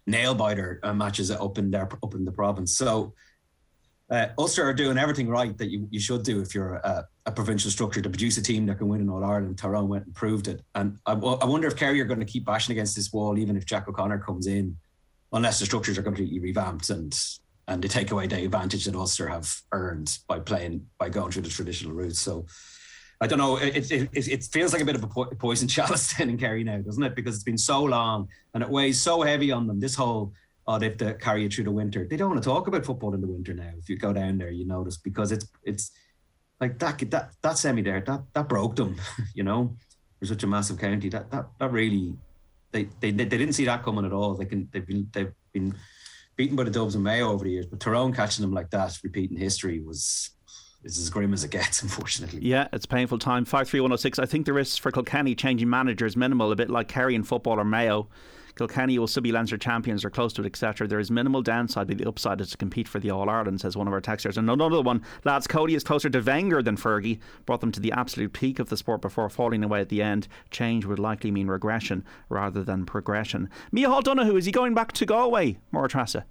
nail 0.06 0.34
biter 0.34 0.80
uh, 0.82 0.94
matches 0.94 1.30
up 1.30 1.58
in 1.58 1.70
their 1.70 1.82
up 1.82 2.14
in 2.14 2.24
the 2.24 2.32
province. 2.32 2.76
So 2.78 3.12
uh, 4.10 4.28
Ulster 4.38 4.64
are 4.64 4.72
doing 4.72 4.98
everything 4.98 5.28
right 5.28 5.56
that 5.58 5.70
you, 5.70 5.86
you 5.90 6.00
should 6.00 6.22
do 6.22 6.40
if 6.40 6.54
you're 6.54 6.76
a, 6.76 7.06
a 7.26 7.32
provincial 7.32 7.70
structure 7.70 8.00
to 8.00 8.08
produce 8.08 8.38
a 8.38 8.42
team 8.42 8.64
that 8.66 8.78
can 8.78 8.88
win 8.88 9.00
in 9.00 9.10
All 9.10 9.24
Ireland. 9.24 9.58
Tyrone 9.58 9.88
went 9.88 10.06
and 10.06 10.14
proved 10.14 10.48
it. 10.48 10.62
And 10.74 10.96
I, 11.06 11.12
I 11.12 11.44
wonder 11.44 11.66
if 11.66 11.76
Kerry 11.76 12.00
are 12.00 12.04
going 12.04 12.20
to 12.20 12.26
keep 12.26 12.44
bashing 12.44 12.72
against 12.72 12.94
this 12.94 13.12
wall, 13.12 13.36
even 13.36 13.56
if 13.56 13.66
Jack 13.66 13.88
O'Connor 13.88 14.20
comes 14.20 14.46
in, 14.46 14.76
unless 15.32 15.58
the 15.58 15.66
structures 15.66 15.98
are 15.98 16.02
completely 16.02 16.38
revamped 16.38 16.90
and 16.90 17.18
and 17.68 17.82
they 17.82 17.88
take 17.88 18.12
away 18.12 18.26
the 18.28 18.44
advantage 18.44 18.84
that 18.84 18.94
Ulster 18.94 19.28
have 19.28 19.52
earned 19.72 20.18
by 20.28 20.38
playing 20.38 20.86
by 20.98 21.08
going 21.08 21.32
through 21.32 21.42
the 21.42 21.48
traditional 21.48 21.92
routes. 21.92 22.20
So 22.20 22.46
I 23.20 23.26
don't 23.26 23.38
know. 23.38 23.56
It, 23.56 23.90
it, 23.90 24.08
it, 24.12 24.44
feels 24.44 24.72
like 24.72 24.82
a 24.82 24.84
bit 24.84 24.94
of 24.94 25.02
a 25.02 25.08
po- 25.08 25.32
poison 25.38 25.66
chalice 25.66 26.12
then 26.18 26.30
in 26.30 26.38
Kerry 26.38 26.62
now, 26.62 26.78
doesn't 26.78 27.02
it? 27.02 27.16
Because 27.16 27.34
it's 27.34 27.44
been 27.44 27.58
so 27.58 27.82
long 27.82 28.28
and 28.54 28.62
it 28.62 28.68
weighs 28.68 29.00
so 29.00 29.22
heavy 29.22 29.50
on 29.50 29.66
them. 29.66 29.80
This 29.80 29.94
whole 29.94 30.32
oh, 30.66 30.78
they 30.78 30.86
have 30.86 30.98
to 30.98 31.14
carry 31.14 31.44
it 31.44 31.52
through 31.52 31.64
the 31.64 31.70
winter. 31.70 32.06
They 32.08 32.16
don't 32.16 32.30
want 32.30 32.42
to 32.42 32.48
talk 32.48 32.66
about 32.66 32.84
football 32.84 33.14
in 33.14 33.20
the 33.20 33.26
winter 33.26 33.54
now. 33.54 33.72
If 33.78 33.88
you 33.88 33.96
go 33.96 34.12
down 34.12 34.38
there, 34.38 34.50
you 34.50 34.66
notice 34.66 34.96
because 34.96 35.32
it's 35.32 35.46
it's 35.64 35.92
like 36.60 36.78
that 36.78 36.98
that 37.10 37.32
that 37.42 37.58
semi 37.58 37.82
there 37.82 38.00
that 38.00 38.22
that 38.34 38.48
broke 38.48 38.76
them. 38.76 38.96
You 39.34 39.44
know, 39.44 39.76
for 40.18 40.26
such 40.26 40.42
a 40.42 40.46
massive 40.46 40.78
county, 40.78 41.08
that 41.10 41.30
that 41.30 41.46
that 41.58 41.72
really 41.72 42.14
they 42.84 43.10
they 43.12 43.24
they 43.24 43.38
didn't 43.38 43.54
see 43.54 43.64
that 43.64 43.82
coming 43.82 44.04
at 44.04 44.12
all. 44.12 44.34
They 44.34 44.46
can 44.46 44.68
they've 44.72 44.86
been 44.86 45.08
they've 45.12 45.32
been 45.52 45.74
beaten 46.36 46.56
by 46.56 46.64
the 46.64 46.70
Dubs 46.70 46.94
and 46.94 47.04
Mayo 47.04 47.30
over 47.30 47.44
the 47.44 47.50
years, 47.50 47.66
but 47.66 47.80
Tyrone 47.80 48.12
catching 48.12 48.42
them 48.42 48.52
like 48.52 48.70
that, 48.70 48.98
repeating 49.02 49.36
history 49.36 49.80
was 49.80 50.30
is 50.84 50.98
as 50.98 51.10
grim 51.10 51.32
as 51.32 51.42
it 51.42 51.50
gets, 51.50 51.82
unfortunately. 51.82 52.40
Yeah, 52.42 52.68
it's 52.72 52.86
painful 52.86 53.18
time. 53.18 53.44
53106. 53.44 54.18
I 54.18 54.26
think 54.26 54.46
the 54.46 54.52
risks 54.52 54.76
for 54.76 54.92
Kilkenny 54.92 55.34
changing 55.34 55.68
managers 55.70 56.16
minimal, 56.16 56.52
a 56.52 56.56
bit 56.56 56.70
like 56.70 56.88
Kerry 56.88 57.14
in 57.14 57.22
football 57.22 57.58
or 57.58 57.64
Mayo. 57.64 58.08
Kilkenny 58.56 58.98
will 58.98 59.06
still 59.06 59.22
be 59.22 59.32
Leinster 59.32 59.58
champions 59.58 60.04
or 60.04 60.10
close 60.10 60.32
to 60.34 60.42
it, 60.42 60.46
etc. 60.46 60.88
There 60.88 60.98
is 60.98 61.10
minimal 61.10 61.42
downside, 61.42 61.86
but 61.88 61.98
the 61.98 62.08
upside 62.08 62.40
is 62.40 62.50
to 62.50 62.56
compete 62.56 62.88
for 62.88 62.98
the 62.98 63.10
All 63.10 63.28
Ireland, 63.28 63.60
says 63.60 63.76
one 63.76 63.86
of 63.86 63.92
our 63.92 64.00
texters. 64.00 64.36
And 64.36 64.50
another 64.50 64.80
one, 64.80 65.02
lads, 65.24 65.46
Cody 65.46 65.74
is 65.74 65.84
closer 65.84 66.08
to 66.08 66.20
Wenger 66.20 66.62
than 66.62 66.76
Fergie, 66.76 67.20
brought 67.44 67.60
them 67.60 67.72
to 67.72 67.80
the 67.80 67.92
absolute 67.92 68.32
peak 68.32 68.58
of 68.58 68.68
the 68.68 68.76
sport 68.76 69.02
before 69.02 69.28
falling 69.28 69.62
away 69.62 69.80
at 69.80 69.90
the 69.90 70.02
end. 70.02 70.26
Change 70.50 70.86
would 70.86 70.98
likely 70.98 71.30
mean 71.30 71.48
regression 71.48 72.04
rather 72.28 72.64
than 72.64 72.86
progression. 72.86 73.50
Micheál 73.72 74.02
Donoghue, 74.02 74.36
is 74.36 74.46
he 74.46 74.52
going 74.52 74.74
back 74.74 74.92
to 74.92 75.06
Galway, 75.06 75.58
Máire 75.72 75.88
Treasa? 75.88 76.24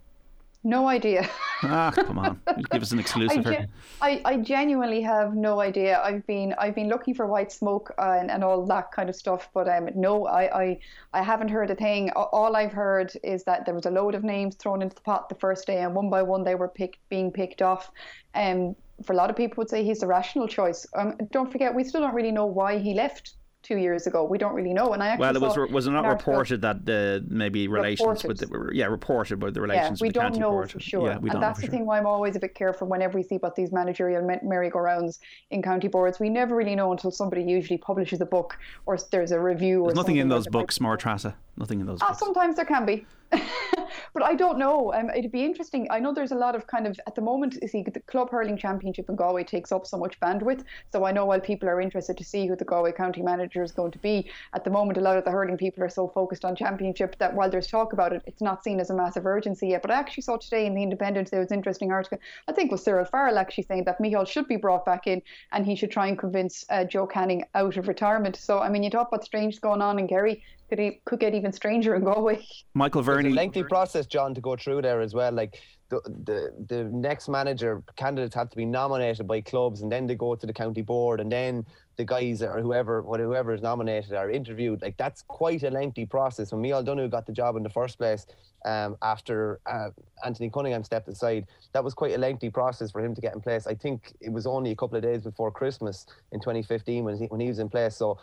No 0.66 0.88
idea. 0.88 1.30
Ah, 1.62 1.92
come 1.96 2.18
on, 2.18 2.42
give 2.72 2.82
us 2.82 2.92
an 2.92 2.98
I, 2.98 3.02
exclusive 3.02 3.44
ge- 3.46 3.70
I, 4.02 4.22
I 4.26 4.38
genuinely 4.38 5.00
have 5.02 5.36
no 5.36 5.62
idea. 5.62 6.02
I've 6.04 6.26
been 6.26 6.56
I've 6.58 6.74
been 6.74 6.90
looking 6.90 7.14
for 7.14 7.28
white 7.28 7.52
smoke 7.52 7.94
and, 8.00 8.32
and 8.32 8.44
all 8.44 8.66
that 8.66 8.92
kind 8.92 9.08
of 9.08 9.16
stuff, 9.16 9.48
but 9.54 9.70
um, 9.70 9.90
no, 9.94 10.26
I, 10.26 10.64
I 10.64 10.80
I 11.14 11.22
haven't 11.22 11.50
heard 11.50 11.70
a 11.70 11.76
thing. 11.76 12.10
All 12.16 12.56
I've 12.56 12.72
heard 12.72 13.14
is 13.24 13.44
that 13.44 13.66
there 13.66 13.76
was 13.76 13.86
a 13.86 13.92
load 13.92 14.16
of 14.16 14.24
names 14.24 14.56
thrown 14.56 14.82
into 14.82 14.96
the 14.96 15.04
pot 15.04 15.30
the 15.30 15.36
first 15.36 15.68
day, 15.68 15.84
and 15.84 15.94
one 15.94 16.10
by 16.10 16.24
one 16.24 16.44
they 16.44 16.56
were 16.56 16.68
picked, 16.68 16.98
being 17.10 17.32
picked 17.32 17.62
off. 17.62 17.92
Um, 18.34 18.76
for 19.04 19.14
a 19.14 19.16
lot 19.16 19.30
of 19.30 19.36
people 19.36 19.62
would 19.62 19.70
say 19.70 19.84
he's 19.84 20.00
the 20.00 20.08
rational 20.08 20.48
choice. 20.48 20.88
Um, 20.96 21.16
don't 21.32 21.52
forget, 21.52 21.76
we 21.76 21.84
still 21.84 22.02
don't 22.02 22.16
really 22.16 22.32
know 22.32 22.48
why 22.48 22.80
he 22.80 22.96
left 22.96 23.36
two 23.66 23.78
years 23.78 24.06
ago. 24.08 24.24
We 24.24 24.38
don't 24.38 24.54
really 24.54 24.74
know. 24.74 24.94
And 24.94 25.02
I 25.02 25.08
actually 25.08 25.22
Well, 25.26 25.36
it 25.36 25.42
was 25.60 25.72
was 25.72 25.88
it 25.88 25.92
not 25.92 26.06
reported 26.06 26.62
that 26.62 26.86
the 26.86 27.26
maybe 27.28 27.68
relations 27.68 28.24
with 28.24 28.38
the 28.40 28.70
yeah 28.74 28.86
reported 28.86 29.40
but 29.40 29.54
the 29.56 29.62
relations 29.62 30.00
yeah, 30.00 30.06
we 30.08 30.12
don't 30.12 30.24
county 30.26 30.40
know 30.40 30.52
board. 30.52 30.72
for 30.72 30.80
sure. 30.80 31.08
Yeah, 31.08 31.18
we 31.18 31.30
and 31.32 31.42
that's 31.42 31.60
the 31.60 31.66
sure. 31.66 31.72
thing 31.72 31.86
why 31.88 31.98
I'm 31.98 32.06
always 32.06 32.36
a 32.36 32.40
bit 32.40 32.54
careful 32.54 32.88
whenever 32.88 33.18
we 33.18 33.24
see 33.24 33.36
about 33.36 33.56
these 33.56 33.72
managerial 33.72 34.22
merry-go-rounds 34.44 35.20
in 35.50 35.62
county 35.64 35.88
boards. 35.88 36.20
We 36.20 36.30
never 36.30 36.56
really 36.56 36.76
know 36.76 36.92
until 36.92 37.12
somebody 37.12 37.44
usually 37.44 37.78
publishes 37.80 38.22
a 38.22 38.26
book 38.26 38.58
or 38.86 38.98
there's 39.12 39.32
a 39.32 39.40
review 39.40 39.82
or 39.82 39.88
There's 39.88 39.96
nothing 39.98 40.18
in 40.18 40.30
those 40.30 40.48
books, 40.48 40.78
Máire 40.78 40.98
Treasa. 40.98 41.34
Nothing 41.58 41.80
in 41.80 41.88
those 41.88 42.00
Ah, 42.02 42.08
books. 42.10 42.20
sometimes 42.20 42.56
there 42.58 42.66
can 42.66 42.86
be. 42.86 43.06
but 44.14 44.24
I 44.24 44.36
don't 44.36 44.58
know. 44.58 44.94
Um, 44.94 45.10
it'd 45.10 45.32
be 45.32 45.44
interesting. 45.44 45.88
I 45.90 46.00
know 46.00 46.14
there's 46.14 46.32
a 46.32 46.36
lot 46.36 46.56
of 46.56 46.68
kind 46.68 46.88
of 46.88 47.00
at 47.08 47.16
the 47.16 47.22
moment. 47.22 47.58
You 47.62 47.68
see, 47.68 47.84
the 47.84 48.00
club 48.02 48.30
hurling 48.30 48.58
championship 48.58 49.10
in 49.10 49.16
Galway 49.16 49.44
takes 49.44 49.72
up 49.72 49.86
so 49.86 49.98
much 49.98 50.20
bandwidth. 50.20 50.64
So 50.92 51.06
I 51.06 51.12
know 51.12 51.26
while 51.26 51.40
people 51.40 51.70
are 51.70 51.82
interested 51.82 52.18
to 52.18 52.24
see 52.24 52.48
who 52.48 52.56
the 52.56 52.66
Galway 52.66 52.92
county 52.92 53.22
manager 53.22 53.64
is 53.64 53.72
going 53.72 53.92
to 53.92 54.00
be, 54.00 54.30
at 54.54 54.64
the 54.64 54.70
moment 54.70 54.98
a 54.98 55.02
lot 55.02 55.18
of 55.18 55.26
the 55.26 55.32
hurling 55.32 55.58
people 55.58 55.84
are 55.84 55.90
so 55.90 56.08
focused 56.08 56.46
on 56.46 56.56
championship 56.56 57.18
that 57.20 57.34
while 57.34 57.50
there's 57.50 57.68
talk 57.68 57.94
about 57.94 58.14
it, 58.14 58.22
it's 58.26 58.42
not 58.42 58.64
seen 58.64 58.80
as 58.80 58.90
a 58.90 58.96
massive 58.96 59.26
urgency 59.26 59.70
yet. 59.70 59.82
But 59.82 59.92
I 59.92 59.96
actually 59.96 60.24
saw 60.24 60.38
today 60.38 60.66
in 60.66 60.76
the 60.76 60.84
Independent 60.84 61.32
there 61.32 61.40
was 61.40 61.52
an 61.52 61.58
interesting 61.58 61.92
article. 61.92 62.20
I 62.48 62.54
think 62.54 62.72
was 62.72 62.84
Cyril 62.84 63.06
Farrell 63.06 63.38
actually 63.38 63.66
saying 63.66 63.86
that 63.86 64.00
Micheál 64.00 64.28
should 64.28 64.48
be 64.48 64.58
brought 64.58 64.86
back 64.86 65.08
in 65.08 65.22
and 65.52 65.66
he 65.66 65.76
should 65.76 65.92
try 65.92 66.08
and 66.08 66.18
convince 66.18 66.66
uh, 66.70 66.86
Joe 66.86 67.08
Canning 67.08 67.44
out 67.56 67.78
of 67.78 67.88
retirement. 67.88 68.36
So 68.36 68.60
I 68.60 68.70
mean, 68.70 68.84
you 68.84 68.90
talk 68.90 69.08
about 69.08 69.26
strange 69.26 69.60
going 69.62 69.82
on 69.82 70.00
in 70.00 70.08
Kerry. 70.08 70.44
Could, 70.70 70.80
he, 70.80 71.02
could 71.06 71.20
get 71.20 71.36
even 71.36 71.52
stranger 71.52 71.96
in 71.96 72.04
Galway. 72.04 72.46
Michael 72.74 73.02
It's 73.02 73.08
a 73.08 73.12
Verney. 73.12 73.30
lengthy 73.34 73.64
process, 73.64 74.06
John, 74.08 74.34
to 74.34 74.42
go 74.42 74.56
through 74.56 74.82
there 74.82 75.02
as 75.02 75.14
well. 75.14 75.32
Like 75.32 75.62
the, 75.90 76.02
the 76.26 76.66
the 76.68 76.84
next 76.86 77.30
manager 77.30 77.84
candidates 77.96 78.34
have 78.34 78.50
to 78.50 78.58
be 78.58 78.66
nominated 78.66 79.28
by 79.28 79.42
clubs, 79.42 79.82
and 79.82 79.92
then 79.92 80.08
they 80.08 80.16
go 80.16 80.34
to 80.36 80.48
the 80.48 80.54
county 80.54 80.82
board, 80.82 81.20
and 81.20 81.32
then 81.32 81.66
the 81.98 82.04
guys 82.04 82.42
or 82.42 82.60
whoever 82.60 83.04
whoever 83.04 83.54
is 83.54 83.62
nominated 83.62 84.14
are 84.14 84.32
interviewed. 84.32 84.82
Like 84.82 84.98
that's 84.98 85.22
quite 85.22 85.62
a 85.62 85.70
lengthy 85.70 86.08
process. 86.08 86.52
When 86.52 86.64
Micheál 86.64 86.84
Donoghue 86.84 87.10
got 87.10 87.28
the 87.28 87.32
job 87.34 87.56
in 87.56 87.62
the 87.62 87.70
first 87.70 88.00
place, 88.00 88.26
um, 88.66 88.98
after 89.04 89.60
uh, 89.68 89.90
Anthony 90.26 90.50
Cunningham 90.50 90.84
stepped 90.84 91.08
aside, 91.08 91.46
that 91.74 91.84
was 91.84 91.94
quite 91.94 92.16
a 92.16 92.18
lengthy 92.18 92.50
process 92.50 92.90
for 92.90 93.06
him 93.06 93.14
to 93.14 93.22
get 93.22 93.36
in 93.36 93.42
place. 93.42 93.68
I 93.68 93.76
think 93.76 94.14
it 94.20 94.32
was 94.32 94.48
only 94.48 94.72
a 94.72 94.76
couple 94.76 94.98
of 94.98 95.04
days 95.04 95.22
before 95.22 95.52
Christmas 95.52 96.08
in 96.32 96.40
2015 96.40 97.04
when 97.04 97.18
he, 97.18 97.26
when 97.28 97.40
he 97.40 97.48
was 97.48 97.60
in 97.60 97.70
place. 97.70 97.96
So. 97.96 98.18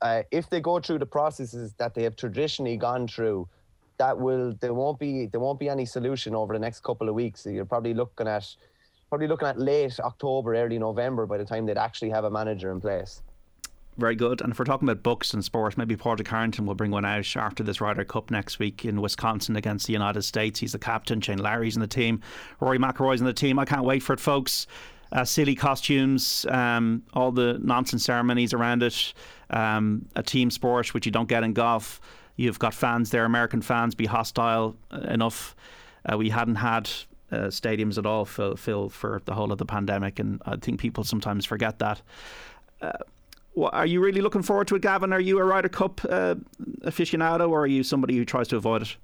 Uh, 0.00 0.22
if 0.30 0.50
they 0.50 0.60
go 0.60 0.80
through 0.80 0.98
the 0.98 1.06
processes 1.06 1.72
that 1.78 1.94
they 1.94 2.02
have 2.02 2.16
traditionally 2.16 2.76
gone 2.76 3.08
through, 3.08 3.48
that 3.98 4.18
will 4.18 4.54
there 4.60 4.74
won't 4.74 4.98
be 4.98 5.26
there 5.26 5.40
won't 5.40 5.60
be 5.60 5.68
any 5.68 5.86
solution 5.86 6.34
over 6.34 6.52
the 6.52 6.58
next 6.58 6.82
couple 6.82 7.08
of 7.08 7.14
weeks. 7.14 7.46
You're 7.46 7.64
probably 7.64 7.94
looking 7.94 8.26
at 8.26 8.46
probably 9.08 9.28
looking 9.28 9.48
at 9.48 9.58
late 9.58 9.98
October, 10.00 10.56
early 10.56 10.78
November 10.78 11.26
by 11.26 11.38
the 11.38 11.44
time 11.44 11.66
they'd 11.66 11.78
actually 11.78 12.10
have 12.10 12.24
a 12.24 12.30
manager 12.30 12.72
in 12.72 12.80
place. 12.80 13.22
Very 13.96 14.16
good. 14.16 14.40
And 14.40 14.50
if 14.50 14.58
we're 14.58 14.64
talking 14.64 14.88
about 14.88 15.04
books 15.04 15.34
and 15.34 15.44
sport, 15.44 15.78
maybe 15.78 15.96
Padraig 15.96 16.26
Harrington 16.26 16.66
will 16.66 16.74
bring 16.74 16.90
one 16.90 17.04
out 17.04 17.36
after 17.36 17.62
this 17.62 17.80
Ryder 17.80 18.04
Cup 18.04 18.28
next 18.28 18.58
week 18.58 18.84
in 18.84 19.00
Wisconsin 19.00 19.54
against 19.54 19.86
the 19.86 19.92
United 19.92 20.22
States. 20.22 20.58
He's 20.58 20.72
the 20.72 20.80
captain. 20.80 21.20
Shane 21.20 21.38
Lowry's 21.38 21.76
in 21.76 21.80
the 21.80 21.86
team. 21.86 22.20
Rory 22.58 22.78
McIlroy's 22.78 23.20
in 23.20 23.26
the 23.26 23.32
team. 23.32 23.56
I 23.56 23.64
can't 23.64 23.84
wait 23.84 24.02
for 24.02 24.12
it, 24.12 24.18
folks. 24.18 24.66
Uh, 25.14 25.24
silly 25.24 25.54
costumes, 25.54 26.44
um, 26.50 27.02
all 27.14 27.30
the 27.30 27.58
nonsense 27.62 28.04
ceremonies 28.04 28.52
around 28.52 28.82
it. 28.82 29.14
Um, 29.50 30.06
a 30.16 30.22
team 30.22 30.50
sport, 30.50 30.92
which 30.92 31.06
you 31.06 31.12
don't 31.12 31.28
get 31.28 31.44
in 31.44 31.52
golf. 31.52 32.00
You've 32.36 32.58
got 32.58 32.74
fans 32.74 33.10
there, 33.10 33.24
American 33.24 33.62
fans, 33.62 33.94
be 33.94 34.06
hostile 34.06 34.76
enough. 34.90 35.54
Uh, 36.04 36.18
we 36.18 36.30
hadn't 36.30 36.56
had 36.56 36.90
uh, 37.30 37.46
stadiums 37.46 37.96
at 37.96 38.06
all 38.06 38.24
fill, 38.24 38.56
fill 38.56 38.88
for 38.88 39.22
the 39.24 39.34
whole 39.34 39.52
of 39.52 39.58
the 39.58 39.64
pandemic, 39.64 40.18
and 40.18 40.42
I 40.46 40.56
think 40.56 40.80
people 40.80 41.04
sometimes 41.04 41.44
forget 41.44 41.78
that. 41.78 42.02
Uh, 42.82 42.92
are 43.72 43.86
you 43.86 44.00
really 44.00 44.20
looking 44.20 44.42
forward 44.42 44.66
to 44.68 44.74
it, 44.74 44.82
Gavin? 44.82 45.12
Are 45.12 45.20
you 45.20 45.38
a 45.38 45.44
Ryder 45.44 45.68
Cup 45.68 46.00
uh, 46.08 46.34
aficionado, 46.82 47.48
or 47.48 47.62
are 47.62 47.66
you 47.68 47.84
somebody 47.84 48.16
who 48.16 48.24
tries 48.24 48.48
to 48.48 48.56
avoid 48.56 48.82
it? 48.82 48.96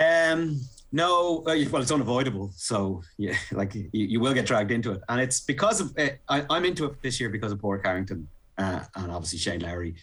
Um, 0.00 0.60
no, 0.90 1.38
uh, 1.46 1.56
well, 1.70 1.82
it's 1.82 1.92
unavoidable. 1.92 2.50
So 2.54 3.02
yeah, 3.16 3.36
like 3.52 3.74
you, 3.74 3.88
you 3.92 4.20
will 4.20 4.34
get 4.34 4.46
dragged 4.46 4.70
into 4.70 4.92
it, 4.92 5.02
and 5.08 5.20
it's 5.20 5.40
because 5.40 5.80
of 5.80 5.94
uh, 5.98 6.10
I, 6.28 6.56
am 6.56 6.64
into 6.64 6.84
it 6.86 7.02
this 7.02 7.20
year 7.20 7.28
because 7.28 7.52
of 7.52 7.60
Padraig 7.60 7.84
Harrington 7.84 8.28
uh, 8.56 8.80
and 8.96 9.12
obviously 9.12 9.38
Shane 9.38 9.60
Lowry. 9.60 9.94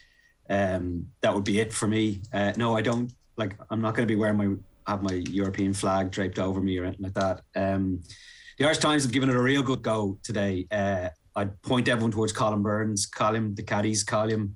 Um, 0.50 1.08
that 1.22 1.34
would 1.34 1.44
be 1.44 1.60
it 1.60 1.74
for 1.74 1.88
me. 1.88 2.22
Uh, 2.32 2.54
no, 2.56 2.78
I 2.78 2.82
don't 2.82 3.12
like. 3.38 3.58
I'm 3.70 3.82
not 3.82 3.96
going 3.96 4.08
to 4.08 4.12
be 4.12 4.20
wearing 4.20 4.38
my 4.38 4.56
have 4.88 5.02
my 5.02 5.14
European 5.14 5.74
flag 5.74 6.12
draped 6.12 6.40
over 6.40 6.62
me 6.62 6.78
or 6.78 6.86
anything 6.86 7.04
like 7.04 7.16
that. 7.16 7.42
Um, 7.56 8.02
the 8.58 8.66
Irish 8.66 8.78
Times 8.78 9.04
have 9.04 9.12
given 9.12 9.30
it 9.30 9.36
a 9.36 9.42
real 9.42 9.64
good 9.64 9.82
go 9.82 10.18
today. 10.24 10.68
Uh, 10.72 11.10
I'd 11.36 11.62
point 11.64 11.88
everyone 11.88 12.12
towards 12.12 12.32
Colin 12.32 12.62
Byrne's, 12.62 13.06
Colin, 13.06 13.56
the 13.56 13.64
caddies, 13.64 14.04
Colin. 14.04 14.56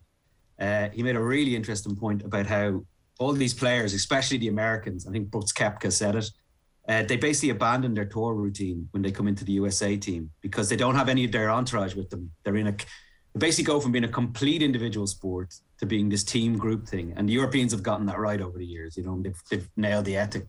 Uh, 0.59 0.89
he 0.93 1.03
made 1.03 1.15
a 1.15 1.21
really 1.21 1.55
interesting 1.55 1.95
point 1.95 2.23
about 2.23 2.45
how 2.45 2.83
all 3.19 3.33
these 3.33 3.53
players, 3.53 3.93
especially 3.93 4.37
the 4.37 4.47
Americans, 4.47 5.05
I 5.05 5.11
think 5.11 5.29
Brooks 5.29 5.51
Koepka 5.51 5.91
said 5.91 6.15
it, 6.15 6.31
uh, 6.87 7.03
they 7.03 7.17
basically 7.17 7.51
abandon 7.51 7.93
their 7.93 8.05
tour 8.05 8.33
routine 8.33 8.87
when 8.91 9.03
they 9.03 9.11
come 9.11 9.27
into 9.27 9.45
the 9.45 9.51
USA 9.51 9.95
team 9.95 10.31
because 10.41 10.69
they 10.69 10.75
don't 10.75 10.95
have 10.95 11.09
any 11.09 11.25
of 11.25 11.31
their 11.31 11.51
entourage 11.51 11.93
with 11.93 12.09
them. 12.09 12.31
They're 12.43 12.55
in 12.55 12.67
a, 12.67 12.71
they 12.71 13.39
basically 13.39 13.65
go 13.65 13.79
from 13.79 13.91
being 13.91 14.05
a 14.05 14.09
complete 14.09 14.63
individual 14.63 15.05
sport 15.05 15.53
to 15.77 15.85
being 15.85 16.09
this 16.09 16.23
team 16.23 16.57
group 16.57 16.87
thing. 16.87 17.13
And 17.15 17.29
the 17.29 17.33
Europeans 17.33 17.73
have 17.73 17.83
gotten 17.83 18.07
that 18.07 18.17
right 18.17 18.41
over 18.41 18.57
the 18.57 18.65
years. 18.65 18.97
You 18.97 19.03
know, 19.03 19.21
they've, 19.21 19.39
they've 19.51 19.69
nailed 19.77 20.05
the 20.05 20.17
ethic. 20.17 20.47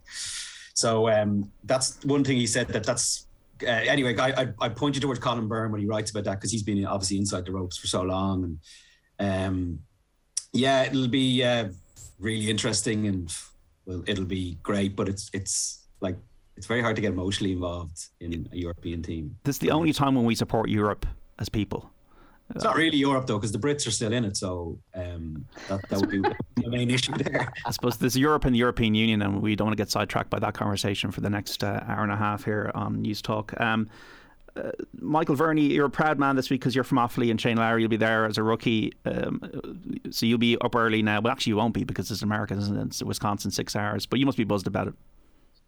So 0.74 1.10
um, 1.10 1.52
that's 1.64 2.02
one 2.04 2.24
thing 2.24 2.38
he 2.38 2.46
said 2.46 2.68
that 2.68 2.84
that's 2.84 3.26
uh, 3.62 3.66
anyway. 3.66 4.16
I, 4.16 4.28
I, 4.28 4.48
I 4.60 4.68
point 4.70 4.94
you 4.94 5.00
towards 5.02 5.20
Colin 5.20 5.46
Byrne 5.46 5.72
when 5.72 5.80
he 5.80 5.86
writes 5.86 6.10
about 6.10 6.24
that 6.24 6.36
because 6.36 6.52
he's 6.52 6.62
been 6.62 6.86
obviously 6.86 7.18
inside 7.18 7.44
the 7.44 7.52
ropes 7.52 7.76
for 7.76 7.86
so 7.86 8.00
long. 8.00 8.58
And 9.18 9.46
um, 9.46 9.78
yeah, 10.54 10.84
it'll 10.84 11.08
be 11.08 11.44
uh, 11.44 11.68
really 12.18 12.50
interesting 12.50 13.06
and 13.06 13.34
well, 13.86 14.02
it'll 14.06 14.24
be 14.24 14.58
great. 14.62 14.96
But 14.96 15.08
it's 15.08 15.30
it's 15.32 15.86
like 16.00 16.16
it's 16.56 16.66
very 16.66 16.82
hard 16.82 16.96
to 16.96 17.02
get 17.02 17.12
emotionally 17.12 17.52
involved 17.52 18.08
in 18.20 18.48
a 18.52 18.56
European 18.56 19.02
team. 19.02 19.36
This 19.44 19.56
is 19.56 19.60
the 19.60 19.70
only 19.70 19.92
time 19.92 20.14
when 20.14 20.24
we 20.24 20.34
support 20.34 20.68
Europe 20.68 21.06
as 21.38 21.48
people. 21.48 21.90
It's 22.54 22.64
not 22.64 22.76
really 22.76 22.96
Europe 22.96 23.26
though, 23.26 23.38
because 23.38 23.52
the 23.52 23.58
Brits 23.58 23.86
are 23.86 23.92
still 23.92 24.12
in 24.12 24.24
it. 24.24 24.36
So 24.36 24.78
um, 24.94 25.46
that, 25.68 25.88
that 25.88 26.00
would 26.00 26.10
be 26.10 26.20
the 26.20 26.68
main 26.68 26.90
issue 26.96 27.12
there. 27.12 27.52
I 27.64 27.70
suppose 27.70 27.96
there's 27.96 28.16
Europe 28.16 28.44
and 28.44 28.54
the 28.54 28.58
European 28.58 28.94
Union, 28.94 29.22
and 29.22 29.40
we 29.40 29.54
don't 29.54 29.66
want 29.66 29.76
to 29.76 29.80
get 29.80 29.90
sidetracked 29.90 30.30
by 30.30 30.40
that 30.40 30.54
conversation 30.54 31.12
for 31.12 31.20
the 31.20 31.30
next 31.30 31.62
uh, 31.62 31.80
hour 31.86 32.02
and 32.02 32.10
a 32.10 32.16
half 32.16 32.44
here 32.44 32.72
on 32.74 33.04
Newstalk. 33.04 33.58
Um, 33.60 33.88
uh, 34.56 34.72
Michael 34.98 35.34
Verney, 35.34 35.72
you're 35.72 35.86
a 35.86 35.90
proud 35.90 36.18
man 36.18 36.36
this 36.36 36.50
week 36.50 36.60
because 36.60 36.74
you're 36.74 36.84
from 36.84 36.98
Offaly 36.98 37.30
and 37.30 37.40
Shane 37.40 37.56
Lowry, 37.56 37.82
you'll 37.82 37.90
be 37.90 37.96
there 37.96 38.26
as 38.26 38.38
a 38.38 38.42
rookie. 38.42 38.92
Um, 39.04 39.40
so 40.10 40.26
you'll 40.26 40.38
be 40.38 40.56
up 40.58 40.74
early 40.74 41.02
now. 41.02 41.20
Well, 41.20 41.32
actually, 41.32 41.50
you 41.50 41.56
won't 41.56 41.74
be 41.74 41.84
because 41.84 42.10
it's 42.10 42.22
America, 42.22 42.54
isn't 42.54 42.76
it? 42.76 42.86
It's 42.86 43.02
Wisconsin, 43.02 43.50
six 43.50 43.76
hours. 43.76 44.06
But 44.06 44.18
you 44.18 44.26
must 44.26 44.38
be 44.38 44.44
buzzed 44.44 44.66
about 44.66 44.88
it. 44.88 44.94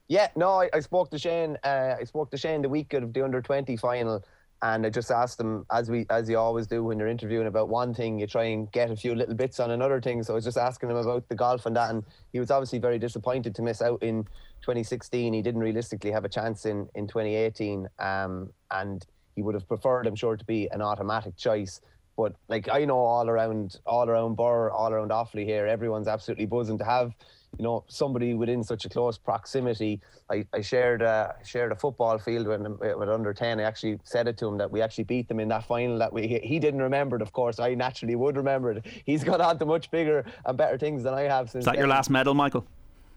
Yeah, 0.09 0.29
no, 0.37 0.61
I, 0.61 0.69
I 0.73 0.81
spoke 0.81 1.11
to 1.11 1.19
Shane. 1.19 1.57
Uh, 1.65 1.97
I 2.01 2.05
spoke 2.05 2.31
to 2.33 2.37
Shane 2.37 2.63
the 2.63 2.69
week 2.69 2.93
of 2.93 3.13
the 3.13 3.25
under 3.25 3.41
20 3.41 3.77
final 3.77 4.23
and 4.63 4.87
I 4.87 4.91
just 4.91 5.11
asked 5.11 5.41
him, 5.41 5.67
as 5.73 5.91
we 5.91 6.07
as 6.09 6.31
you 6.31 6.39
always 6.39 6.69
do 6.69 6.85
when 6.85 6.99
you're 6.99 7.09
interviewing 7.09 7.49
about 7.49 7.69
one 7.69 7.93
thing, 7.93 8.21
you 8.21 8.29
try 8.29 8.45
and 8.45 8.71
get 8.71 8.93
a 8.93 8.97
few 8.97 9.13
little 9.15 9.35
bits 9.35 9.59
on 9.59 9.73
another 9.73 10.01
thing. 10.01 10.23
So 10.23 10.35
I 10.35 10.37
was 10.37 10.45
just 10.45 10.57
asking 10.57 10.91
him 10.91 10.97
about 10.97 11.29
the 11.29 11.35
golf 11.35 11.67
and 11.67 11.75
that, 11.75 11.91
and 11.91 12.05
he 12.33 12.39
was 12.39 12.51
obviously 12.51 12.79
very 12.79 12.99
disappointed 12.99 13.57
to 13.57 13.63
miss 13.63 13.83
out 13.83 14.01
in 14.05 14.27
2016. 14.63 15.33
He 15.33 15.43
didn't 15.43 15.61
realistically 15.61 16.11
have 16.11 16.25
a 16.25 16.29
chance 16.29 16.67
in 16.67 16.89
in 16.95 17.07
2018, 17.07 17.89
um, 17.99 18.51
and 18.71 19.05
he 19.37 19.43
would 19.43 19.55
have 19.55 19.67
preferred, 19.69 20.07
I'm 20.07 20.17
sure, 20.17 20.37
to 20.37 20.45
be 20.45 20.69
an 20.73 20.83
automatic 20.83 21.37
choice. 21.37 21.81
But 22.17 22.35
like 22.49 22.69
I 22.69 22.85
know 22.85 22.99
all 22.99 23.29
around, 23.29 23.79
all 23.87 24.09
around 24.09 24.37
Birr, 24.37 24.71
all 24.71 24.93
around 24.93 25.11
Offaly 25.11 25.45
here, 25.45 25.67
everyone's 25.67 26.09
absolutely 26.09 26.47
buzzing 26.47 26.79
to 26.79 26.85
have 26.85 27.15
you 27.59 27.65
know 27.65 27.85
somebody 27.89 28.35
within 28.35 28.63
such 28.63 28.85
a 28.85 28.89
close 28.89 29.19
proximity. 29.19 30.01
I, 30.31 30.47
I 30.53 30.61
shared 30.61 31.03
uh, 31.03 31.33
shared 31.45 31.73
a 31.73 31.77
football 31.77 32.19
field 32.19 32.47
with, 32.47 32.61
him 32.61 32.79
with 32.81 33.09
under 33.09 33.33
ten. 33.35 33.61
I 33.61 33.65
actually 33.65 33.99
said 34.05 34.29
it 34.29 34.39
to 34.39 34.47
him 34.47 34.59
that 34.59 34.71
we 34.71 34.81
actually 34.83 35.05
beat 35.05 35.29
them 35.29 35.41
in 35.41 35.49
that 35.49 35.65
final. 35.67 35.99
That 35.99 36.13
we 36.13 36.41
he 36.43 36.59
didn't 36.59 36.83
remember 36.83 37.17
it. 37.17 37.23
Of 37.23 37.33
course, 37.33 37.59
I 37.59 37.75
naturally 37.75 38.17
would 38.17 38.37
remember 38.37 38.73
it. 38.73 38.87
He's 39.05 39.25
got 39.25 39.41
on 39.41 39.59
to 39.59 39.67
much 39.67 39.91
bigger 39.91 40.25
and 40.45 40.57
better 40.57 40.79
things 40.79 41.03
than 41.03 41.15
I 41.15 41.23
have 41.23 41.51
since. 41.51 41.63
Is 41.63 41.65
that 41.67 41.73
then. 41.73 41.81
your 41.81 41.89
last 41.89 42.11
medal, 42.11 42.35
Michael? 42.35 42.67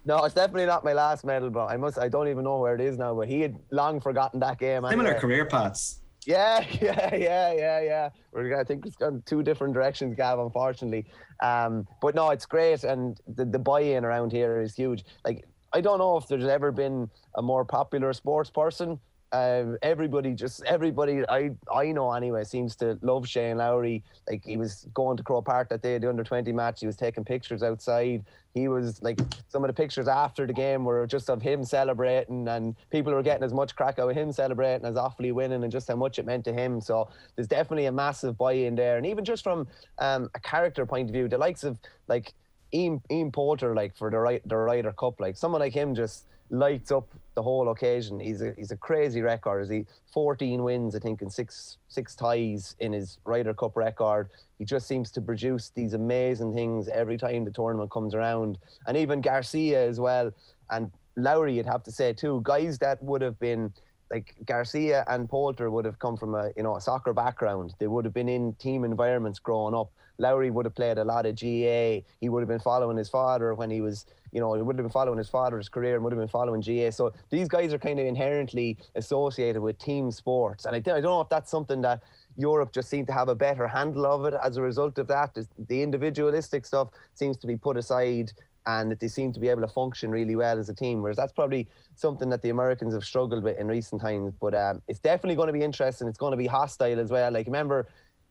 No, 0.06 0.24
it's 0.24 0.36
definitely 0.36 0.68
not 0.68 0.86
my 0.86 0.94
last 0.94 1.26
medal, 1.26 1.50
but 1.50 1.66
I 1.66 1.78
must. 1.78 1.98
I 1.98 2.10
don't 2.10 2.28
even 2.28 2.44
know 2.44 2.60
where 2.60 2.76
it 2.76 2.82
is 2.82 2.98
now. 2.98 3.16
But 3.16 3.28
he 3.28 3.42
had 3.42 3.58
long 3.72 4.00
forgotten 4.00 4.40
that 4.42 4.60
game. 4.60 4.84
Similar 4.88 5.10
anyway. 5.10 5.20
career 5.20 5.46
paths. 5.46 6.02
Yeah, 6.26 6.64
yeah, 6.82 7.16
yeah, 7.16 7.54
yeah, 7.54 7.82
yeah. 7.82 8.10
We're 8.32 8.60
I 8.60 8.64
think 8.64 8.86
it's 8.86 8.96
gone 8.96 9.24
two 9.26 9.42
different 9.42 9.74
directions, 9.74 10.16
Gav. 10.16 10.40
Unfortunately, 10.40 11.06
um, 11.42 11.88
but 12.02 12.14
no, 12.14 12.30
it's 12.30 12.46
great, 12.46 12.84
and 12.84 13.20
the 13.28 13.46
the 13.46 13.60
buy-in 13.60 14.06
around 14.06 14.32
here 14.32 14.62
is 14.62 14.76
huge. 14.76 15.06
Like 15.24 15.46
I 15.74 15.82
don't 15.82 16.00
know 16.00 16.18
if 16.18 16.28
there's 16.28 16.46
ever 16.46 16.72
been 16.72 17.10
a 17.36 17.42
more 17.42 17.66
popular 17.66 18.14
sports 18.14 18.50
person 18.50 19.00
um, 19.36 19.78
everybody 19.82 20.34
just 20.34 20.64
everybody 20.64 21.28
I 21.28 21.52
I 21.74 21.92
know 21.92 22.12
anyway 22.14 22.44
seems 22.46 22.76
to 22.78 22.98
love 23.02 23.28
Shane 23.28 23.58
Lowry. 23.58 24.02
Like 24.30 24.46
he 24.46 24.56
was 24.56 24.88
going 24.94 25.18
to 25.18 25.24
Croke 25.24 25.46
Park 25.46 25.70
that 25.70 25.82
day, 25.82 25.98
the 25.98 26.08
under 26.08 26.24
twenty 26.24 26.54
match. 26.54 26.80
He 26.80 26.86
was 26.86 26.96
taking 26.96 27.26
pictures 27.26 27.62
outside. 27.62 28.24
He 28.54 28.70
was 28.70 29.04
like 29.04 29.20
some 29.50 29.66
of 29.66 29.68
the 29.68 29.74
pictures 29.74 30.08
after 30.08 30.48
the 30.48 30.54
game 30.54 30.86
were 30.86 31.06
just 31.06 31.30
of 31.30 31.42
him 31.42 31.66
celebrating, 31.66 32.48
and 32.48 32.76
people 32.92 33.12
were 33.12 33.24
getting 33.24 33.44
as 33.44 33.54
much 33.54 33.76
crack 33.76 34.00
out 34.00 34.10
of 34.10 34.16
him 34.16 34.32
celebrating 34.32 34.88
as 34.88 34.96
Offaly 34.96 35.34
winning, 35.34 35.64
and 35.64 35.72
just 35.72 35.90
how 35.90 35.98
much 35.98 36.18
it 36.18 36.26
meant 36.26 36.46
to 36.46 36.54
him. 36.54 36.80
So 36.80 37.10
there's 37.36 37.50
definitely 37.50 37.88
a 37.88 37.92
massive 37.92 38.38
buy-in 38.38 38.76
there, 38.76 38.96
and 38.96 39.06
even 39.06 39.26
just 39.26 39.44
from 39.44 39.68
um, 40.00 40.30
a 40.34 40.40
character 40.40 40.86
point 40.86 41.10
of 41.10 41.14
view, 41.14 41.28
the 41.28 41.38
likes 41.38 41.66
of 41.66 41.78
like 42.08 42.34
Ian, 42.74 43.02
Ian 43.12 43.32
Poulter, 43.32 43.76
like 43.76 43.98
for 43.98 44.10
the 44.10 44.18
right 44.18 44.42
the 44.48 44.56
Ryder 44.56 44.94
Cup, 44.94 45.20
like 45.20 45.36
someone 45.36 45.60
like 45.60 45.74
him 45.74 45.94
just 45.94 46.26
lights 46.50 46.92
up 46.92 47.08
the 47.36 47.44
whole 47.44 47.70
occasion. 47.70 48.20
He's 48.20 48.42
a 48.42 48.54
he's 48.58 48.72
a 48.72 48.78
crazy 48.78 49.22
record. 49.22 49.62
Is 49.62 49.70
he 49.70 49.86
14 50.12 50.64
wins, 50.64 50.96
I 50.96 51.00
think, 51.00 51.22
and 51.22 51.32
six 51.32 51.78
six 51.88 52.16
ties 52.16 52.76
in 52.80 52.94
his 52.94 53.20
Ryder 53.26 53.54
Cup 53.54 53.76
record. 53.76 54.30
He 54.58 54.66
just 54.66 54.88
seems 54.88 55.12
to 55.12 55.22
produce 55.22 55.70
these 55.76 55.94
amazing 55.94 56.54
things 56.54 56.88
every 56.88 57.18
time 57.18 57.46
the 57.46 57.52
tournament 57.52 57.92
comes 57.92 58.16
around. 58.16 58.58
And 58.88 58.98
even 58.98 59.22
Garcia 59.22 59.86
as 59.86 60.00
well. 60.00 60.32
And 60.72 60.92
Lowry, 61.18 61.56
you'd 61.56 61.66
have 61.66 61.84
to 61.84 61.92
say 61.92 62.14
too, 62.14 62.42
guys 62.44 62.78
that 62.80 63.02
would 63.04 63.22
have 63.22 63.40
been 63.40 63.72
like 64.12 64.36
Garcia 64.46 65.04
and 65.08 65.28
Poulter 65.30 65.70
would 65.70 65.86
have 65.86 66.00
come 66.00 66.16
from 66.16 66.36
a 66.36 66.52
you 66.56 66.64
know 66.64 66.78
a 66.78 66.82
soccer 66.82 67.14
background. 67.14 67.74
They 67.80 67.88
would 67.88 68.06
have 68.06 68.14
been 68.14 68.30
in 68.30 68.54
team 68.54 68.84
environments 68.84 69.40
growing 69.40 69.76
up. 69.76 69.92
Lowry 70.18 70.50
would 70.50 70.66
have 70.66 70.76
played 70.76 70.98
a 70.98 71.04
lot 71.04 71.26
of 71.26 71.36
GA. 71.36 72.04
He 72.22 72.30
would 72.30 72.42
have 72.42 72.48
been 72.48 72.60
following 72.60 72.98
his 72.98 73.10
father 73.10 73.54
when 73.54 73.70
he 73.70 73.82
was, 73.82 74.06
you 74.36 74.42
know, 74.42 74.54
he 74.54 74.62
would 74.62 74.78
have 74.78 74.84
been 74.84 74.92
following 74.92 75.18
his 75.18 75.30
father's 75.30 75.70
career 75.70 75.96
and 75.96 76.04
would 76.04 76.12
have 76.12 76.20
been 76.20 76.28
following 76.28 76.60
GAA. 76.60 76.90
So 76.92 77.14
these 77.30 77.48
guys 77.48 77.74
are 77.74 77.80
kind 77.80 78.02
of 78.02 78.06
inherently 78.06 78.78
associated 78.96 79.62
with 79.62 79.80
team 79.80 80.12
sports. 80.12 80.66
And 80.66 80.76
I, 80.76 80.80
I 80.80 80.82
don't 80.82 81.04
know 81.04 81.22
if 81.22 81.30
that's 81.30 81.50
something 81.50 81.82
that 81.84 82.04
Europe 82.36 82.74
just 82.74 82.90
seemed 82.90 83.08
to 83.08 83.14
have 83.14 83.30
a 83.30 83.36
better 83.36 83.66
handle 83.66 84.06
of 84.06 84.26
it 84.26 84.34
as 84.44 84.58
a 84.58 84.62
result 84.62 84.98
of 84.98 85.08
that. 85.08 85.38
The 85.70 85.82
individualistic 85.82 86.66
stuff 86.66 86.90
seems 87.14 87.38
to 87.38 87.48
be 87.48 87.56
put 87.56 87.78
aside 87.78 88.34
and 88.68 88.92
that 88.92 89.00
they 89.00 89.08
seem 89.08 89.32
to 89.32 89.40
be 89.40 89.48
able 89.48 89.62
to 89.62 89.70
function 89.70 90.12
really 90.12 90.36
well 90.36 90.60
as 90.60 90.68
a 90.68 90.74
team. 90.74 91.02
Whereas 91.02 91.16
that's 91.16 91.32
probably 91.32 91.70
something 91.96 92.30
that 92.30 92.42
the 92.42 92.50
Americans 92.50 92.94
have 92.94 93.06
struggled 93.06 93.42
with 93.42 93.58
in 93.58 93.70
recent 93.70 94.02
times. 94.02 94.34
But 94.42 94.54
um, 94.54 94.82
it's 94.90 95.00
definitely 95.00 95.36
going 95.36 95.48
to 95.48 95.54
be 95.54 95.62
interesting. 95.62 96.10
It's 96.10 96.18
going 96.18 96.32
to 96.32 96.38
be 96.38 96.48
hostile 96.48 97.00
as 97.00 97.10
well. 97.10 97.32
Like 97.32 97.46
remember 97.46 97.88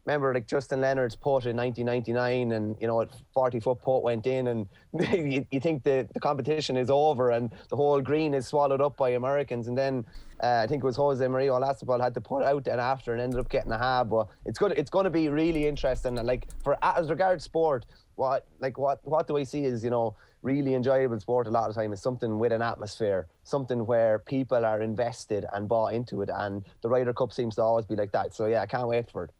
remember 0.06 0.34
like 0.34 0.46
Justin 0.46 0.80
Leonard's 0.80 1.16
putt 1.16 1.46
in 1.46 1.56
1999 1.56 2.52
and 2.52 2.76
you 2.80 2.86
know 2.86 3.02
a 3.02 3.08
40 3.32 3.60
foot 3.60 3.80
putt 3.80 4.02
went 4.02 4.26
in 4.26 4.48
and 4.48 4.68
you, 5.12 5.46
you, 5.50 5.60
think 5.60 5.82
the, 5.82 6.06
the 6.12 6.20
competition 6.20 6.76
is 6.76 6.90
over 6.90 7.30
and 7.30 7.50
the 7.70 7.76
whole 7.76 8.00
green 8.00 8.34
is 8.34 8.46
swallowed 8.46 8.80
up 8.80 8.96
by 8.96 9.10
Americans. 9.10 9.68
And 9.68 9.76
then 9.76 10.04
uh, 10.42 10.60
I 10.62 10.66
think 10.66 10.82
it 10.82 10.86
was 10.86 10.96
Jose 10.96 11.26
Maria 11.26 11.50
Olazabal 11.50 12.00
had 12.00 12.14
to 12.14 12.20
put 12.20 12.42
out 12.44 12.66
and 12.66 12.80
after 12.80 13.12
and 13.12 13.20
ended 13.20 13.40
up 13.40 13.48
getting 13.48 13.72
a 13.72 13.78
half. 13.78 14.08
But 14.08 14.28
it's 14.44 14.58
good 14.58 14.72
it's 14.72 14.90
going 14.90 15.04
to 15.04 15.10
be 15.10 15.28
really 15.28 15.66
interesting. 15.66 16.18
And 16.18 16.26
like 16.26 16.48
for 16.62 16.76
as 16.82 17.08
regards 17.08 17.44
sport 17.44 17.86
what 18.16 18.46
like 18.60 18.78
what 18.78 19.00
what 19.04 19.26
do 19.26 19.36
I 19.36 19.44
see 19.44 19.64
is 19.64 19.82
you 19.82 19.90
know 19.90 20.14
really 20.42 20.74
enjoyable 20.74 21.18
sport 21.18 21.46
a 21.46 21.50
lot 21.50 21.70
of 21.70 21.74
time 21.74 21.94
is 21.94 22.02
something 22.02 22.38
with 22.38 22.52
an 22.52 22.60
atmosphere 22.60 23.26
something 23.44 23.86
where 23.86 24.18
people 24.18 24.62
are 24.62 24.82
invested 24.82 25.46
and 25.54 25.66
bought 25.66 25.94
into 25.94 26.20
it. 26.20 26.28
And 26.32 26.62
the 26.82 26.90
Ryder 26.90 27.14
Cup 27.14 27.32
seems 27.32 27.54
to 27.54 27.62
always 27.62 27.86
be 27.86 27.96
like 27.96 28.12
that. 28.12 28.34
So 28.34 28.44
yeah 28.46 28.60
I 28.60 28.66
can't 28.66 28.86
wait 28.86 29.10
for 29.10 29.24
it 29.24 29.30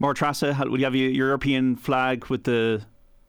Máire 0.00 0.14
Treasa, 0.14 0.68
will 0.68 0.78
you 0.78 0.84
have 0.84 0.94
your 0.94 1.10
European 1.10 1.76
flag 1.76 2.26
with 2.26 2.44
the 2.44 2.82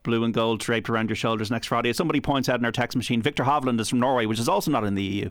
blue 0.04 0.24
and 0.24 0.34
gold 0.34 0.60
draped 0.60 0.90
around 0.90 1.10
your 1.10 1.16
shoulders 1.16 1.52
next 1.52 1.68
Friday? 1.68 1.94
Somebody 1.94 2.22
points 2.22 2.50
out 2.50 2.60
in 2.60 2.66
our 2.66 2.72
text 2.72 2.98
machine, 2.98 3.22
Viktor 3.22 3.44
Hovland 3.44 3.80
is 3.80 3.90
from 3.90 4.00
Norway, 4.00 4.26
which 4.26 4.40
is 4.40 4.50
also 4.50 4.72
not 4.72 4.84
in 4.84 4.96
the 4.96 5.04
EU. 5.04 5.30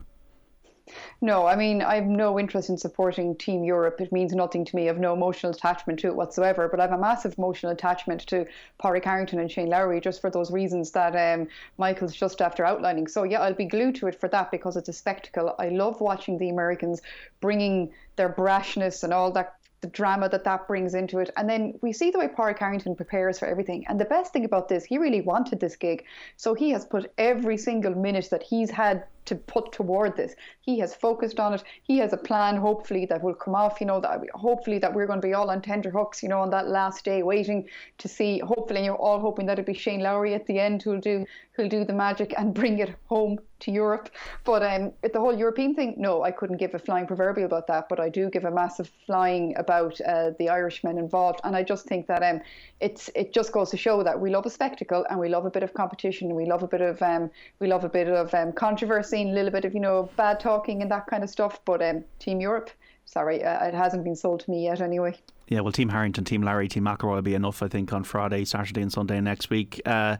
No, 1.22 1.46
I 1.46 1.56
mean, 1.56 1.80
I 1.80 1.94
have 1.94 2.04
no 2.04 2.38
interest 2.38 2.68
in 2.68 2.76
supporting 2.76 3.34
Team 3.36 3.64
Europe. 3.64 4.00
It 4.00 4.12
means 4.12 4.34
nothing 4.34 4.66
to 4.66 4.76
me. 4.76 4.82
I 4.82 4.86
have 4.88 4.98
no 4.98 5.14
emotional 5.14 5.52
attachment 5.52 5.98
to 6.00 6.08
it 6.08 6.16
whatsoever. 6.16 6.68
But 6.68 6.78
I 6.78 6.82
have 6.82 6.92
a 6.92 6.98
massive 6.98 7.36
emotional 7.38 7.72
attachment 7.72 8.20
to 8.28 8.46
Pádraig 8.82 9.04
Harrington 9.04 9.38
and 9.38 9.50
Shane 9.50 9.70
Lowry 9.70 10.00
just 10.00 10.20
for 10.20 10.30
those 10.30 10.50
reasons 10.50 10.90
that 10.90 11.16
um, 11.16 11.48
Michael's 11.78 12.14
just 12.14 12.42
after 12.42 12.66
outlining. 12.66 13.06
So, 13.06 13.22
yeah, 13.22 13.40
I'll 13.40 13.54
be 13.54 13.64
glued 13.64 13.94
to 13.96 14.08
it 14.08 14.20
for 14.20 14.28
that 14.28 14.50
because 14.50 14.76
it's 14.76 14.90
a 14.90 14.92
spectacle. 14.92 15.54
I 15.58 15.70
love 15.70 16.02
watching 16.02 16.36
the 16.36 16.50
Americans 16.50 17.00
bringing 17.40 17.90
their 18.16 18.28
brashness 18.28 19.02
and 19.02 19.12
all 19.12 19.32
that 19.32 19.54
the 19.84 19.90
drama 19.90 20.30
that 20.30 20.44
that 20.44 20.66
brings 20.66 20.94
into 20.94 21.18
it. 21.18 21.30
And 21.36 21.48
then 21.48 21.74
we 21.82 21.92
see 21.92 22.10
the 22.10 22.18
way 22.18 22.26
Pádraig 22.26 22.58
Harrington 22.58 22.96
prepares 22.96 23.38
for 23.38 23.46
everything. 23.46 23.84
And 23.86 24.00
the 24.00 24.06
best 24.06 24.32
thing 24.32 24.46
about 24.46 24.66
this, 24.68 24.82
he 24.82 24.96
really 24.96 25.20
wanted 25.20 25.60
this 25.60 25.76
gig. 25.76 26.04
So 26.38 26.54
he 26.54 26.70
has 26.70 26.86
put 26.86 27.12
every 27.18 27.58
single 27.58 27.94
minute 27.94 28.28
that 28.30 28.42
he's 28.42 28.70
had 28.70 29.04
to 29.26 29.34
put 29.34 29.72
toward 29.72 30.16
this. 30.16 30.34
He 30.60 30.78
has 30.78 30.94
focused 30.94 31.40
on 31.40 31.54
it. 31.54 31.62
He 31.82 31.98
has 31.98 32.12
a 32.12 32.16
plan, 32.16 32.56
hopefully, 32.56 33.06
that 33.06 33.22
will 33.22 33.34
come 33.34 33.54
off, 33.54 33.80
you 33.80 33.86
know, 33.86 34.00
that 34.00 34.20
hopefully 34.34 34.78
that 34.78 34.94
we're 34.94 35.06
going 35.06 35.20
to 35.20 35.26
be 35.26 35.34
all 35.34 35.50
on 35.50 35.62
tender 35.62 35.90
hooks, 35.90 36.22
you 36.22 36.28
know, 36.28 36.40
on 36.40 36.50
that 36.50 36.68
last 36.68 37.04
day, 37.04 37.22
waiting 37.22 37.68
to 37.98 38.08
see, 38.08 38.38
hopefully, 38.38 38.84
you're 38.84 38.96
all 38.96 39.20
hoping 39.20 39.46
that 39.46 39.58
it'll 39.58 39.72
be 39.72 39.78
Shane 39.78 40.00
Lowry 40.00 40.34
at 40.34 40.46
the 40.46 40.58
end 40.58 40.82
who'll 40.82 41.00
do 41.00 41.24
who'll 41.52 41.68
do 41.68 41.84
the 41.84 41.92
magic 41.92 42.34
and 42.36 42.52
bring 42.52 42.80
it 42.80 42.94
home 43.06 43.38
to 43.60 43.70
Europe. 43.70 44.10
But 44.44 44.62
um, 44.62 44.92
the 45.02 45.20
whole 45.20 45.36
European 45.36 45.74
thing, 45.74 45.94
no, 45.96 46.22
I 46.22 46.30
couldn't 46.32 46.56
give 46.56 46.74
a 46.74 46.78
flying 46.78 47.06
proverbial 47.06 47.46
about 47.46 47.66
that, 47.68 47.88
but 47.88 48.00
I 48.00 48.08
do 48.08 48.28
give 48.28 48.44
a 48.44 48.50
massive 48.50 48.90
flying 49.06 49.54
about 49.56 50.00
uh, 50.00 50.30
the 50.38 50.48
Irishmen 50.48 50.98
involved. 50.98 51.40
And 51.44 51.54
I 51.54 51.62
just 51.62 51.86
think 51.86 52.06
that 52.08 52.22
um, 52.22 52.40
it's 52.80 53.08
it 53.14 53.32
just 53.32 53.52
goes 53.52 53.70
to 53.70 53.76
show 53.76 54.02
that 54.02 54.20
we 54.20 54.30
love 54.30 54.46
a 54.46 54.50
spectacle 54.50 55.06
and 55.08 55.18
we 55.18 55.28
love 55.28 55.46
a 55.46 55.50
bit 55.50 55.62
of 55.62 55.72
competition 55.74 56.28
and 56.28 56.36
we 56.36 56.46
love 56.46 56.62
a 56.62 56.68
bit 56.68 56.80
of 56.80 57.00
um, 57.02 57.30
we 57.60 57.68
love 57.68 57.84
a 57.84 57.88
bit 57.88 58.08
of 58.08 58.34
um, 58.34 58.52
controversy 58.52 59.13
and 59.22 59.30
a 59.30 59.34
little 59.34 59.50
bit 59.50 59.64
of 59.64 59.74
you 59.74 59.80
know 59.80 60.08
bad 60.16 60.40
talking 60.40 60.82
and 60.82 60.90
that 60.90 61.06
kind 61.06 61.22
of 61.22 61.30
stuff. 61.30 61.60
But 61.64 61.82
um, 61.82 62.04
Team 62.18 62.40
Europe, 62.40 62.70
sorry, 63.04 63.42
uh, 63.44 63.66
it 63.66 63.74
hasn't 63.74 64.04
been 64.04 64.16
sold 64.16 64.40
to 64.40 64.50
me 64.50 64.64
yet 64.64 64.80
anyway. 64.80 65.16
Yeah, 65.48 65.60
well, 65.60 65.72
Team 65.72 65.90
Harrington, 65.90 66.24
Team 66.24 66.42
Lowry, 66.42 66.68
Team 66.68 66.84
McIlroy 66.84 67.16
will 67.16 67.22
be 67.22 67.34
enough, 67.34 67.62
I 67.62 67.68
think, 67.68 67.92
on 67.92 68.02
Friday, 68.04 68.44
Saturday, 68.46 68.80
and 68.80 68.90
Sunday 68.90 69.20
next 69.20 69.50
week. 69.50 69.80
Uh, 69.84 70.16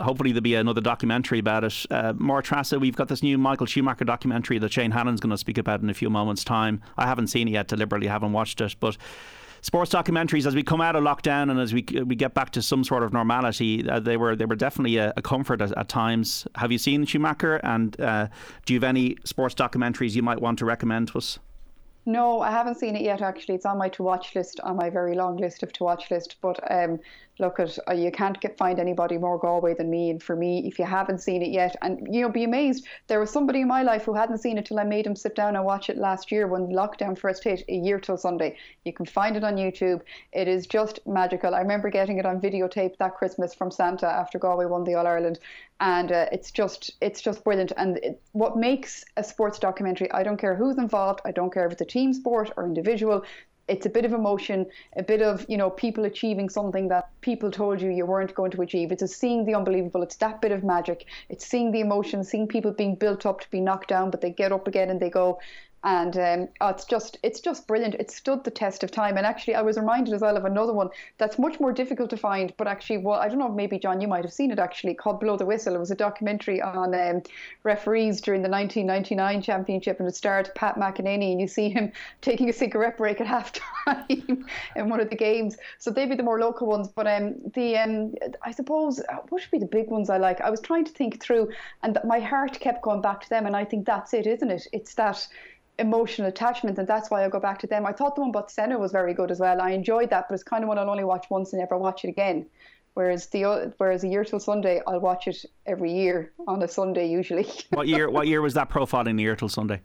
hopefully 0.00 0.32
there'll 0.32 0.42
be 0.42 0.54
another 0.54 0.80
documentary 0.80 1.38
about 1.38 1.64
it. 1.64 1.86
Uh, 1.90 2.14
Máire 2.14 2.42
Treasa, 2.42 2.80
we've 2.80 2.96
got 2.96 3.08
this 3.08 3.22
new 3.22 3.38
Michael 3.38 3.66
Schumacher 3.66 4.04
documentary 4.04 4.58
that 4.58 4.72
Shane 4.72 4.90
Hannon's 4.90 5.20
going 5.20 5.30
to 5.30 5.38
speak 5.38 5.58
about 5.58 5.82
in 5.82 5.90
a 5.90 5.94
few 5.94 6.10
moments' 6.10 6.44
time. 6.44 6.80
I 6.96 7.06
haven't 7.06 7.28
seen 7.28 7.46
it 7.48 7.52
yet, 7.52 7.68
deliberately 7.68 8.08
haven't 8.08 8.32
watched 8.32 8.60
it, 8.60 8.74
but 8.80 8.96
sports 9.64 9.90
documentaries 9.90 10.46
as 10.46 10.54
we 10.54 10.62
come 10.62 10.82
out 10.82 10.94
of 10.94 11.02
lockdown 11.02 11.50
and 11.50 11.58
as 11.58 11.72
we 11.72 11.82
we 12.04 12.14
get 12.14 12.34
back 12.34 12.50
to 12.50 12.60
some 12.60 12.84
sort 12.84 13.02
of 13.02 13.14
normality, 13.14 13.88
uh, 13.88 13.98
they 13.98 14.18
were 14.18 14.36
they 14.36 14.44
were 14.44 14.54
definitely 14.54 14.98
a, 14.98 15.12
a 15.16 15.22
comfort 15.22 15.62
at, 15.62 15.72
at, 15.78 15.88
times. 15.88 16.46
Have 16.56 16.70
you 16.70 16.76
seen 16.76 17.06
Schumacher? 17.06 17.56
And 17.64 17.98
uh, 17.98 18.28
do 18.66 18.74
you 18.74 18.80
have 18.80 18.84
any 18.84 19.16
sports 19.24 19.54
documentaries 19.54 20.14
you 20.14 20.22
might 20.22 20.40
want 20.40 20.58
to 20.58 20.66
recommend 20.66 21.08
to 21.08 21.18
us? 21.18 21.38
No, 22.06 22.42
I 22.42 22.50
haven't 22.50 22.74
seen 22.74 22.94
it 22.94 23.02
yet. 23.02 23.22
Actually, 23.22 23.54
it's 23.54 23.64
on 23.64 23.78
my 23.78 23.88
to 23.90 24.02
watch 24.02 24.34
list, 24.34 24.60
on 24.60 24.76
my 24.76 24.90
very 24.90 25.14
long 25.14 25.38
list 25.38 25.62
of 25.62 25.72
to 25.72 25.84
watch 25.84 26.10
list. 26.10 26.36
But 26.42 26.60
um, 26.70 27.00
look 27.38 27.58
at 27.58 27.78
uh, 27.88 27.92
you 27.92 28.10
can't 28.10 28.40
get, 28.40 28.56
find 28.56 28.78
anybody 28.78 29.18
more 29.18 29.38
Galway 29.38 29.74
than 29.74 29.90
me. 29.90 30.10
And 30.10 30.22
for 30.22 30.36
me, 30.36 30.66
if 30.66 30.78
you 30.78 30.84
haven't 30.84 31.18
seen 31.18 31.42
it 31.42 31.50
yet, 31.50 31.76
and 31.82 32.06
you 32.10 32.22
know, 32.22 32.28
be 32.28 32.44
amazed. 32.44 32.86
There 33.08 33.20
was 33.20 33.30
somebody 33.30 33.60
in 33.60 33.68
my 33.68 33.82
life 33.82 34.04
who 34.04 34.14
hadn't 34.14 34.38
seen 34.38 34.58
it 34.58 34.66
till 34.66 34.78
I 34.78 34.84
made 34.84 35.06
him 35.06 35.16
sit 35.16 35.34
down 35.34 35.56
and 35.56 35.64
watch 35.64 35.90
it 35.90 35.96
last 35.96 36.30
year 36.30 36.46
when 36.46 36.68
lockdown 36.68 37.18
first 37.18 37.44
hit, 37.44 37.64
a 37.68 37.74
year 37.74 37.98
till 37.98 38.16
Sunday. 38.16 38.56
You 38.84 38.92
can 38.92 39.06
find 39.06 39.36
it 39.36 39.44
on 39.44 39.56
YouTube. 39.56 40.02
It 40.32 40.48
is 40.48 40.66
just 40.66 41.00
magical. 41.06 41.54
I 41.54 41.60
remember 41.60 41.90
getting 41.90 42.18
it 42.18 42.26
on 42.26 42.40
videotape 42.40 42.96
that 42.98 43.16
Christmas 43.16 43.54
from 43.54 43.70
Santa 43.70 44.06
after 44.06 44.38
Galway 44.38 44.66
won 44.66 44.84
the 44.84 44.94
All 44.94 45.06
Ireland, 45.06 45.38
and 45.80 46.12
uh, 46.12 46.26
it's 46.30 46.50
just 46.50 46.92
it's 47.00 47.20
just 47.20 47.42
brilliant. 47.42 47.72
And 47.76 47.98
it, 47.98 48.20
what 48.32 48.56
makes 48.56 49.04
a 49.16 49.24
sports 49.24 49.58
documentary, 49.58 50.10
I 50.12 50.22
don't 50.22 50.36
care 50.36 50.54
who's 50.54 50.78
involved. 50.78 51.20
I 51.24 51.32
don't 51.32 51.52
care 51.52 51.66
if 51.66 51.72
it's 51.72 51.82
a 51.82 51.86
team 51.86 52.12
sport 52.12 52.52
or 52.56 52.64
individual 52.64 53.24
it's 53.66 53.86
a 53.86 53.90
bit 53.90 54.04
of 54.04 54.12
emotion, 54.12 54.66
a 54.96 55.02
bit 55.02 55.22
of 55.22 55.46
you 55.48 55.56
know 55.56 55.70
people 55.70 56.04
achieving 56.04 56.48
something 56.48 56.88
that 56.88 57.08
people 57.20 57.50
told 57.50 57.80
you 57.80 57.90
you 57.90 58.06
weren't 58.06 58.34
going 58.34 58.50
to 58.52 58.62
achieve. 58.62 58.92
It's 58.92 59.02
a 59.02 59.08
seeing 59.08 59.44
the 59.44 59.54
unbelievable. 59.54 60.02
It's 60.02 60.16
that 60.16 60.40
bit 60.40 60.52
of 60.52 60.62
magic. 60.62 61.06
It's 61.28 61.46
seeing 61.46 61.72
the 61.72 61.80
emotion, 61.80 62.24
seeing 62.24 62.46
people 62.46 62.72
being 62.72 62.94
built 62.94 63.24
up 63.26 63.40
to 63.40 63.50
be 63.50 63.60
knocked 63.60 63.88
down, 63.88 64.10
but 64.10 64.20
they 64.20 64.30
get 64.30 64.52
up 64.52 64.68
again 64.68 64.90
and 64.90 65.00
they 65.00 65.10
go 65.10 65.38
and 65.84 66.16
um, 66.16 66.48
oh, 66.62 66.68
it's 66.68 66.86
just 66.86 67.18
it's 67.22 67.40
just 67.40 67.66
brilliant. 67.66 67.94
It 67.94 68.10
stood 68.10 68.42
the 68.42 68.50
test 68.50 68.82
of 68.82 68.90
time. 68.90 69.18
And 69.18 69.26
actually, 69.26 69.54
I 69.54 69.60
was 69.60 69.76
reminded 69.76 70.14
as 70.14 70.22
well 70.22 70.36
of 70.36 70.46
another 70.46 70.72
one 70.72 70.88
that's 71.18 71.38
much 71.38 71.60
more 71.60 71.72
difficult 71.72 72.08
to 72.10 72.16
find, 72.16 72.54
but 72.56 72.66
actually, 72.66 72.98
well, 72.98 73.20
I 73.20 73.28
don't 73.28 73.38
know, 73.38 73.50
maybe 73.50 73.78
John, 73.78 74.00
you 74.00 74.08
might 74.08 74.24
have 74.24 74.32
seen 74.32 74.50
it 74.50 74.58
actually, 74.58 74.94
called 74.94 75.20
Blow 75.20 75.36
the 75.36 75.44
Whistle. 75.44 75.74
It 75.74 75.78
was 75.78 75.90
a 75.90 75.94
documentary 75.94 76.62
on 76.62 76.94
um, 76.94 77.22
referees 77.64 78.22
during 78.22 78.40
the 78.40 78.48
1999 78.48 79.42
championship, 79.42 80.00
and 80.00 80.08
it 80.08 80.16
starred 80.16 80.50
Pat 80.54 80.76
McEnaney, 80.76 81.32
and 81.32 81.40
you 81.40 81.46
see 81.46 81.68
him 81.68 81.92
taking 82.22 82.48
a 82.48 82.52
cigarette 82.52 82.96
break 82.96 83.20
at 83.20 83.26
halftime 83.86 84.46
in 84.76 84.88
one 84.88 85.00
of 85.00 85.10
the 85.10 85.16
games. 85.16 85.58
So 85.78 85.90
they'd 85.90 86.08
be 86.08 86.16
the 86.16 86.22
more 86.22 86.40
local 86.40 86.66
ones. 86.66 86.88
But 86.88 87.06
um, 87.06 87.34
the 87.54 87.76
um, 87.76 88.14
I 88.42 88.52
suppose 88.52 89.00
uh, 89.00 89.16
what 89.28 89.42
should 89.42 89.50
be 89.50 89.58
the 89.58 89.66
big 89.66 89.88
ones 89.88 90.08
I 90.08 90.16
like? 90.16 90.40
I 90.40 90.48
was 90.48 90.62
trying 90.62 90.86
to 90.86 90.92
think 90.92 91.22
through, 91.22 91.50
and 91.82 91.98
my 92.06 92.20
heart 92.20 92.58
kept 92.58 92.80
going 92.80 93.02
back 93.02 93.20
to 93.20 93.28
them, 93.28 93.44
and 93.44 93.54
I 93.54 93.66
think 93.66 93.84
that's 93.84 94.14
it, 94.14 94.26
isn't 94.26 94.50
it? 94.50 94.66
It's 94.72 94.94
that 94.94 95.28
emotional 95.78 96.28
attachment, 96.28 96.78
and 96.78 96.86
that's 96.86 97.10
why 97.10 97.24
I 97.24 97.28
go 97.28 97.40
back 97.40 97.58
to 97.60 97.66
them. 97.66 97.86
I 97.86 97.92
thought 97.92 98.14
the 98.14 98.20
one 98.20 98.30
about 98.30 98.50
Senna 98.50 98.78
was 98.78 98.92
very 98.92 99.14
good 99.14 99.30
as 99.30 99.40
well. 99.40 99.60
I 99.60 99.70
enjoyed 99.70 100.10
that, 100.10 100.28
but 100.28 100.34
it's 100.34 100.44
kind 100.44 100.62
of 100.62 100.68
one 100.68 100.78
I'll 100.78 100.90
only 100.90 101.04
watch 101.04 101.26
once 101.30 101.52
and 101.52 101.60
never 101.60 101.76
watch 101.76 102.04
it 102.04 102.08
again. 102.08 102.46
Whereas 102.94 103.26
the 103.26 103.72
whereas 103.78 104.04
a 104.04 104.08
year 104.08 104.24
till 104.24 104.38
Sunday, 104.38 104.80
I'll 104.86 105.00
watch 105.00 105.26
it 105.26 105.44
every 105.66 105.92
year 105.92 106.32
on 106.46 106.62
a 106.62 106.68
Sunday 106.68 107.10
usually. 107.10 107.48
what 107.70 107.88
year? 107.88 108.08
What 108.08 108.28
year 108.28 108.40
was 108.40 108.54
that 108.54 108.70
profiling 108.70 109.16
the 109.16 109.24
year 109.24 109.34
till 109.34 109.48
Sunday? 109.48 109.80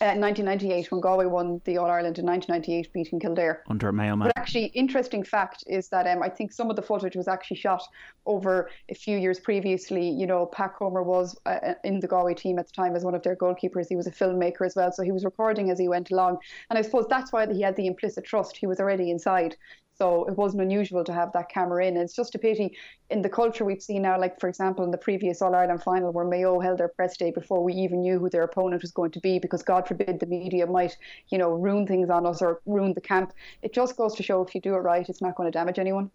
Uh, 0.00 0.12
1998 0.12 0.92
when 0.92 1.00
Galway 1.00 1.26
won 1.26 1.60
the 1.64 1.78
All 1.78 1.90
Ireland 1.90 2.18
in 2.18 2.26
1998, 2.26 2.92
beating 2.92 3.18
Kildare. 3.18 3.62
Under 3.68 3.92
Mayo 3.92 4.14
Man. 4.14 4.28
But 4.28 4.38
actually, 4.38 4.66
interesting 4.66 5.22
fact 5.22 5.64
is 5.66 5.88
that 5.88 6.06
um, 6.06 6.22
I 6.22 6.28
think 6.28 6.52
some 6.52 6.68
of 6.68 6.76
the 6.76 6.82
footage 6.82 7.16
was 7.16 7.28
actually 7.28 7.56
shot 7.56 7.82
over 8.26 8.68
a 8.90 8.94
few 8.94 9.16
years 9.16 9.40
previously. 9.40 10.08
You 10.08 10.26
know, 10.26 10.46
Pat 10.46 10.74
Comer 10.76 11.02
was 11.02 11.38
uh, 11.46 11.58
uh, 11.62 11.74
in 11.84 12.00
the 12.00 12.08
Galway 12.08 12.34
team 12.34 12.58
at 12.58 12.66
the 12.66 12.72
time 12.72 12.94
as 12.94 13.04
one 13.04 13.14
of 13.14 13.22
their 13.22 13.36
goalkeepers. 13.36 13.86
He 13.88 13.96
was 13.96 14.06
a 14.06 14.10
filmmaker 14.10 14.66
as 14.66 14.76
well, 14.76 14.92
so 14.92 15.02
he 15.02 15.12
was 15.12 15.24
recording 15.24 15.70
as 15.70 15.78
he 15.78 15.88
went 15.88 16.10
along. 16.10 16.38
And 16.68 16.78
I 16.78 16.82
suppose 16.82 17.06
that's 17.08 17.32
why 17.32 17.50
he 17.52 17.62
had 17.62 17.76
the 17.76 17.86
implicit 17.86 18.24
trust. 18.24 18.56
He 18.56 18.66
was 18.66 18.80
already 18.80 19.10
inside. 19.10 19.56
So 19.98 20.24
it 20.26 20.36
wasn't 20.36 20.62
unusual 20.62 21.04
to 21.04 21.12
have 21.12 21.32
that 21.32 21.48
camera 21.48 21.86
in. 21.86 21.96
It's 21.96 22.14
just 22.14 22.34
a 22.34 22.38
pity 22.38 22.76
in 23.08 23.22
the 23.22 23.30
culture 23.30 23.64
we've 23.64 23.82
seen 23.82 24.02
now, 24.02 24.20
like 24.20 24.38
for 24.38 24.48
example 24.48 24.84
in 24.84 24.90
the 24.90 24.98
previous 24.98 25.40
All 25.40 25.54
Ireland 25.54 25.82
final 25.82 26.12
where 26.12 26.26
Mayo 26.26 26.60
held 26.60 26.78
their 26.78 26.88
press 26.88 27.16
day 27.16 27.30
before 27.30 27.64
we 27.64 27.72
even 27.72 28.02
knew 28.02 28.18
who 28.18 28.28
their 28.28 28.42
opponent 28.42 28.82
was 28.82 28.92
going 28.92 29.12
to 29.12 29.20
be, 29.20 29.38
because 29.38 29.62
God 29.62 29.88
forbid 29.88 30.20
the 30.20 30.26
media 30.26 30.66
might, 30.66 30.96
you 31.30 31.38
know, 31.38 31.50
ruin 31.52 31.86
things 31.86 32.10
on 32.10 32.26
us 32.26 32.42
or 32.42 32.60
ruin 32.66 32.92
the 32.92 33.00
camp. 33.00 33.32
It 33.62 33.72
just 33.72 33.96
goes 33.96 34.14
to 34.16 34.22
show 34.22 34.42
if 34.42 34.54
you 34.54 34.60
do 34.60 34.74
it 34.74 34.78
right, 34.78 35.08
it's 35.08 35.22
not 35.22 35.34
going 35.34 35.50
to 35.50 35.58
damage 35.58 35.78
anyone. 35.78 36.10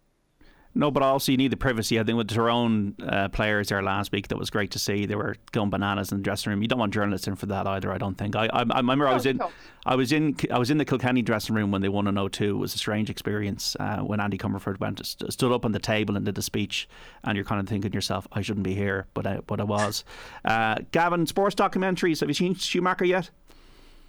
No, 0.74 0.90
but 0.90 1.02
also 1.02 1.32
you 1.32 1.38
need 1.38 1.50
the 1.50 1.56
privacy. 1.56 2.00
I 2.00 2.04
think 2.04 2.16
with 2.16 2.28
their 2.28 2.48
own 2.48 2.94
uh, 3.06 3.28
players 3.28 3.68
there 3.68 3.82
last 3.82 4.10
week, 4.10 4.28
that 4.28 4.38
was 4.38 4.48
great 4.48 4.70
to 4.70 4.78
see. 4.78 5.04
They 5.04 5.14
were 5.14 5.36
going 5.52 5.68
bananas 5.68 6.10
in 6.12 6.18
the 6.18 6.24
dressing 6.24 6.50
room. 6.50 6.62
You 6.62 6.68
don't 6.68 6.78
want 6.78 6.94
journalists 6.94 7.28
in 7.28 7.36
for 7.36 7.44
that 7.46 7.66
either. 7.66 7.92
I 7.92 7.98
don't 7.98 8.16
think. 8.16 8.36
I, 8.36 8.46
I, 8.46 8.64
I 8.70 8.78
remember 8.78 9.06
I 9.06 9.12
was 9.12 9.26
in, 9.26 9.38
I 9.84 9.96
was 9.96 10.12
in, 10.12 10.34
I 10.50 10.58
was 10.58 10.70
in 10.70 10.78
the 10.78 10.86
Kilkenny 10.86 11.20
dressing 11.20 11.54
room 11.54 11.72
when 11.72 11.82
they 11.82 11.90
won 11.90 12.06
an 12.06 12.30
2 12.30 12.44
It 12.44 12.52
was 12.52 12.74
a 12.74 12.78
strange 12.78 13.10
experience 13.10 13.76
uh, 13.80 13.98
when 13.98 14.18
Andy 14.18 14.38
Comerford 14.38 14.80
went 14.80 15.04
stood 15.04 15.52
up 15.52 15.66
on 15.66 15.72
the 15.72 15.78
table 15.78 16.16
and 16.16 16.24
did 16.24 16.36
the 16.36 16.42
speech, 16.42 16.88
and 17.24 17.36
you're 17.36 17.44
kind 17.44 17.60
of 17.60 17.68
thinking 17.68 17.90
to 17.90 17.94
yourself, 17.94 18.26
I 18.32 18.40
shouldn't 18.40 18.64
be 18.64 18.74
here, 18.74 19.06
but 19.12 19.26
I, 19.26 19.40
but 19.46 19.60
I 19.60 19.64
was. 19.64 20.04
Uh, 20.44 20.76
Gavin, 20.90 21.26
sports 21.26 21.54
documentaries. 21.54 22.20
Have 22.20 22.28
you 22.28 22.34
seen 22.34 22.54
Schumacher 22.54 23.04
yet? 23.04 23.30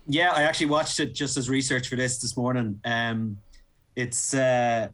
Yeah, 0.08 0.32
I 0.32 0.44
actually 0.44 0.66
watched 0.68 1.00
it 1.00 1.14
just 1.14 1.38
as 1.38 1.50
research 1.50 1.88
for 1.88 1.96
this 1.96 2.20
this 2.20 2.36
morning. 2.36 2.80
Um, 2.84 3.38
it's 3.96 4.34
uh, 4.34 4.90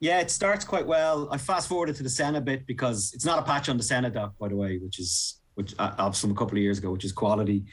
yeah, 0.00 0.20
it 0.20 0.30
starts 0.30 0.64
quite 0.64 0.86
well. 0.86 1.28
I 1.30 1.36
fast 1.36 1.68
forwarded 1.68 1.94
to 1.96 2.02
the 2.02 2.08
Senna 2.08 2.40
bit 2.40 2.66
because 2.66 3.12
it's 3.14 3.26
not 3.26 3.38
a 3.38 3.42
patch 3.42 3.68
on 3.68 3.76
the 3.76 3.82
Senna 3.82 4.10
doc, 4.10 4.32
by 4.38 4.48
the 4.48 4.56
way, 4.56 4.78
which 4.78 4.98
is 4.98 5.40
which 5.54 5.74
uh, 5.78 6.10
from 6.12 6.30
a 6.30 6.34
couple 6.34 6.56
of 6.56 6.62
years 6.62 6.78
ago, 6.78 6.90
which 6.90 7.04
is 7.04 7.12
quality 7.12 7.64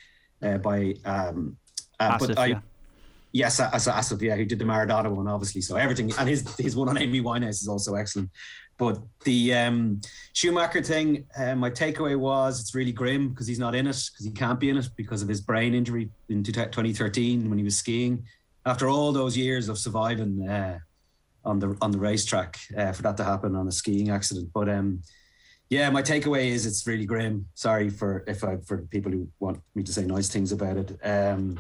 uh, 0.42 0.58
by 0.58 0.94
um, 1.06 1.56
uh, 2.02 2.18
Asif, 2.18 2.20
but 2.20 2.38
I, 2.38 2.46
yeah. 2.48 2.60
yes, 3.32 3.62
as 3.62 3.88
Asif, 3.88 4.22
yeah, 4.22 4.36
who 4.36 4.44
did 4.44 4.60
the 4.60 4.66
Maradona 4.66 5.10
one, 5.10 5.28
obviously. 5.30 5.62
So 5.62 5.78
everything 5.78 6.12
and 6.20 6.28
his 6.28 6.56
his 6.58 6.76
one 6.76 6.90
on 6.90 6.98
Amy 6.98 7.22
Winehouse 7.22 7.62
is 7.62 7.70
also 7.70 7.96
excellent. 7.96 8.30
But 8.78 9.00
the 9.24 9.56
um, 9.56 10.02
Schumacher 10.34 10.84
thing, 10.84 11.26
uh, 11.36 11.56
my 11.56 11.72
takeaway 11.72 12.20
was 12.20 12.60
it's 12.60 12.76
really 12.76 12.92
grim 12.92 13.30
because 13.30 13.48
he's 13.48 13.58
not 13.58 13.74
in 13.74 13.88
it 13.88 14.10
because 14.12 14.26
he 14.26 14.32
can't 14.32 14.60
be 14.60 14.70
in 14.70 14.78
it 14.78 14.90
because 14.96 15.24
of 15.24 15.30
his 15.30 15.42
brain 15.42 15.74
injury 15.74 16.10
in 16.30 16.44
2013 16.44 17.50
when 17.50 17.58
he 17.58 17.64
was 17.64 17.78
skiing. 17.78 18.26
After 18.66 18.90
all 18.90 19.14
those 19.14 19.38
years 19.38 19.70
of 19.70 19.78
surviving, 19.78 20.48
uh, 20.48 20.80
on 21.48 21.60
the 21.60 21.76
on 21.82 21.92
the 21.92 21.98
racetrack 21.98 22.60
uh, 22.78 22.92
for 22.92 23.02
that 23.02 23.18
to 23.18 23.24
happen 23.24 23.56
on 23.56 23.68
a 23.68 23.72
skiing 23.72 24.10
accident. 24.10 24.50
But 24.54 24.70
um, 24.70 25.02
yeah, 25.70 25.90
my 25.90 26.02
takeaway 26.02 26.48
is 26.48 26.66
it's 26.66 26.86
really 26.86 27.06
grim. 27.06 27.48
Sorry 27.56 27.90
for 27.90 28.24
if 28.28 28.44
I 28.44 28.58
for 28.58 28.84
people 28.84 29.12
who 29.12 29.28
want 29.40 29.62
me 29.74 29.84
to 29.84 29.94
say 29.94 30.06
nice 30.06 30.30
things 30.30 30.52
about 30.52 30.78
it. 30.78 30.98
Um, 31.04 31.60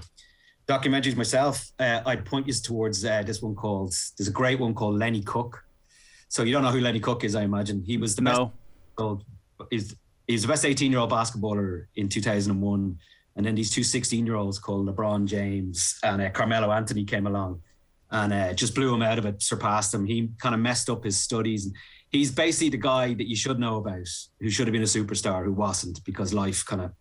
documentaries 0.67 1.15
myself, 1.15 1.65
uh, 1.79 2.01
I'd 2.05 2.25
point 2.25 2.47
you 2.47 2.53
towards 2.53 3.03
uh, 3.03 3.23
this 3.23 3.41
one 3.41 3.55
called. 3.55 3.93
There's 4.17 4.27
a 4.27 4.31
great 4.31 4.59
one 4.59 4.73
called 4.73 4.99
Lenny 4.99 5.23
Cooke. 5.23 5.63
So 6.29 6.43
you 6.43 6.51
don't 6.51 6.63
know 6.63 6.71
who 6.71 6.81
Lenny 6.81 6.99
Cooke 6.99 7.23
is, 7.23 7.35
I 7.35 7.43
imagine. 7.43 7.81
He 7.85 7.97
was 7.97 8.15
the 8.15 8.21
no. 8.21 8.51
best. 8.97 9.23
He's, 9.71 9.95
he's 10.27 10.41
the 10.41 10.47
best 10.49 10.65
18 10.65 10.91
year 10.91 10.99
old 10.99 11.11
basketballer 11.11 11.85
in 11.95 12.09
2001. 12.09 12.97
And 13.38 13.45
then 13.45 13.55
these 13.55 13.71
two 13.71 13.83
16 13.83 14.25
year 14.25 14.35
olds 14.35 14.59
called 14.59 14.88
LeBron 14.89 15.25
James 15.25 15.97
and 16.03 16.21
uh, 16.21 16.29
Carmelo 16.31 16.71
Anthony 16.71 17.05
came 17.05 17.27
along 17.27 17.61
and 18.11 18.33
uh, 18.33 18.53
just 18.53 18.75
blew 18.75 18.93
him 18.93 19.01
out 19.01 19.19
of 19.19 19.25
it, 19.25 19.41
surpassed 19.41 19.93
him. 19.93 20.05
He 20.05 20.29
kind 20.39 20.55
of 20.55 20.61
messed 20.61 20.89
up 20.89 21.03
his 21.03 21.17
studies. 21.17 21.65
And 21.65 21.75
He's 22.09 22.31
basically 22.31 22.69
the 22.69 22.77
guy 22.77 23.13
that 23.13 23.27
you 23.27 23.35
should 23.35 23.59
know 23.59 23.77
about, 23.77 24.07
who 24.39 24.49
should 24.49 24.67
have 24.67 24.71
been 24.71 24.81
a 24.81 24.85
superstar, 24.85 25.43
who 25.43 25.51
wasn't 25.51 26.03
because 26.05 26.33
life 26.33 26.65
kind 26.65 26.81
of 26.81 26.91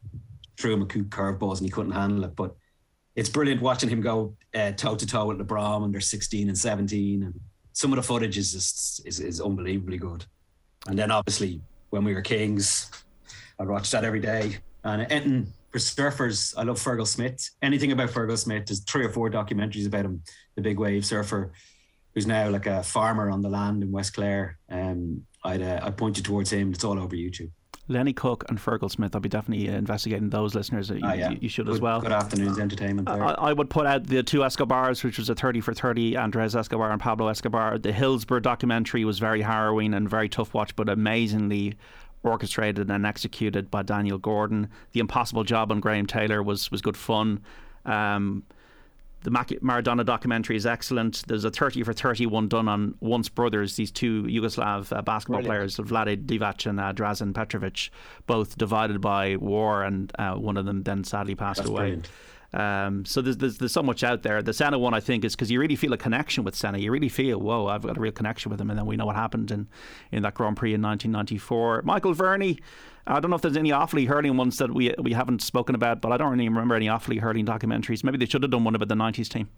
threw 0.58 0.74
him 0.74 0.82
a 0.82 0.86
coup 0.86 1.04
curveballs 1.04 1.58
and 1.58 1.66
he 1.66 1.70
couldn't 1.70 1.92
handle 1.92 2.24
it. 2.24 2.34
But 2.34 2.56
it's 3.14 3.28
brilliant 3.28 3.62
watching 3.62 3.88
him 3.88 4.00
go 4.00 4.36
toe 4.52 4.96
to 4.96 5.06
toe 5.06 5.26
with 5.26 5.38
LeBron 5.38 5.82
when 5.82 5.92
they're 5.92 6.00
16 6.00 6.48
and 6.48 6.58
17. 6.58 7.22
And 7.22 7.40
some 7.72 7.92
of 7.92 7.96
the 7.96 8.02
footage 8.02 8.36
is 8.36 8.52
just 8.52 9.06
is, 9.06 9.20
is 9.20 9.40
unbelievably 9.40 9.98
good. 9.98 10.24
And 10.88 10.98
then 10.98 11.10
obviously 11.12 11.60
when 11.90 12.02
we 12.04 12.12
were 12.12 12.22
kings, 12.22 12.90
I 13.60 13.64
watched 13.64 13.92
that 13.92 14.04
every 14.04 14.20
day. 14.20 14.58
And 14.82 15.06
Enton 15.10 15.52
for 15.70 15.78
surfers, 15.78 16.54
I 16.56 16.62
love 16.62 16.78
Fergal 16.78 17.06
Smith. 17.06 17.50
Anything 17.62 17.92
about 17.92 18.10
Fergal 18.10 18.38
Smith, 18.38 18.66
there's 18.66 18.80
three 18.80 19.04
or 19.04 19.10
four 19.10 19.30
documentaries 19.30 19.86
about 19.86 20.04
him, 20.04 20.22
the 20.54 20.62
big 20.62 20.78
wave 20.78 21.04
surfer, 21.04 21.52
who's 22.14 22.26
now 22.26 22.48
like 22.48 22.66
a 22.66 22.82
farmer 22.82 23.30
on 23.30 23.42
the 23.42 23.48
land 23.48 23.82
in 23.82 23.90
West 23.92 24.14
Clare. 24.14 24.58
Um, 24.70 25.22
I'd 25.44 25.62
uh, 25.62 25.80
I'd 25.82 25.96
point 25.96 26.16
you 26.16 26.22
towards 26.22 26.50
him. 26.52 26.72
It's 26.72 26.84
all 26.84 26.98
over 26.98 27.14
YouTube. 27.14 27.50
Lenny 27.88 28.12
Cooke 28.12 28.44
and 28.48 28.58
Fergal 28.58 28.90
Smith. 28.90 29.14
I'll 29.14 29.20
be 29.20 29.28
definitely 29.28 29.68
investigating 29.68 30.28
those 30.28 30.56
listeners. 30.56 30.90
You, 30.90 30.98
Ah, 31.04 31.12
yeah. 31.12 31.30
you, 31.40 31.48
should 31.48 31.66
good, 31.66 31.76
as 31.76 31.80
well. 31.80 32.00
Good 32.00 32.10
afternoon's 32.10 32.58
entertainment 32.58 33.06
there. 33.06 33.22
I, 33.22 33.34
I 33.34 33.52
would 33.52 33.70
put 33.70 33.86
out 33.86 34.08
the 34.08 34.24
two 34.24 34.42
Escobars, 34.42 35.04
which 35.04 35.18
was 35.18 35.30
a 35.30 35.36
30 35.36 35.60
for 35.60 35.72
30, 35.72 36.16
Andres 36.16 36.56
Escobar 36.56 36.90
and 36.90 37.00
Pablo 37.00 37.28
Escobar. 37.28 37.78
The 37.78 37.92
Hillsborough 37.92 38.40
documentary 38.40 39.04
was 39.04 39.20
very 39.20 39.40
harrowing 39.42 39.94
and 39.94 40.10
very 40.10 40.28
tough 40.28 40.52
watch, 40.52 40.74
but 40.74 40.88
amazingly 40.88 41.76
orchestrated 42.22 42.90
and 42.90 43.06
executed 43.06 43.70
by 43.70 43.82
Daniel 43.82 44.18
Gordon. 44.18 44.68
The 44.92 45.00
Impossible 45.00 45.44
Job 45.44 45.70
on 45.70 45.80
Graham 45.80 46.06
Taylor 46.06 46.42
was, 46.42 46.70
was 46.70 46.82
good 46.82 46.96
fun. 46.96 47.40
Um, 47.84 48.42
the 49.22 49.30
Maradona 49.30 50.04
documentary 50.04 50.54
is 50.54 50.66
excellent. 50.66 51.24
There's 51.26 51.44
a 51.44 51.50
30 51.50 51.82
for 51.82 51.92
31 51.92 52.46
done 52.46 52.68
on 52.68 52.94
Once 53.00 53.28
Brothers, 53.28 53.74
these 53.74 53.90
two 53.90 54.22
Yugoslav 54.24 54.96
uh, 54.96 55.02
basketball 55.02 55.42
Brilliant. 55.42 55.74
players, 55.74 55.90
Vlade 55.90 56.26
Divac 56.26 56.64
and 56.66 56.78
uh, 56.78 56.92
Drazen 56.92 57.34
Petrovic, 57.34 57.90
both 58.28 58.56
divided 58.56 59.00
by 59.00 59.34
war, 59.36 59.82
and 59.82 60.12
uh, 60.18 60.34
one 60.34 60.56
of 60.56 60.64
them 60.64 60.84
then 60.84 61.02
sadly 61.02 61.34
passed 61.34 61.58
That's 61.58 61.70
away. 61.70 61.78
brilliant. 61.78 62.08
Um, 62.52 63.04
so 63.04 63.20
there's, 63.20 63.36
there's 63.38 63.58
there's 63.58 63.72
so 63.72 63.82
much 63.82 64.04
out 64.04 64.22
there. 64.22 64.42
The 64.42 64.52
Senna 64.52 64.78
one, 64.78 64.94
I 64.94 65.00
think, 65.00 65.24
is 65.24 65.34
because 65.34 65.50
you 65.50 65.60
really 65.60 65.76
feel 65.76 65.92
a 65.92 65.98
connection 65.98 66.44
with 66.44 66.54
Senna. 66.54 66.78
You 66.78 66.90
really 66.90 67.08
feel, 67.08 67.38
whoa, 67.38 67.66
I've 67.66 67.82
got 67.82 67.96
a 67.96 68.00
real 68.00 68.12
connection 68.12 68.50
with 68.50 68.60
him. 68.60 68.70
And 68.70 68.78
then 68.78 68.86
we 68.86 68.96
know 68.96 69.06
what 69.06 69.16
happened 69.16 69.50
in, 69.50 69.68
in 70.12 70.22
that 70.22 70.34
Grand 70.34 70.56
Prix 70.56 70.74
in 70.74 70.82
1994. 70.82 71.82
Michael 71.82 72.14
Verney, 72.14 72.58
I 73.06 73.20
don't 73.20 73.30
know 73.30 73.36
if 73.36 73.42
there's 73.42 73.56
any 73.56 73.70
Offaly 73.70 74.06
hurling 74.06 74.36
ones 74.36 74.58
that 74.58 74.72
we 74.72 74.94
we 74.98 75.12
haven't 75.12 75.42
spoken 75.42 75.74
about, 75.74 76.00
but 76.00 76.12
I 76.12 76.16
don't 76.16 76.30
really 76.30 76.48
remember 76.48 76.74
any 76.74 76.86
Offaly 76.86 77.20
hurling 77.20 77.46
documentaries. 77.46 78.02
Maybe 78.02 78.18
they 78.18 78.26
should 78.26 78.42
have 78.42 78.50
done 78.50 78.64
one 78.64 78.74
about 78.74 78.88
the 78.88 78.94
90s 78.94 79.28
team. 79.28 79.48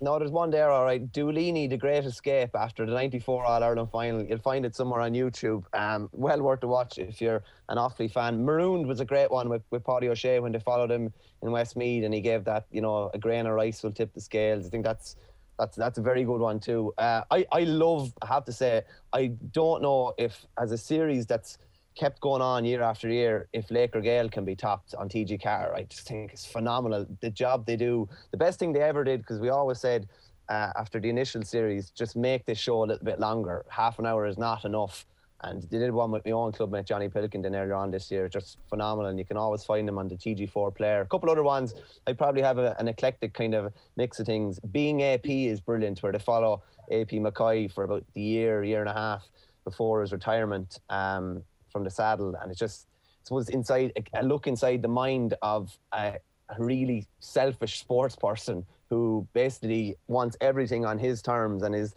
No, 0.00 0.16
there's 0.16 0.30
one 0.30 0.50
there, 0.50 0.70
all 0.70 0.84
right. 0.84 1.12
Doolini, 1.12 1.68
The 1.68 1.76
Great 1.76 2.04
Escape, 2.04 2.54
after 2.54 2.86
the 2.86 2.92
94 2.92 3.44
All 3.44 3.64
Ireland 3.64 3.90
final. 3.90 4.22
You'll 4.22 4.38
find 4.38 4.64
it 4.64 4.76
somewhere 4.76 5.00
on 5.00 5.12
YouTube. 5.12 5.64
Um, 5.72 6.08
well 6.12 6.40
worth 6.40 6.62
a 6.62 6.68
watch 6.68 6.98
if 6.98 7.20
you're 7.20 7.42
an 7.68 7.78
Offaly 7.78 8.10
fan. 8.10 8.44
Marooned 8.44 8.86
was 8.86 9.00
a 9.00 9.04
great 9.04 9.28
one 9.28 9.48
with, 9.48 9.62
with 9.70 9.82
Páidí 9.82 10.04
Ó 10.04 10.12
Sé 10.12 10.40
when 10.40 10.52
they 10.52 10.60
followed 10.60 10.90
him 10.92 11.12
in 11.42 11.50
Westmeath 11.50 12.04
and 12.04 12.14
he 12.14 12.20
gave 12.20 12.44
that, 12.44 12.66
you 12.70 12.80
know, 12.80 13.10
a 13.12 13.18
grain 13.18 13.46
of 13.46 13.54
rice 13.54 13.82
will 13.82 13.90
tip 13.90 14.14
the 14.14 14.20
scales. 14.20 14.66
I 14.66 14.68
think 14.68 14.84
that's 14.84 15.16
that's 15.58 15.76
that's 15.76 15.98
a 15.98 16.02
very 16.02 16.22
good 16.22 16.40
one 16.40 16.60
too. 16.60 16.94
Uh, 16.98 17.22
I, 17.32 17.44
I 17.50 17.64
love, 17.64 18.12
I 18.22 18.26
have 18.26 18.44
to 18.44 18.52
say, 18.52 18.82
I 19.12 19.32
don't 19.52 19.82
know 19.82 20.14
if 20.16 20.46
as 20.56 20.70
a 20.70 20.78
series 20.78 21.26
that's 21.26 21.58
kept 21.98 22.20
going 22.20 22.40
on 22.40 22.64
year 22.64 22.80
after 22.80 23.08
year, 23.08 23.48
if 23.52 23.68
Laochra 23.68 24.02
Gael 24.02 24.28
can 24.28 24.44
be 24.44 24.54
topped 24.54 24.94
on 24.94 25.08
TG4, 25.08 25.74
I 25.74 25.82
just 25.82 26.06
think 26.06 26.32
it's 26.32 26.46
phenomenal. 26.46 27.06
The 27.20 27.30
job 27.30 27.66
they 27.66 27.76
do, 27.76 28.08
the 28.30 28.36
best 28.36 28.58
thing 28.58 28.72
they 28.72 28.82
ever 28.82 29.02
did, 29.02 29.20
because 29.20 29.40
we 29.40 29.48
always 29.48 29.80
said 29.80 30.08
uh, 30.48 30.70
after 30.76 31.00
the 31.00 31.10
initial 31.10 31.42
series, 31.42 31.90
just 31.90 32.16
make 32.16 32.46
this 32.46 32.58
show 32.58 32.84
a 32.84 32.86
little 32.86 33.04
bit 33.04 33.18
longer. 33.18 33.64
Half 33.68 33.98
an 33.98 34.06
hour 34.06 34.26
is 34.26 34.38
not 34.38 34.64
enough. 34.64 35.06
And 35.42 35.62
they 35.70 35.78
did 35.78 35.92
one 35.92 36.10
with 36.10 36.24
my 36.24 36.32
own 36.32 36.52
clubmate 36.52 36.84
Johnny 36.84 37.08
Pilkington 37.08 37.54
earlier 37.54 37.74
on 37.74 37.90
this 37.92 38.10
year, 38.10 38.28
just 38.28 38.58
phenomenal. 38.68 39.10
And 39.10 39.18
you 39.18 39.24
can 39.24 39.36
always 39.36 39.64
find 39.64 39.86
them 39.86 39.98
on 39.98 40.08
the 40.08 40.16
TG4 40.16 40.74
player. 40.74 41.00
A 41.00 41.06
couple 41.06 41.30
other 41.30 41.44
ones, 41.44 41.74
I 42.06 42.12
probably 42.12 42.42
have 42.42 42.58
a, 42.58 42.74
an 42.80 42.88
eclectic 42.88 43.34
kind 43.34 43.54
of 43.54 43.72
mix 43.96 44.18
of 44.18 44.26
things. 44.26 44.58
Being 44.72 45.02
AP 45.02 45.26
is 45.26 45.60
brilliant, 45.60 46.02
where 46.02 46.12
they 46.12 46.18
follow 46.18 46.62
AP 46.90 47.10
McCoy 47.10 47.72
for 47.72 47.84
about 47.84 48.04
the 48.14 48.20
year, 48.20 48.64
year 48.64 48.80
and 48.80 48.88
a 48.88 48.94
half 48.94 49.28
before 49.64 50.00
his 50.00 50.12
retirement 50.12 50.80
um, 50.90 51.44
from 51.70 51.84
the 51.84 51.90
saddle. 51.90 52.34
And 52.40 52.50
it's 52.50 52.60
just, 52.60 52.86
I 53.02 53.24
suppose, 53.24 53.48
inside 53.48 53.92
a 54.14 54.22
look 54.22 54.46
inside 54.46 54.82
the 54.82 54.88
mind 54.88 55.34
of 55.42 55.76
a, 55.92 56.18
really 56.58 57.06
selfish 57.20 57.78
sports 57.78 58.16
person 58.16 58.64
who 58.88 59.28
basically 59.34 59.94
wants 60.06 60.34
everything 60.40 60.86
on 60.86 60.98
his 60.98 61.20
terms 61.20 61.62
and 61.62 61.74
is 61.74 61.94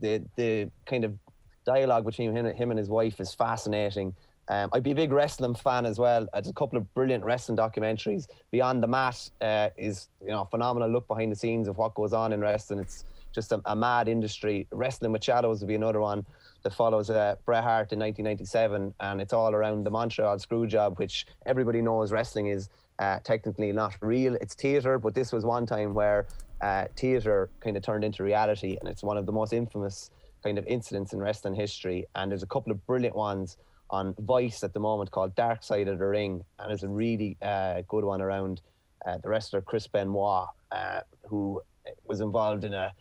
the 0.00 0.20
the 0.34 0.68
kind 0.86 1.04
of 1.04 1.16
dialogue 1.64 2.04
between 2.04 2.36
him, 2.36 2.46
him 2.46 2.70
and 2.70 2.78
his 2.78 2.88
wife 2.88 3.20
is 3.20 3.32
fascinating. 3.32 4.12
Um, 4.48 4.70
I'd 4.72 4.82
be 4.82 4.90
a 4.90 4.94
big 4.94 5.12
wrestling 5.12 5.54
fan 5.54 5.86
as 5.86 5.98
well. 5.98 6.26
There's 6.32 6.48
a 6.48 6.52
couple 6.52 6.76
of 6.76 6.92
brilliant 6.94 7.24
wrestling 7.24 7.56
documentaries. 7.56 8.26
Beyond 8.50 8.82
the 8.82 8.88
Mat 8.88 9.30
uh, 9.40 9.68
is 9.76 10.08
you 10.20 10.28
know 10.28 10.42
a 10.42 10.46
phenomenal 10.46 10.90
look 10.90 11.06
behind 11.06 11.30
the 11.30 11.36
scenes 11.36 11.68
of 11.68 11.78
what 11.78 11.94
goes 11.94 12.12
on 12.12 12.32
in 12.32 12.40
wrestling. 12.40 12.80
It's 12.80 13.04
just 13.32 13.52
a, 13.52 13.60
a 13.64 13.76
mad 13.76 14.08
industry. 14.08 14.66
Wrestling 14.70 15.12
with 15.12 15.24
Shadows 15.24 15.60
would 15.60 15.68
be 15.68 15.74
another 15.74 16.00
one 16.00 16.24
that 16.62 16.74
follows 16.74 17.10
uh, 17.10 17.36
Bret 17.44 17.64
Hart 17.64 17.92
in 17.92 17.98
1997, 17.98 18.94
and 19.00 19.20
it's 19.20 19.32
all 19.32 19.54
around 19.54 19.84
the 19.84 19.90
Montreal 19.90 20.36
Screwjob, 20.38 20.98
which 20.98 21.26
everybody 21.46 21.82
knows 21.82 22.12
wrestling 22.12 22.48
is 22.48 22.68
uh, 22.98 23.18
technically 23.24 23.72
not 23.72 23.96
real. 24.00 24.34
It's 24.36 24.54
theatre, 24.54 24.98
but 24.98 25.14
this 25.14 25.32
was 25.32 25.44
one 25.44 25.66
time 25.66 25.94
where 25.94 26.26
uh, 26.60 26.86
theatre 26.96 27.50
kind 27.60 27.76
of 27.76 27.82
turned 27.82 28.04
into 28.04 28.22
reality, 28.22 28.76
and 28.80 28.88
it's 28.88 29.02
one 29.02 29.16
of 29.16 29.26
the 29.26 29.32
most 29.32 29.52
infamous 29.52 30.10
kind 30.44 30.58
of 30.58 30.66
incidents 30.66 31.12
in 31.12 31.18
wrestling 31.18 31.54
history. 31.54 32.06
And 32.14 32.30
there's 32.30 32.42
a 32.42 32.46
couple 32.46 32.72
of 32.72 32.84
brilliant 32.86 33.16
ones 33.16 33.56
on 33.90 34.14
Vice 34.20 34.64
at 34.64 34.72
the 34.72 34.80
moment 34.80 35.10
called 35.10 35.34
Dark 35.34 35.62
Side 35.62 35.88
of 35.88 35.98
the 35.98 36.06
Ring, 36.06 36.44
and 36.58 36.70
there's 36.70 36.84
a 36.84 36.88
really 36.88 37.36
uh, 37.42 37.82
good 37.88 38.04
one 38.04 38.22
around 38.22 38.60
uh, 39.06 39.18
the 39.18 39.28
wrestler 39.28 39.60
Chris 39.60 39.86
Benoit, 39.86 40.46
uh, 40.70 41.00
who 41.26 41.60
was 42.06 42.20
involved 42.20 42.64
in 42.64 42.72
a 42.72 42.92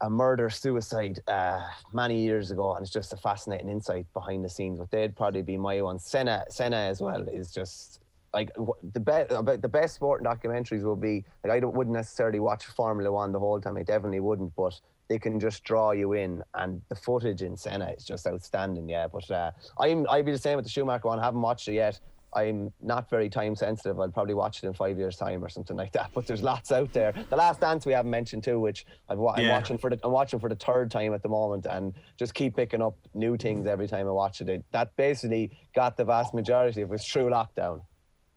a 0.00 0.10
murder 0.10 0.50
suicide 0.50 1.20
uh, 1.28 1.62
many 1.92 2.20
years 2.20 2.50
ago, 2.50 2.74
and 2.74 2.82
it's 2.82 2.92
just 2.92 3.12
a 3.12 3.16
fascinating 3.16 3.68
insight 3.68 4.06
behind 4.12 4.44
the 4.44 4.48
scenes. 4.48 4.78
But 4.78 4.90
they'd 4.90 5.16
probably 5.16 5.42
be 5.42 5.56
my 5.56 5.80
one. 5.82 5.98
Senna, 5.98 6.44
Senna 6.48 6.76
as 6.76 7.00
well 7.00 7.26
is 7.28 7.52
just 7.52 8.00
like 8.34 8.50
the 8.92 9.00
best. 9.00 9.32
About 9.32 9.62
the 9.62 9.68
best 9.68 9.94
sporting 9.94 10.26
documentaries 10.26 10.82
will 10.82 10.96
be 10.96 11.24
like 11.44 11.62
I 11.62 11.66
wouldn't 11.66 11.94
necessarily 11.94 12.40
watch 12.40 12.64
Formula 12.66 13.10
One 13.10 13.32
the 13.32 13.40
whole 13.40 13.60
time. 13.60 13.76
I 13.76 13.82
definitely 13.82 14.20
wouldn't, 14.20 14.54
but 14.56 14.78
they 15.08 15.18
can 15.18 15.38
just 15.38 15.64
draw 15.64 15.92
you 15.92 16.12
in, 16.14 16.42
and 16.54 16.82
the 16.88 16.96
footage 16.96 17.42
in 17.42 17.56
Senna 17.56 17.92
is 17.96 18.04
just 18.04 18.26
outstanding. 18.26 18.88
Yeah, 18.88 19.06
but 19.08 19.30
uh, 19.30 19.52
I'm 19.78 20.06
I'd 20.10 20.26
be 20.26 20.32
the 20.32 20.38
same 20.38 20.56
with 20.56 20.64
the 20.64 20.70
Schumacher 20.70 21.08
one. 21.08 21.18
I 21.18 21.24
haven't 21.24 21.42
watched 21.42 21.68
it 21.68 21.74
yet. 21.74 22.00
I'm 22.34 22.72
not 22.82 23.08
very 23.08 23.28
time 23.30 23.56
sensitive. 23.56 23.98
I'll 23.98 24.10
probably 24.10 24.34
watch 24.34 24.62
it 24.62 24.66
in 24.66 24.74
five 24.74 24.98
years' 24.98 25.16
time 25.16 25.42
or 25.44 25.48
something 25.48 25.76
like 25.76 25.92
that. 25.92 26.10
But 26.14 26.26
there's 26.26 26.42
lots 26.42 26.70
out 26.72 26.92
there. 26.92 27.12
The 27.30 27.36
Last 27.36 27.60
Dance 27.60 27.86
we 27.86 27.92
haven't 27.92 28.10
mentioned 28.10 28.44
too, 28.44 28.60
which 28.60 28.84
I've, 29.08 29.18
I'm 29.20 29.44
Yeah. 29.44 29.52
watching 29.52 29.78
for 29.78 29.90
the 29.90 29.98
I'm 30.04 30.12
watching 30.12 30.38
for 30.40 30.48
the 30.48 30.56
third 30.56 30.90
time 30.90 31.14
at 31.14 31.22
the 31.22 31.28
moment, 31.28 31.66
and 31.66 31.94
just 32.18 32.34
keep 32.34 32.56
picking 32.56 32.82
up 32.82 32.96
new 33.14 33.36
things 33.36 33.66
every 33.66 33.88
time 33.88 34.06
I 34.06 34.10
watch 34.10 34.40
it. 34.40 34.48
it 34.48 34.64
that 34.72 34.94
basically 34.96 35.50
got 35.74 35.96
the 35.96 36.04
vast 36.04 36.34
majority 36.34 36.82
of 36.82 36.92
it 36.92 37.00
through 37.00 37.30
lockdown. 37.30 37.80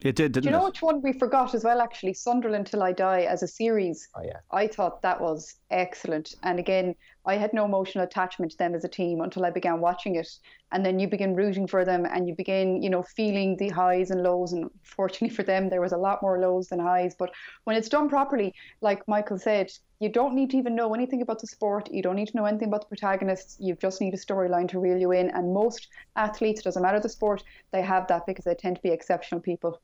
It 0.02 0.16
did, 0.16 0.32
didn't 0.32 0.44
Do 0.44 0.48
you 0.48 0.52
know 0.52 0.62
it? 0.64 0.70
which 0.70 0.80
one 0.82 1.02
we 1.02 1.12
forgot 1.12 1.54
as 1.54 1.62
well? 1.62 1.78
Actually, 1.82 2.14
Sunderland 2.14 2.68
Till 2.68 2.82
I 2.82 2.92
Die 2.92 3.20
as 3.24 3.42
a 3.42 3.46
series. 3.46 4.08
Oh 4.16 4.22
yeah. 4.24 4.38
I 4.50 4.66
thought 4.66 5.02
that 5.02 5.20
was 5.20 5.56
excellent. 5.70 6.36
And 6.42 6.58
again, 6.58 6.94
I 7.26 7.36
had 7.36 7.52
no 7.52 7.64
emotional 7.64 8.04
attachment 8.04 8.52
to 8.52 8.58
them 8.58 8.74
as 8.74 8.84
a 8.84 8.88
team 8.88 9.20
until 9.20 9.44
I 9.44 9.50
began 9.50 9.80
watching 9.80 10.16
it. 10.16 10.28
And 10.72 10.84
then 10.84 10.98
you 10.98 11.06
begin 11.06 11.34
rooting 11.34 11.66
for 11.66 11.84
them 11.84 12.06
and 12.06 12.26
you 12.26 12.34
begin, 12.34 12.82
you 12.82 12.88
know, 12.88 13.02
feeling 13.02 13.56
the 13.56 13.68
highs 13.68 14.10
and 14.10 14.22
lows. 14.22 14.52
And 14.52 14.70
fortunately 14.82 15.34
for 15.34 15.42
them, 15.42 15.68
there 15.68 15.80
was 15.80 15.92
a 15.92 15.98
lot 15.98 16.22
more 16.22 16.40
lows 16.40 16.68
than 16.68 16.78
highs. 16.78 17.14
But 17.14 17.30
when 17.64 17.76
it's 17.76 17.88
done 17.88 18.08
properly, 18.08 18.54
like 18.80 19.06
Michael 19.06 19.38
said, 19.38 19.70
you 19.98 20.08
don't 20.08 20.34
need 20.34 20.50
to 20.50 20.56
even 20.56 20.74
know 20.74 20.94
anything 20.94 21.20
about 21.20 21.40
the 21.40 21.46
sport. 21.46 21.90
You 21.92 22.02
don't 22.02 22.16
need 22.16 22.28
to 22.28 22.36
know 22.36 22.46
anything 22.46 22.68
about 22.68 22.82
the 22.82 22.96
protagonists. 22.96 23.58
You 23.60 23.74
just 23.74 24.00
need 24.00 24.14
a 24.14 24.16
storyline 24.16 24.68
to 24.70 24.78
reel 24.78 24.96
you 24.96 25.12
in. 25.12 25.28
And 25.30 25.52
most 25.52 25.88
athletes, 26.16 26.62
doesn't 26.62 26.82
matter 26.82 27.00
the 27.00 27.08
sport, 27.08 27.42
they 27.70 27.82
have 27.82 28.06
that 28.06 28.24
because 28.26 28.44
they 28.44 28.54
tend 28.54 28.76
to 28.76 28.82
be 28.82 28.90
exceptional 28.90 29.40
people. 29.40 29.80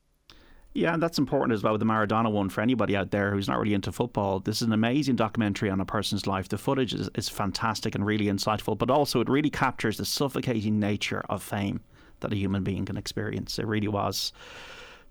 Yeah, 0.77 0.93
and 0.93 1.03
that's 1.03 1.16
important 1.16 1.55
as 1.55 1.62
well 1.62 1.72
with 1.72 1.81
the 1.81 1.87
Maradona 1.87 2.31
one 2.31 2.51
for 2.51 2.61
anybody 2.61 2.95
out 2.95 3.11
there 3.11 3.31
who's 3.31 3.49
not 3.49 3.59
really 3.59 3.72
into 3.72 3.91
football. 3.91 4.41
This 4.41 4.57
is 4.57 4.66
an 4.66 4.74
amazing 4.74 5.16
documentary 5.16 5.70
on 5.70 5.81
a 5.81 5.87
person's 5.87 6.27
life. 6.27 6.51
The 6.51 6.59
footage 6.59 6.93
is, 6.93 7.09
is 7.14 7.31
fantastic 7.31 7.95
and 7.95 8.05
really 8.05 8.27
insightful, 8.27 8.77
but 8.77 8.91
also 8.91 9.22
it 9.22 9.29
really 9.31 9.49
captures 9.49 9.97
the 9.97 10.05
suffocating 10.05 10.79
nature 10.79 11.24
of 11.31 11.43
fame 11.43 11.81
that 12.20 12.31
a 12.31 12.37
human 12.37 12.62
being 12.62 12.85
can 12.85 12.99
experience. 12.99 13.59
It 13.59 13.66
really 13.66 13.89
was 13.89 14.35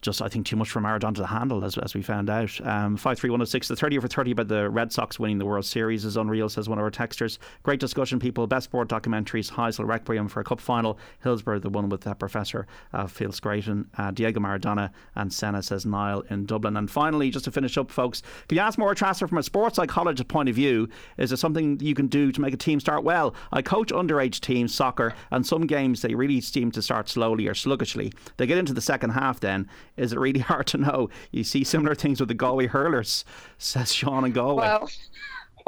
just 0.06 0.22
I 0.22 0.30
think 0.30 0.46
too 0.46 0.56
much 0.56 0.70
for 0.70 0.80
Maradona 0.80 1.16
to 1.16 1.26
handle, 1.26 1.66
as, 1.66 1.78
as 1.80 1.96
we 1.96 2.02
found 2.02 2.30
out. 2.30 2.66
Um, 2.66 2.96
five 2.96 3.18
three 3.20 3.30
one 3.30 3.40
zero 3.40 3.46
six. 3.46 3.68
The 3.68 3.76
thirty 3.76 3.98
over 3.98 4.08
thirty 4.08 4.32
about 4.32 4.48
the 4.48 4.70
Red 4.70 4.94
Sox 4.94 5.20
winning 5.20 5.40
the 5.40 5.46
World 5.46 5.66
Series 5.66 6.06
is 6.06 6.16
unreal, 6.16 6.48
says 6.48 6.70
one 6.70 6.78
of 6.78 6.84
our 6.84 6.92
texters. 6.92 7.40
Great 7.64 7.80
discussion, 7.80 8.20
people. 8.20 8.48
Best 8.48 8.66
sport 8.66 8.88
documentaries: 8.88 9.52
Heysel 9.52 9.88
Requiem 9.88 10.28
for 10.28 10.40
a 10.40 10.44
Cup 10.44 10.62
Final, 10.62 11.00
Hillsborough, 11.24 11.60
the 11.60 11.70
one 11.70 11.90
with 11.90 12.02
that 12.02 12.20
professor 12.20 12.68
uh, 12.94 13.08
great, 13.42 13.68
and 13.68 13.90
uh, 13.98 14.12
Diego 14.12 14.40
Maradona 14.40 14.92
and 15.16 15.34
Senna 15.34 15.64
says 15.64 15.86
Niall 15.86 16.22
in 16.30 16.46
Dublin. 16.46 16.78
And 16.78 16.90
finally, 16.90 17.32
just 17.32 17.46
to 17.46 17.52
finish 17.52 17.78
up, 17.78 17.92
folks, 17.92 18.22
can 18.48 18.58
you 18.58 18.62
ask 18.62 18.78
more 18.78 18.94
transfer 18.94 19.28
from 19.28 19.40
a 19.40 19.44
sports 19.44 19.78
psychologist 19.78 20.28
point 20.28 20.50
of 20.50 20.56
view? 20.56 20.88
Is 21.18 21.32
there 21.32 21.38
something 21.38 21.80
you 21.80 21.96
can 21.96 22.08
do 22.08 22.32
to 22.32 22.42
make 22.42 22.54
a 22.54 22.58
team 22.58 22.80
start 22.80 23.04
well? 23.04 23.34
I 23.52 23.62
coach 23.62 23.90
underage 23.90 24.40
teams 24.40 24.74
soccer, 24.74 25.16
and 25.32 25.46
some 25.46 25.66
games 25.66 26.02
they 26.02 26.14
really 26.14 26.42
seem 26.42 26.72
to 26.72 26.82
start 26.82 27.10
slowly 27.10 27.48
or 27.48 27.56
sluggishly. 27.56 28.14
They 28.38 28.46
get 28.46 28.58
into 28.58 28.74
the 28.74 28.82
second 28.82 29.12
half 29.12 29.40
then 29.40 29.68
is 29.98 30.14
it 30.14 30.20
really 30.20 30.40
hard 30.52 30.68
to 30.68 30.78
know? 30.78 31.10
You 31.32 31.44
see 31.44 31.64
similar 31.64 31.96
things 31.96 32.20
with 32.20 32.30
the 32.30 32.36
Galway 32.36 32.68
hurlers, 32.68 33.26
says 33.58 33.94
Sean 33.94 34.24
and 34.24 34.34
Galway. 34.34 34.66
Wow. 34.66 34.88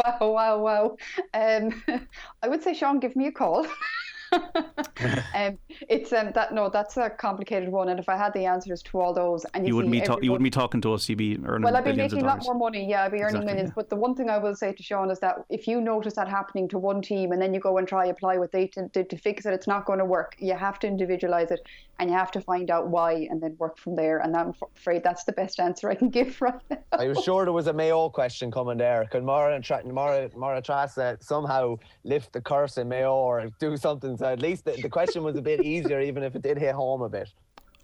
Wow, 0.05 0.31
wow, 0.31 0.59
wow. 0.59 0.97
Um, 1.33 1.83
I 2.43 2.47
would 2.47 2.61
say, 2.61 2.73
Sean, 2.73 2.99
give 2.99 3.15
me 3.15 3.27
a 3.27 3.31
call. 3.31 3.65
um, 5.35 5.57
it's 5.89 6.11
um, 6.13 6.31
that 6.33 6.53
no, 6.53 6.69
that's 6.69 6.97
a 6.97 7.09
complicated 7.09 7.69
one. 7.69 7.89
And 7.89 7.99
if 7.99 8.09
I 8.09 8.17
had 8.17 8.33
the 8.33 8.45
answers 8.45 8.81
to 8.83 8.99
all 8.99 9.13
those, 9.13 9.45
and 9.53 9.65
you, 9.65 9.69
you 9.69 9.75
wouldn't 9.75 9.91
be 9.91 10.01
ta- 10.01 10.17
you 10.21 10.31
wouldn't 10.31 10.43
be 10.43 10.49
talking 10.49 10.81
to 10.81 10.93
us. 10.93 11.07
You'd 11.07 11.17
be 11.17 11.37
earning 11.45 11.63
well, 11.63 11.75
I'd 11.75 11.83
be 11.83 11.93
making 11.93 12.21
a 12.21 12.25
lot 12.25 12.43
more 12.43 12.55
money. 12.55 12.89
Yeah, 12.89 13.03
I'd 13.03 13.11
be 13.11 13.17
earning 13.17 13.27
Exactly, 13.27 13.45
millions. 13.45 13.69
yeah. 13.69 13.73
But 13.75 13.89
the 13.89 13.95
one 13.95 14.15
thing 14.15 14.29
I 14.29 14.37
will 14.37 14.55
say 14.55 14.73
to 14.73 14.83
Sean 14.83 15.11
is 15.11 15.19
that 15.19 15.45
if 15.49 15.67
you 15.67 15.81
notice 15.81 16.15
that 16.15 16.27
happening 16.27 16.67
to 16.69 16.77
one 16.77 17.01
team 17.01 17.31
and 17.31 17.41
then 17.41 17.53
you 17.53 17.59
go 17.59 17.77
and 17.77 17.87
try 17.87 18.07
apply 18.07 18.37
what 18.37 18.51
they 18.51 18.67
did 18.67 18.93
to, 18.93 19.03
to 19.03 19.17
fix 19.17 19.45
it, 19.45 19.53
it's 19.53 19.67
not 19.67 19.85
going 19.85 19.99
to 19.99 20.05
work. 20.05 20.35
You 20.39 20.55
have 20.55 20.79
to 20.79 20.87
individualize 20.87 21.51
it, 21.51 21.61
and 21.99 22.09
you 22.09 22.15
have 22.15 22.31
to 22.31 22.41
find 22.41 22.69
out 22.69 22.89
why, 22.89 23.27
and 23.29 23.41
then 23.41 23.55
work 23.59 23.77
from 23.77 23.95
there. 23.95 24.19
And 24.19 24.35
I'm 24.35 24.53
afraid 24.75 25.03
that's 25.03 25.23
the 25.23 25.31
best 25.31 25.59
answer 25.59 25.89
I 25.89 25.95
can 25.95 26.09
give 26.09 26.41
right 26.41 26.61
now. 26.69 26.77
I 26.91 27.07
was 27.07 27.23
sure 27.23 27.45
there 27.45 27.53
was 27.53 27.67
a 27.67 27.73
Mayo 27.73 28.09
question 28.09 28.51
coming 28.51 28.77
there. 28.77 29.05
Could 29.11 29.23
Mara 29.23 29.55
and 29.55 29.63
Tra- 29.63 29.85
Mara, 29.85 30.29
Máire 30.29 30.63
Treasa 30.63 31.21
somehow 31.23 31.77
lift 32.03 32.33
the 32.33 32.41
curse 32.41 32.77
in 32.77 32.89
Mayo 32.89 33.13
or 33.13 33.49
do 33.59 33.77
something? 33.77 34.16
So 34.17 34.25
at 34.25 34.39
least 34.41 34.65
the, 34.65 34.71
the 34.71 34.89
question 34.89 35.23
was 35.23 35.35
a 35.35 35.41
bit 35.41 35.63
easier, 35.63 36.01
even 36.01 36.23
if 36.23 36.35
it 36.35 36.41
did 36.41 36.57
hit 36.57 36.73
home 36.73 37.01
a 37.01 37.09
bit. 37.09 37.29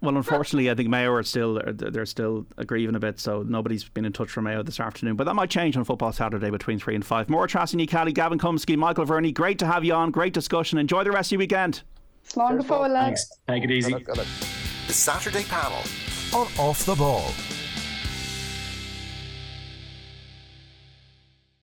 Well, 0.02 0.16
unfortunately, 0.16 0.70
I 0.70 0.74
think 0.74 0.90
Mayo 0.90 1.12
are 1.12 1.22
still 1.22 1.58
uh, 1.58 1.72
they're 1.72 2.04
still 2.04 2.46
grieving 2.66 2.94
a 2.94 2.98
bit, 2.98 3.18
so 3.18 3.42
nobody's 3.42 3.88
been 3.88 4.04
in 4.04 4.12
touch 4.12 4.28
from 4.28 4.44
Mayo 4.44 4.62
this 4.62 4.78
afternoon. 4.78 5.16
But 5.16 5.24
that 5.24 5.34
might 5.34 5.48
change 5.48 5.76
on 5.78 5.84
Football 5.84 6.12
Saturday 6.12 6.50
between 6.50 6.78
three 6.78 6.94
and 6.94 7.04
five. 7.04 7.28
Máire 7.28 7.46
Treasa 7.48 7.76
Ní 7.76 7.88
Cheallaigh, 7.88 8.12
Gavin 8.12 8.38
Cummiskey, 8.38 8.76
Michael 8.76 9.06
Verney. 9.06 9.32
Great 9.32 9.58
to 9.60 9.66
have 9.66 9.82
you 9.82 9.94
on. 9.94 10.10
Great 10.10 10.34
discussion. 10.34 10.78
Enjoy 10.78 11.04
the 11.04 11.12
rest 11.12 11.28
of 11.28 11.32
your 11.32 11.38
weekend. 11.38 11.82
Slán 12.28 12.58
go 12.58 12.64
fóill 12.64 12.92
le. 12.92 13.16
Take 13.48 13.64
it 13.64 13.70
easy. 13.70 13.92
The 13.92 14.92
Saturday 14.92 15.44
panel 15.44 15.82
on 16.34 16.48
Off 16.58 16.84
the 16.84 16.94
Ball. 16.94 17.32